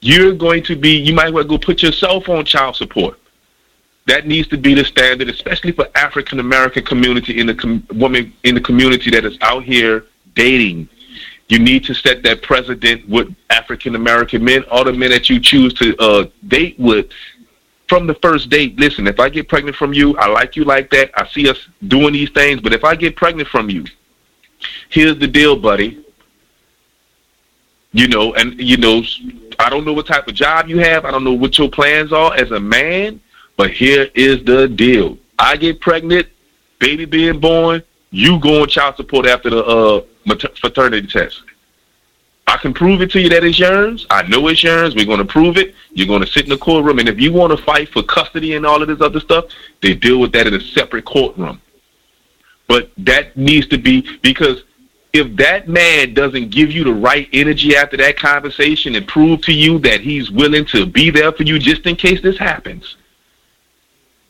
You're 0.00 0.34
going 0.34 0.64
to 0.64 0.74
be 0.74 0.96
you 0.96 1.14
might 1.14 1.28
as 1.28 1.32
well 1.32 1.44
go 1.44 1.58
put 1.58 1.80
yourself 1.80 2.28
on 2.28 2.44
child 2.44 2.74
support. 2.74 3.20
That 4.06 4.26
needs 4.26 4.48
to 4.48 4.58
be 4.58 4.74
the 4.74 4.84
standard 4.84 5.28
especially 5.28 5.70
for 5.72 5.86
african 5.94 6.40
american 6.40 6.84
community 6.84 7.38
in 7.38 7.46
the 7.46 7.54
com- 7.54 7.86
woman 7.94 8.32
in 8.42 8.56
the 8.56 8.60
community 8.60 9.10
that 9.10 9.24
is 9.24 9.38
out 9.42 9.62
here 9.62 10.06
dating. 10.34 10.88
You 11.48 11.60
need 11.60 11.84
to 11.84 11.94
set 11.94 12.24
that 12.24 12.42
precedent 12.42 13.08
with 13.08 13.32
African 13.50 13.94
American 13.94 14.44
men 14.44 14.64
all 14.72 14.82
the 14.82 14.92
men 14.92 15.10
that 15.10 15.30
you 15.30 15.38
choose 15.38 15.72
to 15.74 15.96
uh, 15.98 16.26
date 16.48 16.74
with 16.80 17.06
from 17.88 18.06
the 18.06 18.14
first 18.14 18.50
date. 18.50 18.78
Listen, 18.78 19.06
if 19.06 19.20
I 19.20 19.28
get 19.28 19.48
pregnant 19.48 19.76
from 19.76 19.92
you, 19.92 20.16
I 20.18 20.28
like 20.28 20.56
you 20.56 20.64
like 20.64 20.90
that. 20.90 21.10
I 21.14 21.26
see 21.28 21.48
us 21.48 21.68
doing 21.86 22.12
these 22.12 22.30
things, 22.30 22.60
but 22.60 22.72
if 22.72 22.84
I 22.84 22.94
get 22.94 23.16
pregnant 23.16 23.48
from 23.48 23.70
you, 23.70 23.84
here's 24.88 25.18
the 25.18 25.26
deal, 25.26 25.56
buddy. 25.56 26.04
You 27.92 28.08
know, 28.08 28.34
and 28.34 28.60
you 28.60 28.76
know, 28.76 29.02
I 29.58 29.70
don't 29.70 29.84
know 29.84 29.92
what 29.92 30.06
type 30.06 30.28
of 30.28 30.34
job 30.34 30.68
you 30.68 30.78
have. 30.78 31.04
I 31.04 31.10
don't 31.10 31.24
know 31.24 31.32
what 31.32 31.56
your 31.58 31.70
plans 31.70 32.12
are 32.12 32.34
as 32.34 32.50
a 32.50 32.60
man, 32.60 33.20
but 33.56 33.70
here 33.70 34.08
is 34.14 34.44
the 34.44 34.68
deal. 34.68 35.18
I 35.38 35.56
get 35.56 35.80
pregnant, 35.80 36.28
baby 36.78 37.04
being 37.04 37.40
born, 37.40 37.82
you 38.10 38.38
go 38.40 38.62
on 38.62 38.68
child 38.68 38.96
support 38.96 39.26
after 39.26 39.50
the 39.50 39.64
uh, 39.64 40.00
paternity 40.60 41.06
test. 41.06 41.42
I 42.56 42.58
can 42.58 42.72
prove 42.72 43.02
it 43.02 43.10
to 43.10 43.20
you 43.20 43.28
that 43.28 43.44
it's 43.44 43.58
yours. 43.58 44.06
I 44.08 44.22
know 44.28 44.48
it's 44.48 44.62
yours. 44.62 44.94
We're 44.94 45.04
going 45.04 45.18
to 45.18 45.26
prove 45.26 45.58
it. 45.58 45.74
You're 45.90 46.06
going 46.06 46.22
to 46.22 46.26
sit 46.26 46.44
in 46.44 46.48
the 46.48 46.56
courtroom, 46.56 46.98
and 46.98 47.06
if 47.06 47.20
you 47.20 47.30
want 47.30 47.54
to 47.54 47.62
fight 47.62 47.90
for 47.90 48.02
custody 48.02 48.54
and 48.54 48.64
all 48.64 48.80
of 48.80 48.88
this 48.88 49.02
other 49.02 49.20
stuff, 49.20 49.44
they 49.82 49.92
deal 49.92 50.18
with 50.18 50.32
that 50.32 50.46
in 50.46 50.54
a 50.54 50.60
separate 50.60 51.04
courtroom. 51.04 51.60
But 52.66 52.92
that 52.96 53.36
needs 53.36 53.66
to 53.66 53.76
be 53.76 54.08
because 54.22 54.64
if 55.12 55.36
that 55.36 55.68
man 55.68 56.14
doesn't 56.14 56.48
give 56.48 56.70
you 56.70 56.82
the 56.82 56.94
right 56.94 57.28
energy 57.34 57.76
after 57.76 57.98
that 57.98 58.16
conversation 58.16 58.94
and 58.94 59.06
prove 59.06 59.42
to 59.42 59.52
you 59.52 59.78
that 59.80 60.00
he's 60.00 60.30
willing 60.30 60.64
to 60.68 60.86
be 60.86 61.10
there 61.10 61.32
for 61.32 61.42
you 61.42 61.58
just 61.58 61.84
in 61.84 61.94
case 61.94 62.22
this 62.22 62.38
happens, 62.38 62.96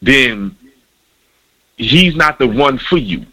then 0.03 0.57
he's 1.77 2.16
not 2.16 2.41
the 2.41 2.49
one 2.49 2.77
for 2.77 2.97
you. 2.97 3.24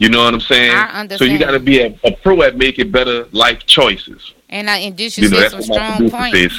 You 0.00 0.08
know 0.08 0.24
what 0.24 0.32
I'm 0.32 0.40
saying? 0.40 1.18
So 1.18 1.24
you 1.24 1.38
got 1.38 1.50
to 1.50 1.60
be 1.60 1.82
a, 1.82 1.94
a, 2.04 2.10
pro 2.10 2.40
at 2.40 2.56
making 2.56 2.90
better 2.90 3.26
life 3.32 3.66
choices. 3.66 4.32
And 4.48 4.70
I 4.70 4.78
and 4.78 4.96
this 4.96 5.18
you, 5.18 5.28
you 5.28 5.30
know, 5.30 5.46
some 5.48 5.62
strong 5.62 6.08
points. 6.08 6.58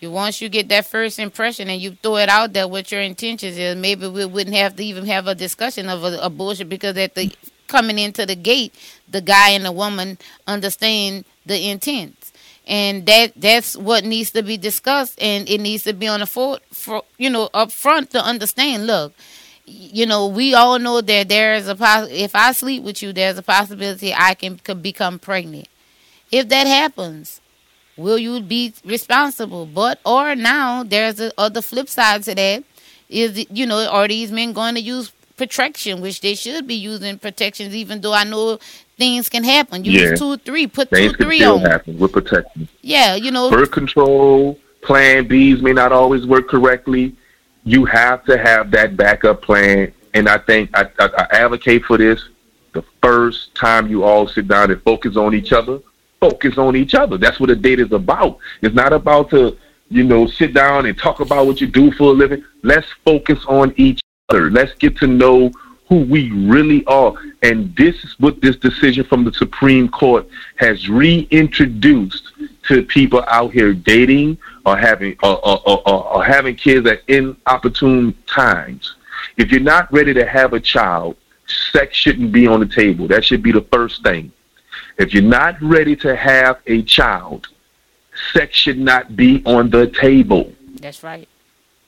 You 0.00 0.10
once 0.10 0.40
you 0.40 0.48
get 0.48 0.70
that 0.70 0.86
first 0.86 1.18
impression 1.18 1.68
and 1.68 1.82
you 1.82 1.98
throw 2.02 2.16
it 2.16 2.30
out 2.30 2.54
there 2.54 2.66
what 2.66 2.90
your 2.90 3.02
intentions 3.02 3.58
is, 3.58 3.76
maybe 3.76 4.08
we 4.08 4.24
wouldn't 4.24 4.56
have 4.56 4.74
to 4.76 4.84
even 4.84 5.04
have 5.04 5.26
a 5.26 5.34
discussion 5.34 5.90
of 5.90 6.02
a, 6.02 6.18
a 6.18 6.30
bullshit 6.30 6.70
because 6.70 6.96
at 6.96 7.14
the 7.14 7.30
coming 7.66 7.98
into 7.98 8.24
the 8.24 8.36
gate, 8.36 8.74
the 9.06 9.20
guy 9.20 9.50
and 9.50 9.66
the 9.66 9.72
woman 9.72 10.16
understand 10.46 11.26
the 11.44 11.68
intent 11.68 12.32
and 12.66 13.04
that 13.04 13.32
that's 13.36 13.76
what 13.76 14.04
needs 14.04 14.30
to 14.30 14.42
be 14.42 14.56
discussed 14.56 15.20
and 15.20 15.46
it 15.46 15.60
needs 15.60 15.84
to 15.84 15.92
be 15.92 16.08
on 16.08 16.20
the 16.20 16.26
for, 16.26 16.58
for 16.70 17.02
you 17.18 17.28
know 17.28 17.50
up 17.52 17.70
front 17.70 18.10
to 18.12 18.22
understand 18.22 18.86
look 18.86 19.12
you 19.68 20.06
know, 20.06 20.26
we 20.26 20.54
all 20.54 20.78
know 20.78 21.00
that 21.00 21.28
there 21.28 21.54
is 21.54 21.68
a 21.68 21.74
poss- 21.74 22.08
if 22.10 22.34
I 22.34 22.52
sleep 22.52 22.82
with 22.82 23.02
you, 23.02 23.12
there's 23.12 23.38
a 23.38 23.42
possibility 23.42 24.14
I 24.14 24.34
can 24.34 24.58
could 24.58 24.82
become 24.82 25.18
pregnant. 25.18 25.68
If 26.30 26.48
that 26.48 26.66
happens, 26.66 27.40
will 27.96 28.18
you 28.18 28.40
be 28.40 28.74
responsible? 28.84 29.66
But 29.66 30.00
or 30.04 30.34
now 30.34 30.82
there's 30.82 31.20
a 31.20 31.32
other 31.38 31.62
flip 31.62 31.88
side 31.88 32.24
to 32.24 32.34
that 32.34 32.64
is 33.08 33.46
you 33.50 33.66
know 33.66 33.88
are 33.88 34.08
these 34.08 34.30
men 34.32 34.52
going 34.52 34.74
to 34.74 34.80
use 34.80 35.12
protection, 35.36 36.00
which 36.00 36.20
they 36.20 36.34
should 36.34 36.66
be 36.66 36.74
using 36.74 37.18
protections, 37.18 37.74
even 37.74 38.00
though 38.00 38.12
I 38.12 38.24
know 38.24 38.58
things 38.98 39.28
can 39.28 39.44
happen. 39.44 39.84
Use 39.84 40.10
yeah. 40.10 40.16
two, 40.16 40.36
three, 40.38 40.66
put 40.66 40.90
things 40.90 41.12
two, 41.12 41.24
three 41.24 41.38
can 41.38 41.58
still 41.58 41.70
happen 41.70 41.98
with 41.98 42.12
protection. 42.12 42.68
Yeah, 42.82 43.14
you 43.14 43.30
know, 43.30 43.50
birth 43.50 43.70
control 43.70 44.58
plan 44.82 45.28
Bs 45.28 45.60
may 45.60 45.72
not 45.72 45.92
always 45.92 46.26
work 46.26 46.48
correctly 46.48 47.16
you 47.68 47.84
have 47.84 48.24
to 48.24 48.38
have 48.38 48.70
that 48.70 48.96
backup 48.96 49.42
plan. 49.42 49.92
And 50.14 50.28
I 50.28 50.38
think 50.38 50.70
I, 50.74 50.88
I, 50.98 51.08
I 51.18 51.26
advocate 51.32 51.84
for 51.84 51.98
this. 51.98 52.28
The 52.72 52.82
first 53.02 53.54
time 53.54 53.88
you 53.88 54.04
all 54.04 54.26
sit 54.26 54.48
down 54.48 54.70
and 54.70 54.82
focus 54.82 55.16
on 55.16 55.34
each 55.34 55.52
other, 55.52 55.80
focus 56.18 56.56
on 56.56 56.76
each 56.76 56.94
other. 56.94 57.18
That's 57.18 57.38
what 57.38 57.50
a 57.50 57.56
date 57.56 57.80
is 57.80 57.92
about. 57.92 58.38
It's 58.62 58.74
not 58.74 58.92
about 58.94 59.28
to, 59.30 59.56
you 59.90 60.02
know, 60.02 60.26
sit 60.26 60.54
down 60.54 60.86
and 60.86 60.96
talk 60.96 61.20
about 61.20 61.46
what 61.46 61.60
you 61.60 61.66
do 61.66 61.92
for 61.92 62.04
a 62.04 62.14
living. 62.14 62.42
Let's 62.62 62.88
focus 63.04 63.44
on 63.46 63.74
each 63.76 64.00
other. 64.30 64.50
Let's 64.50 64.74
get 64.74 64.96
to 64.98 65.06
know 65.06 65.50
who 65.88 66.04
we 66.04 66.30
really 66.30 66.84
are. 66.86 67.14
And 67.42 67.74
this 67.76 68.02
is 68.04 68.14
what 68.18 68.40
this 68.40 68.56
decision 68.56 69.04
from 69.04 69.24
the 69.24 69.32
Supreme 69.32 69.88
Court 69.88 70.26
has 70.56 70.88
reintroduced 70.88 72.32
to 72.68 72.82
people 72.82 73.24
out 73.28 73.52
here 73.52 73.74
dating 73.74 74.38
or 74.68 74.76
having 74.76 75.16
or, 75.22 75.36
or, 75.46 75.60
or, 75.66 76.14
or 76.14 76.24
having 76.24 76.54
kids 76.54 76.86
at 76.86 77.02
inopportune 77.08 78.14
times. 78.26 78.94
If 79.36 79.50
you're 79.50 79.60
not 79.60 79.90
ready 79.92 80.12
to 80.14 80.26
have 80.26 80.52
a 80.52 80.60
child, 80.60 81.16
sex 81.72 81.96
shouldn't 81.96 82.32
be 82.32 82.46
on 82.46 82.60
the 82.60 82.66
table. 82.66 83.08
That 83.08 83.24
should 83.24 83.42
be 83.42 83.52
the 83.52 83.66
first 83.72 84.02
thing. 84.02 84.30
If 84.98 85.14
you're 85.14 85.22
not 85.22 85.60
ready 85.62 85.96
to 85.96 86.14
have 86.14 86.60
a 86.66 86.82
child, 86.82 87.48
sex 88.32 88.54
should 88.56 88.78
not 88.78 89.16
be 89.16 89.42
on 89.46 89.70
the 89.70 89.86
table. 89.86 90.52
That's 90.80 91.02
right. 91.02 91.28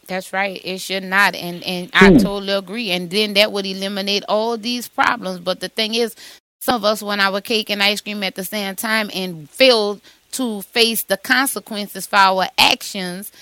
That's 0.06 0.32
right. 0.32 0.60
It 0.64 0.78
should 0.78 1.04
not, 1.04 1.36
and 1.36 1.62
and 1.62 1.90
I 1.94 2.10
hmm. 2.10 2.16
totally 2.16 2.52
agree. 2.52 2.90
And 2.90 3.10
then 3.10 3.34
that 3.34 3.52
would 3.52 3.66
eliminate 3.66 4.24
all 4.28 4.56
these 4.56 4.88
problems. 4.88 5.38
But 5.38 5.60
the 5.60 5.68
thing 5.68 5.94
is, 5.94 6.16
some 6.60 6.74
of 6.74 6.84
us 6.84 7.00
want 7.00 7.20
our 7.20 7.40
cake 7.40 7.70
and 7.70 7.82
ice 7.82 8.00
cream 8.00 8.24
at 8.24 8.34
the 8.34 8.42
same 8.44 8.74
time 8.74 9.10
and 9.14 9.48
failed 9.48 10.00
to 10.32 10.62
face 10.62 11.02
the 11.02 11.16
consequences 11.16 12.06
for 12.06 12.16
our 12.16 12.46
actions 12.58 13.32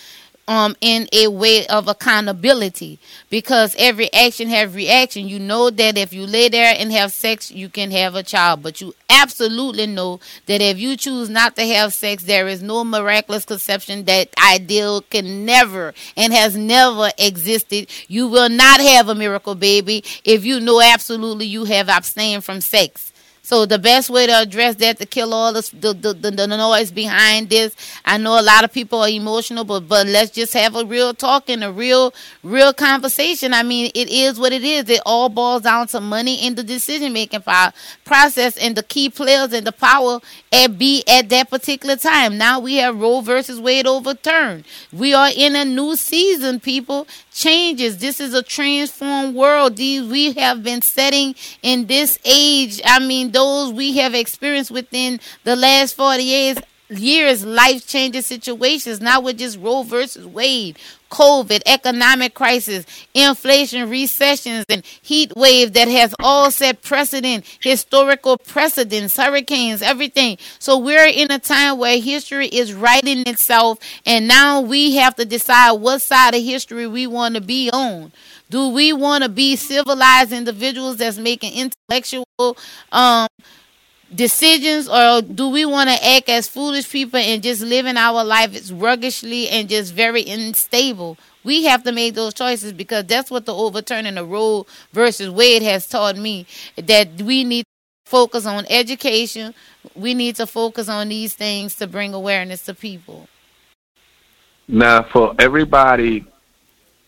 um 0.48 0.74
in 0.80 1.06
a 1.12 1.28
way 1.28 1.66
of 1.66 1.86
accountability. 1.86 2.98
Because 3.30 3.76
every 3.78 4.12
action 4.12 4.48
have 4.48 4.74
reaction. 4.74 5.28
You 5.28 5.38
know 5.38 5.70
that 5.70 5.98
if 5.98 6.12
you 6.12 6.26
lay 6.26 6.48
there 6.48 6.74
and 6.76 6.90
have 6.90 7.12
sex 7.12 7.50
you 7.52 7.68
can 7.68 7.90
have 7.90 8.14
a 8.14 8.22
child. 8.22 8.62
But 8.62 8.80
you 8.80 8.94
absolutely 9.10 9.86
know 9.86 10.20
that 10.46 10.60
if 10.60 10.78
you 10.78 10.96
choose 10.96 11.28
not 11.28 11.54
to 11.56 11.66
have 11.66 11.92
sex 11.92 12.24
there 12.24 12.48
is 12.48 12.62
no 12.62 12.82
miraculous 12.82 13.44
conception 13.44 14.04
that 14.04 14.30
ideal 14.42 15.02
can 15.02 15.44
never 15.44 15.92
and 16.16 16.32
has 16.32 16.56
never 16.56 17.10
existed. 17.18 17.88
You 18.08 18.26
will 18.26 18.48
not 18.48 18.80
have 18.80 19.08
a 19.08 19.14
miracle 19.14 19.54
baby 19.54 20.02
if 20.24 20.44
you 20.44 20.60
know 20.60 20.80
absolutely 20.80 21.46
you 21.46 21.64
have 21.64 21.88
abstained 21.88 22.44
from 22.44 22.60
sex 22.62 23.12
so 23.48 23.64
the 23.64 23.78
best 23.78 24.10
way 24.10 24.26
to 24.26 24.42
address 24.42 24.74
that 24.74 24.98
to 24.98 25.06
kill 25.06 25.32
all 25.32 25.54
the 25.54 25.62
the, 25.80 25.94
the, 26.12 26.30
the 26.30 26.46
noise 26.46 26.90
behind 26.90 27.48
this. 27.48 27.74
I 28.04 28.18
know 28.18 28.38
a 28.38 28.42
lot 28.42 28.62
of 28.62 28.74
people 28.74 29.00
are 29.00 29.08
emotional, 29.08 29.64
but 29.64 29.88
but 29.88 30.06
let's 30.06 30.30
just 30.32 30.52
have 30.52 30.76
a 30.76 30.84
real 30.84 31.14
talk 31.14 31.48
and 31.48 31.64
a 31.64 31.72
real 31.72 32.12
real 32.42 32.74
conversation. 32.74 33.54
I 33.54 33.62
mean, 33.62 33.90
it 33.94 34.10
is 34.10 34.38
what 34.38 34.52
it 34.52 34.64
is. 34.64 34.90
It 34.90 35.00
all 35.06 35.30
boils 35.30 35.62
down 35.62 35.86
to 35.86 36.00
money 36.02 36.46
in 36.46 36.56
the 36.56 36.62
decision 36.62 37.14
making 37.14 37.42
process 38.04 38.58
and 38.58 38.76
the 38.76 38.82
key 38.82 39.08
players 39.08 39.54
and 39.54 39.66
the 39.66 39.72
power 39.72 40.20
at 40.52 40.78
be 40.78 41.02
at 41.08 41.30
that 41.30 41.48
particular 41.48 41.96
time. 41.96 42.36
Now 42.36 42.60
we 42.60 42.74
have 42.76 43.00
Roe 43.00 43.22
versus 43.22 43.58
Wade 43.58 43.86
overturned. 43.86 44.64
We 44.92 45.14
are 45.14 45.30
in 45.34 45.56
a 45.56 45.64
new 45.64 45.96
season, 45.96 46.60
people, 46.60 47.06
changes. 47.38 47.98
This 47.98 48.20
is 48.20 48.34
a 48.34 48.42
transformed 48.42 49.34
world. 49.34 49.76
These 49.76 50.04
we 50.04 50.32
have 50.32 50.62
been 50.62 50.82
setting 50.82 51.34
in 51.62 51.86
this 51.86 52.18
age. 52.24 52.80
I 52.84 52.98
mean, 52.98 53.30
those 53.30 53.72
we 53.72 53.96
have 53.98 54.14
experienced 54.14 54.70
within 54.70 55.20
the 55.44 55.56
last 55.56 55.94
40 55.94 56.22
years 56.22 56.58
years 56.90 57.44
life 57.44 57.86
changing 57.86 58.22
situations 58.22 59.00
not 59.00 59.22
with 59.22 59.38
just 59.38 59.58
Roe 59.58 59.82
versus 59.82 60.26
Wade, 60.26 60.78
COVID, 61.10 61.62
economic 61.66 62.34
crisis, 62.34 62.84
inflation, 63.14 63.88
recessions, 63.88 64.64
and 64.68 64.84
heat 65.02 65.32
wave 65.36 65.72
that 65.72 65.88
has 65.88 66.14
all 66.20 66.50
set 66.50 66.82
precedent, 66.82 67.44
historical 67.60 68.36
precedents, 68.36 69.16
hurricanes, 69.16 69.82
everything. 69.82 70.38
So 70.58 70.78
we're 70.78 71.06
in 71.06 71.30
a 71.30 71.38
time 71.38 71.78
where 71.78 72.00
history 72.00 72.48
is 72.48 72.74
writing 72.74 73.26
itself, 73.26 73.78
and 74.04 74.28
now 74.28 74.60
we 74.60 74.96
have 74.96 75.16
to 75.16 75.24
decide 75.24 75.72
what 75.72 76.02
side 76.02 76.34
of 76.34 76.42
history 76.42 76.86
we 76.86 77.06
want 77.06 77.34
to 77.34 77.40
be 77.40 77.70
on. 77.70 78.12
Do 78.50 78.68
we 78.68 78.92
want 78.92 79.24
to 79.24 79.28
be 79.28 79.56
civilized 79.56 80.32
individuals 80.32 80.96
that's 80.96 81.18
making 81.18 81.52
intellectual 81.52 82.56
um 82.92 83.28
decisions 84.14 84.88
or 84.88 85.22
do 85.22 85.48
we 85.48 85.64
want 85.64 85.90
to 85.90 86.06
act 86.06 86.28
as 86.28 86.48
foolish 86.48 86.90
people 86.90 87.18
and 87.18 87.42
just 87.42 87.62
living 87.62 87.96
our 87.96 88.24
life 88.24 88.54
as 88.54 88.72
ruggishly 88.72 89.48
and 89.48 89.68
just 89.68 89.92
very 89.92 90.28
unstable? 90.28 91.18
We 91.44 91.64
have 91.64 91.84
to 91.84 91.92
make 91.92 92.14
those 92.14 92.34
choices 92.34 92.72
because 92.72 93.04
that's 93.04 93.30
what 93.30 93.46
the 93.46 93.54
overturning 93.54 94.16
the 94.16 94.24
Roe 94.24 94.66
versus 94.92 95.30
Wade 95.30 95.62
has 95.62 95.86
taught 95.86 96.16
me 96.16 96.46
that 96.76 97.22
we 97.22 97.44
need 97.44 97.62
to 97.62 98.10
focus 98.10 98.46
on 98.46 98.66
education. 98.68 99.54
We 99.94 100.14
need 100.14 100.36
to 100.36 100.46
focus 100.46 100.88
on 100.88 101.08
these 101.08 101.34
things 101.34 101.74
to 101.76 101.86
bring 101.86 102.14
awareness 102.14 102.64
to 102.64 102.74
people. 102.74 103.28
Now 104.66 105.02
for 105.02 105.34
everybody 105.38 106.26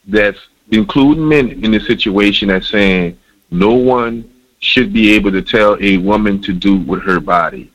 that's 0.06 0.38
including 0.70 1.28
men 1.28 1.64
in 1.64 1.72
the 1.72 1.80
situation 1.80 2.48
that's 2.48 2.68
saying 2.68 3.18
no 3.50 3.74
one 3.74 4.29
should 4.60 4.92
be 4.92 5.12
able 5.12 5.32
to 5.32 5.42
tell 5.42 5.76
a 5.80 5.96
woman 5.98 6.40
to 6.42 6.52
do 6.52 6.76
with 6.76 7.02
her 7.02 7.20
body. 7.20 7.72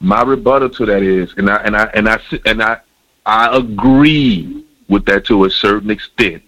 My 0.00 0.22
rebuttal 0.22 0.70
to 0.70 0.86
that 0.86 1.02
is, 1.02 1.34
and 1.36 1.50
I 1.50 1.56
and 1.64 1.76
I 1.76 1.84
and 1.94 2.08
I 2.08 2.20
and 2.46 2.62
I 2.62 2.80
I 3.26 3.56
agree 3.56 4.64
with 4.88 5.04
that 5.06 5.24
to 5.26 5.44
a 5.44 5.50
certain 5.50 5.90
extent. 5.90 6.42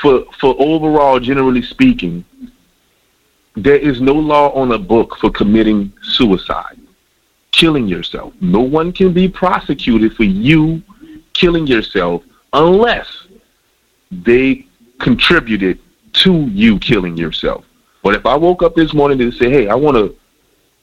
For 0.00 0.24
for 0.40 0.54
overall, 0.58 1.20
generally 1.20 1.62
speaking, 1.62 2.24
there 3.56 3.76
is 3.76 4.00
no 4.00 4.14
law 4.14 4.50
on 4.52 4.72
a 4.72 4.78
book 4.78 5.16
for 5.20 5.30
committing 5.30 5.92
suicide. 6.02 6.78
killing 7.52 7.88
yourself. 7.88 8.32
No 8.40 8.60
one 8.60 8.92
can 8.92 9.12
be 9.12 9.28
prosecuted 9.28 10.14
for 10.14 10.24
you 10.24 10.82
killing 11.32 11.66
yourself 11.66 12.22
unless 12.52 13.26
they 14.10 14.66
contributed 15.00 15.78
to 16.12 16.46
you 16.46 16.78
killing 16.78 17.16
yourself. 17.16 17.64
But 18.02 18.14
if 18.14 18.26
I 18.26 18.36
woke 18.36 18.62
up 18.62 18.74
this 18.74 18.94
morning 18.94 19.20
and 19.20 19.32
say, 19.34 19.50
hey, 19.50 19.68
I 19.68 19.74
want 19.74 19.96
to 19.96 20.16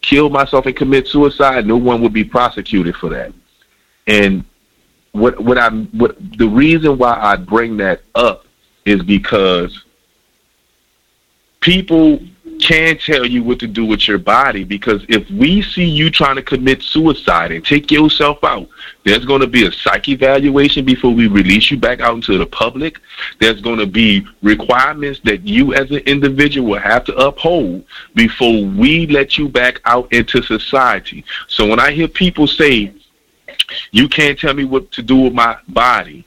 kill 0.01 0.29
myself 0.29 0.65
and 0.65 0.75
commit 0.75 1.07
suicide, 1.07 1.65
no 1.65 1.77
one 1.77 2.01
would 2.01 2.13
be 2.13 2.23
prosecuted 2.23 2.95
for 2.95 3.09
that. 3.09 3.33
And 4.05 4.43
what 5.11 5.39
what 5.39 5.57
I 5.57 5.69
what 5.69 6.15
the 6.37 6.47
reason 6.47 6.97
why 6.97 7.19
I 7.19 7.35
bring 7.35 7.77
that 7.77 8.01
up 8.13 8.45
is 8.85 9.01
because 9.03 9.83
people 11.59 12.19
can 12.59 12.97
tell 12.97 13.25
you 13.25 13.43
what 13.43 13.59
to 13.59 13.67
do 13.67 13.85
with 13.85 14.07
your 14.07 14.17
body 14.17 14.63
because 14.63 15.05
if 15.07 15.29
we 15.31 15.61
see 15.61 15.85
you 15.85 16.09
trying 16.09 16.35
to 16.35 16.41
commit 16.41 16.81
suicide 16.81 17.51
and 17.51 17.65
take 17.65 17.89
yourself 17.91 18.43
out, 18.43 18.67
there's 19.05 19.25
going 19.25 19.41
to 19.41 19.47
be 19.47 19.65
a 19.65 19.71
psych 19.71 20.09
evaluation 20.09 20.83
before 20.83 21.13
we 21.13 21.27
release 21.27 21.71
you 21.71 21.77
back 21.77 21.99
out 21.99 22.15
into 22.15 22.37
the 22.37 22.45
public. 22.45 22.99
There's 23.39 23.61
going 23.61 23.79
to 23.79 23.85
be 23.85 24.27
requirements 24.41 25.19
that 25.23 25.47
you 25.47 25.73
as 25.73 25.89
an 25.91 25.99
individual 25.99 26.71
will 26.71 26.79
have 26.79 27.05
to 27.05 27.15
uphold 27.15 27.85
before 28.15 28.65
we 28.65 29.07
let 29.07 29.37
you 29.37 29.47
back 29.47 29.81
out 29.85 30.11
into 30.11 30.41
society. 30.41 31.23
So 31.47 31.67
when 31.67 31.79
I 31.79 31.91
hear 31.91 32.07
people 32.07 32.47
say, 32.47 32.93
you 33.91 34.07
can't 34.07 34.37
tell 34.37 34.53
me 34.53 34.65
what 34.65 34.91
to 34.91 35.01
do 35.01 35.15
with 35.15 35.33
my 35.33 35.57
body, 35.67 36.25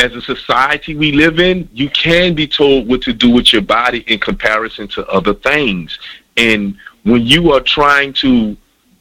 as 0.00 0.16
a 0.16 0.22
society 0.22 0.94
we 0.96 1.12
live 1.12 1.38
in, 1.38 1.68
you 1.72 1.90
can 1.90 2.34
be 2.34 2.46
told 2.46 2.88
what 2.88 3.02
to 3.02 3.12
do 3.12 3.30
with 3.30 3.52
your 3.52 3.62
body 3.62 4.02
in 4.06 4.18
comparison 4.18 4.88
to 4.88 5.06
other 5.08 5.34
things. 5.34 5.98
And 6.38 6.76
when 7.02 7.26
you 7.26 7.52
are 7.52 7.60
trying 7.60 8.14
to 8.14 8.56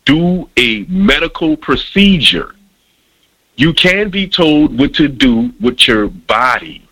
do 0.06 0.50
a 0.58 0.84
medical 0.89 1.56
procedure, 1.56 2.54
you 3.56 3.74
can 3.74 4.10
be 4.10 4.28
told 4.28 4.78
what 4.78 4.93
to 4.95 5.08
do 5.08 5.54
with 5.62 5.88
your 5.88 6.08
body. 6.08 6.86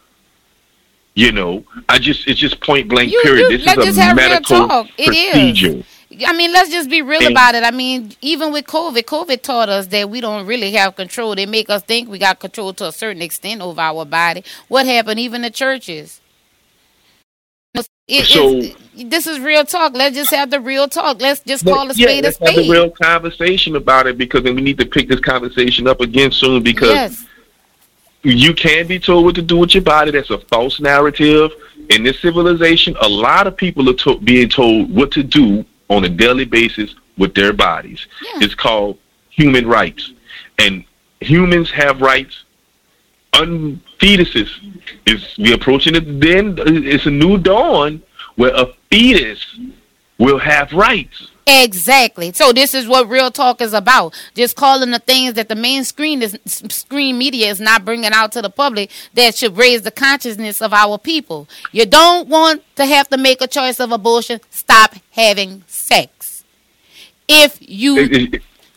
You 1.15 1.31
know, 1.31 1.65
I 1.89 1.97
just 1.97 2.27
it's 2.27 2.39
just 2.39 2.61
point 2.61 2.87
blank 2.87 3.11
You- 3.11 3.21
period. 3.23 3.51
you- 3.51 3.57
this 3.57 3.87
is 3.87 3.97
a 3.97 4.15
medical 4.15 4.67
talk. 4.67 4.87
It 4.97 5.13
is. 5.13 5.83
I 6.25 6.33
mean, 6.33 6.51
let's 6.53 6.69
just 6.69 6.89
be 6.89 7.01
real 7.01 7.27
about 7.27 7.55
it. 7.55 7.63
I 7.63 7.71
mean, 7.71 8.13
even 8.21 8.51
with 8.51 8.65
COVID, 8.65 9.03
COVID 9.03 9.41
taught 9.41 9.69
us 9.69 9.87
that 9.87 10.09
we 10.09 10.21
don't 10.21 10.45
really 10.45 10.71
have 10.71 10.95
control. 10.95 11.35
They 11.35 11.45
make 11.45 11.69
us 11.69 11.83
think 11.83 12.09
we 12.09 12.17
got 12.17 12.39
control 12.39 12.73
to 12.75 12.87
a 12.87 12.91
certain 12.91 13.21
extent 13.21 13.61
over 13.61 13.81
our 13.81 14.05
body. 14.05 14.43
What 14.67 14.85
happened 14.85 15.19
even 15.19 15.41
to 15.43 15.49
churches? 15.49 16.21
It- 18.07 18.25
So- 18.25 18.61
this 18.95 19.27
is 19.27 19.39
real 19.39 19.65
talk. 19.65 19.93
Let's 19.95 20.15
just 20.15 20.33
have 20.33 20.49
the 20.49 20.61
real 20.61 20.87
talk. 20.87 21.21
Let's 21.21 21.41
just 21.41 21.65
call 21.65 21.83
a 21.83 21.93
yeah, 21.93 22.07
spade 22.07 22.23
a 22.23 22.27
let's 22.27 22.37
have 22.39 22.57
a 22.57 22.69
real 22.69 22.89
conversation 22.89 23.75
about 23.75 24.07
it 24.07 24.17
because 24.17 24.43
then 24.43 24.55
we 24.55 24.61
need 24.61 24.79
to 24.79 24.85
pick 24.85 25.09
this 25.09 25.19
conversation 25.19 25.87
up 25.87 25.99
again 25.99 26.31
soon 26.31 26.63
because 26.63 26.89
yes. 26.89 27.25
you 28.23 28.53
can 28.53 28.87
be 28.87 28.97
told 28.97 29.25
what 29.25 29.35
to 29.35 29.41
do 29.41 29.57
with 29.57 29.73
your 29.73 29.83
body. 29.83 30.11
That's 30.11 30.29
a 30.29 30.39
false 30.39 30.79
narrative. 30.79 31.51
In 31.89 32.03
this 32.03 32.19
civilization, 32.21 32.95
a 33.01 33.09
lot 33.09 33.45
of 33.45 33.57
people 33.57 33.89
are 33.89 33.93
to- 33.93 34.19
being 34.19 34.47
told 34.47 34.93
what 34.93 35.11
to 35.11 35.21
do 35.21 35.65
on 35.89 36.03
a 36.03 36.09
daily 36.09 36.45
basis 36.45 36.95
with 37.17 37.33
their 37.33 37.53
bodies. 37.53 38.05
Yeah. 38.23 38.45
It's 38.45 38.55
called 38.55 38.97
human 39.29 39.67
rights. 39.67 40.13
And 40.59 40.83
humans 41.21 41.71
have 41.71 42.01
rights. 42.01 42.43
Un- 43.33 43.81
fetuses 43.99 44.49
is 45.05 45.35
we 45.37 45.53
approaching 45.53 45.95
it 45.95 46.19
then 46.21 46.55
it's 46.59 47.07
a 47.07 47.11
new 47.11 47.37
dawn 47.37 48.01
where 48.35 48.53
a 48.55 48.67
fetus 48.91 49.59
will 50.19 50.37
have 50.37 50.71
rights. 50.71 51.29
Exactly. 51.49 52.33
So 52.33 52.51
this 52.51 52.73
is 52.73 52.89
what 52.89 53.07
real 53.07 53.31
talk 53.31 53.61
is 53.61 53.73
about. 53.73 54.13
Just 54.35 54.57
calling 54.57 54.91
the 54.91 54.99
things 54.99 55.35
that 55.35 55.47
the 55.47 55.55
main 55.55 55.85
screen 55.85 56.21
is 56.21 56.37
screen 56.45 57.17
media 57.17 57.49
is 57.49 57.61
not 57.61 57.85
bringing 57.85 58.11
out 58.11 58.33
to 58.33 58.41
the 58.41 58.49
public 58.49 58.91
that 59.13 59.35
should 59.35 59.55
raise 59.55 59.83
the 59.83 59.91
consciousness 59.91 60.61
of 60.61 60.73
our 60.73 60.97
people. 60.97 61.47
You 61.71 61.85
don't 61.85 62.27
want 62.27 62.63
to 62.75 62.85
have 62.85 63.07
to 63.09 63.17
make 63.17 63.41
a 63.41 63.47
choice 63.47 63.79
of 63.79 63.93
abortion. 63.93 64.41
Stop 64.49 64.95
having 65.11 65.63
sex. 65.67 66.43
If 67.29 67.57
you 67.61 68.29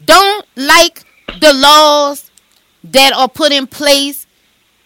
don't 0.04 0.46
like 0.54 1.02
the 1.40 1.52
laws 1.52 2.30
that 2.84 3.12
are 3.12 3.28
put 3.28 3.50
in 3.50 3.66
place, 3.66 4.28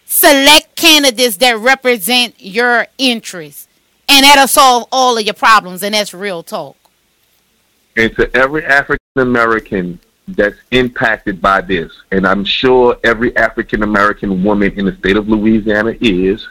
select 0.05 0.75
candidates 0.75 1.37
that 1.37 1.57
represent 1.59 2.33
your 2.39 2.87
interests. 2.97 3.67
And 4.09 4.23
that'll 4.23 4.47
solve 4.47 4.87
all 4.91 5.19
of 5.19 5.23
your 5.23 5.35
problems. 5.35 5.83
And 5.83 5.93
that's 5.93 6.15
real 6.15 6.41
talk. 6.41 6.77
And 7.95 8.15
to 8.15 8.35
every 8.35 8.65
African 8.65 8.99
American 9.17 9.99
that's 10.27 10.57
impacted 10.71 11.41
by 11.41 11.61
this, 11.61 11.91
and 12.11 12.25
I'm 12.25 12.43
sure 12.43 12.97
every 13.03 13.35
African 13.37 13.83
American 13.83 14.43
woman 14.43 14.71
in 14.77 14.85
the 14.85 14.95
state 14.95 15.17
of 15.17 15.29
Louisiana 15.29 15.95
is, 16.01 16.47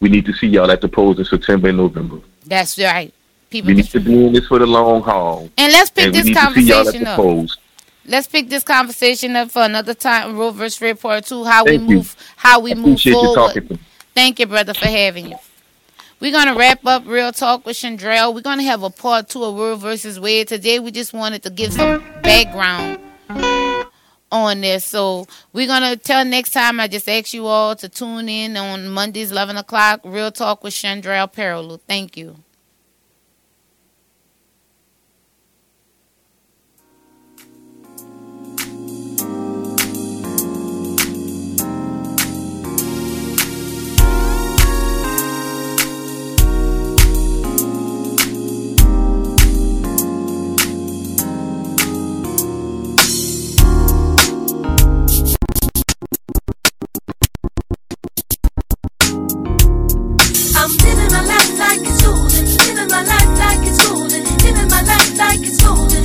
we 0.00 0.08
need 0.08 0.26
to 0.26 0.32
see 0.34 0.48
y'all 0.48 0.70
at 0.70 0.80
the 0.80 0.88
polls 0.88 1.18
in 1.18 1.24
September 1.24 1.68
and 1.68 1.78
November. 1.78 2.20
That's 2.44 2.78
right. 2.78 3.12
People 3.50 3.68
We 3.68 3.74
need 3.74 3.86
to 3.90 4.00
be 4.00 4.26
in 4.26 4.32
this 4.32 4.46
for 4.46 4.58
the 4.58 4.66
long 4.66 5.02
haul. 5.02 5.48
and 5.56 5.72
let's 5.72 5.90
pick 5.90 6.06
and 6.06 6.14
this 6.14 6.24
need 6.26 6.34
to 6.34 6.52
see 6.54 6.62
y'all 6.62 6.80
at 6.80 6.84
conversation 6.86 7.06
up. 7.06 7.16
polls. 7.16 7.58
Let's 8.04 8.26
pick 8.26 8.48
this 8.48 8.64
conversation 8.64 9.36
up 9.36 9.50
for 9.50 9.62
another 9.62 9.94
time. 9.94 10.36
Roe 10.36 10.50
versus 10.50 10.80
Red 10.80 11.00
Part 11.00 11.24
Two. 11.24 11.44
How 11.44 11.64
we 11.64 11.78
Thank 11.78 11.90
you. 11.90 11.96
move. 11.98 12.16
How 12.36 12.58
we 12.60 12.74
move 12.74 12.84
Appreciate 12.84 13.12
you 13.12 13.34
forward. 13.34 13.70
me. 13.70 13.78
Thank 14.14 14.40
you, 14.40 14.46
brother, 14.46 14.74
for 14.74 14.86
having 14.86 15.30
you. 15.30 15.38
We're 16.22 16.30
gonna 16.30 16.54
wrap 16.54 16.86
up 16.86 17.04
real 17.04 17.32
talk 17.32 17.66
with 17.66 17.76
Chandrell. 17.76 18.32
We're 18.32 18.42
gonna 18.42 18.62
have 18.62 18.84
a 18.84 18.90
part 18.90 19.28
two 19.28 19.42
of 19.42 19.56
Roe 19.56 19.74
versus 19.74 20.20
Wade 20.20 20.46
today. 20.46 20.78
We 20.78 20.92
just 20.92 21.12
wanted 21.12 21.42
to 21.42 21.50
give 21.50 21.72
some 21.72 22.00
background 22.22 23.00
on 24.30 24.60
this. 24.60 24.84
So 24.84 25.26
we're 25.52 25.66
gonna 25.66 25.96
tell 25.96 26.24
next 26.24 26.50
time. 26.50 26.78
I 26.78 26.86
just 26.86 27.08
ask 27.08 27.34
you 27.34 27.46
all 27.46 27.74
to 27.74 27.88
tune 27.88 28.28
in 28.28 28.56
on 28.56 28.88
Mondays, 28.88 29.32
eleven 29.32 29.56
o'clock. 29.56 30.02
Real 30.04 30.30
talk 30.30 30.62
with 30.62 30.74
Chandrell 30.74 31.32
Parallel. 31.32 31.80
Thank 31.88 32.16
you. 32.16 32.36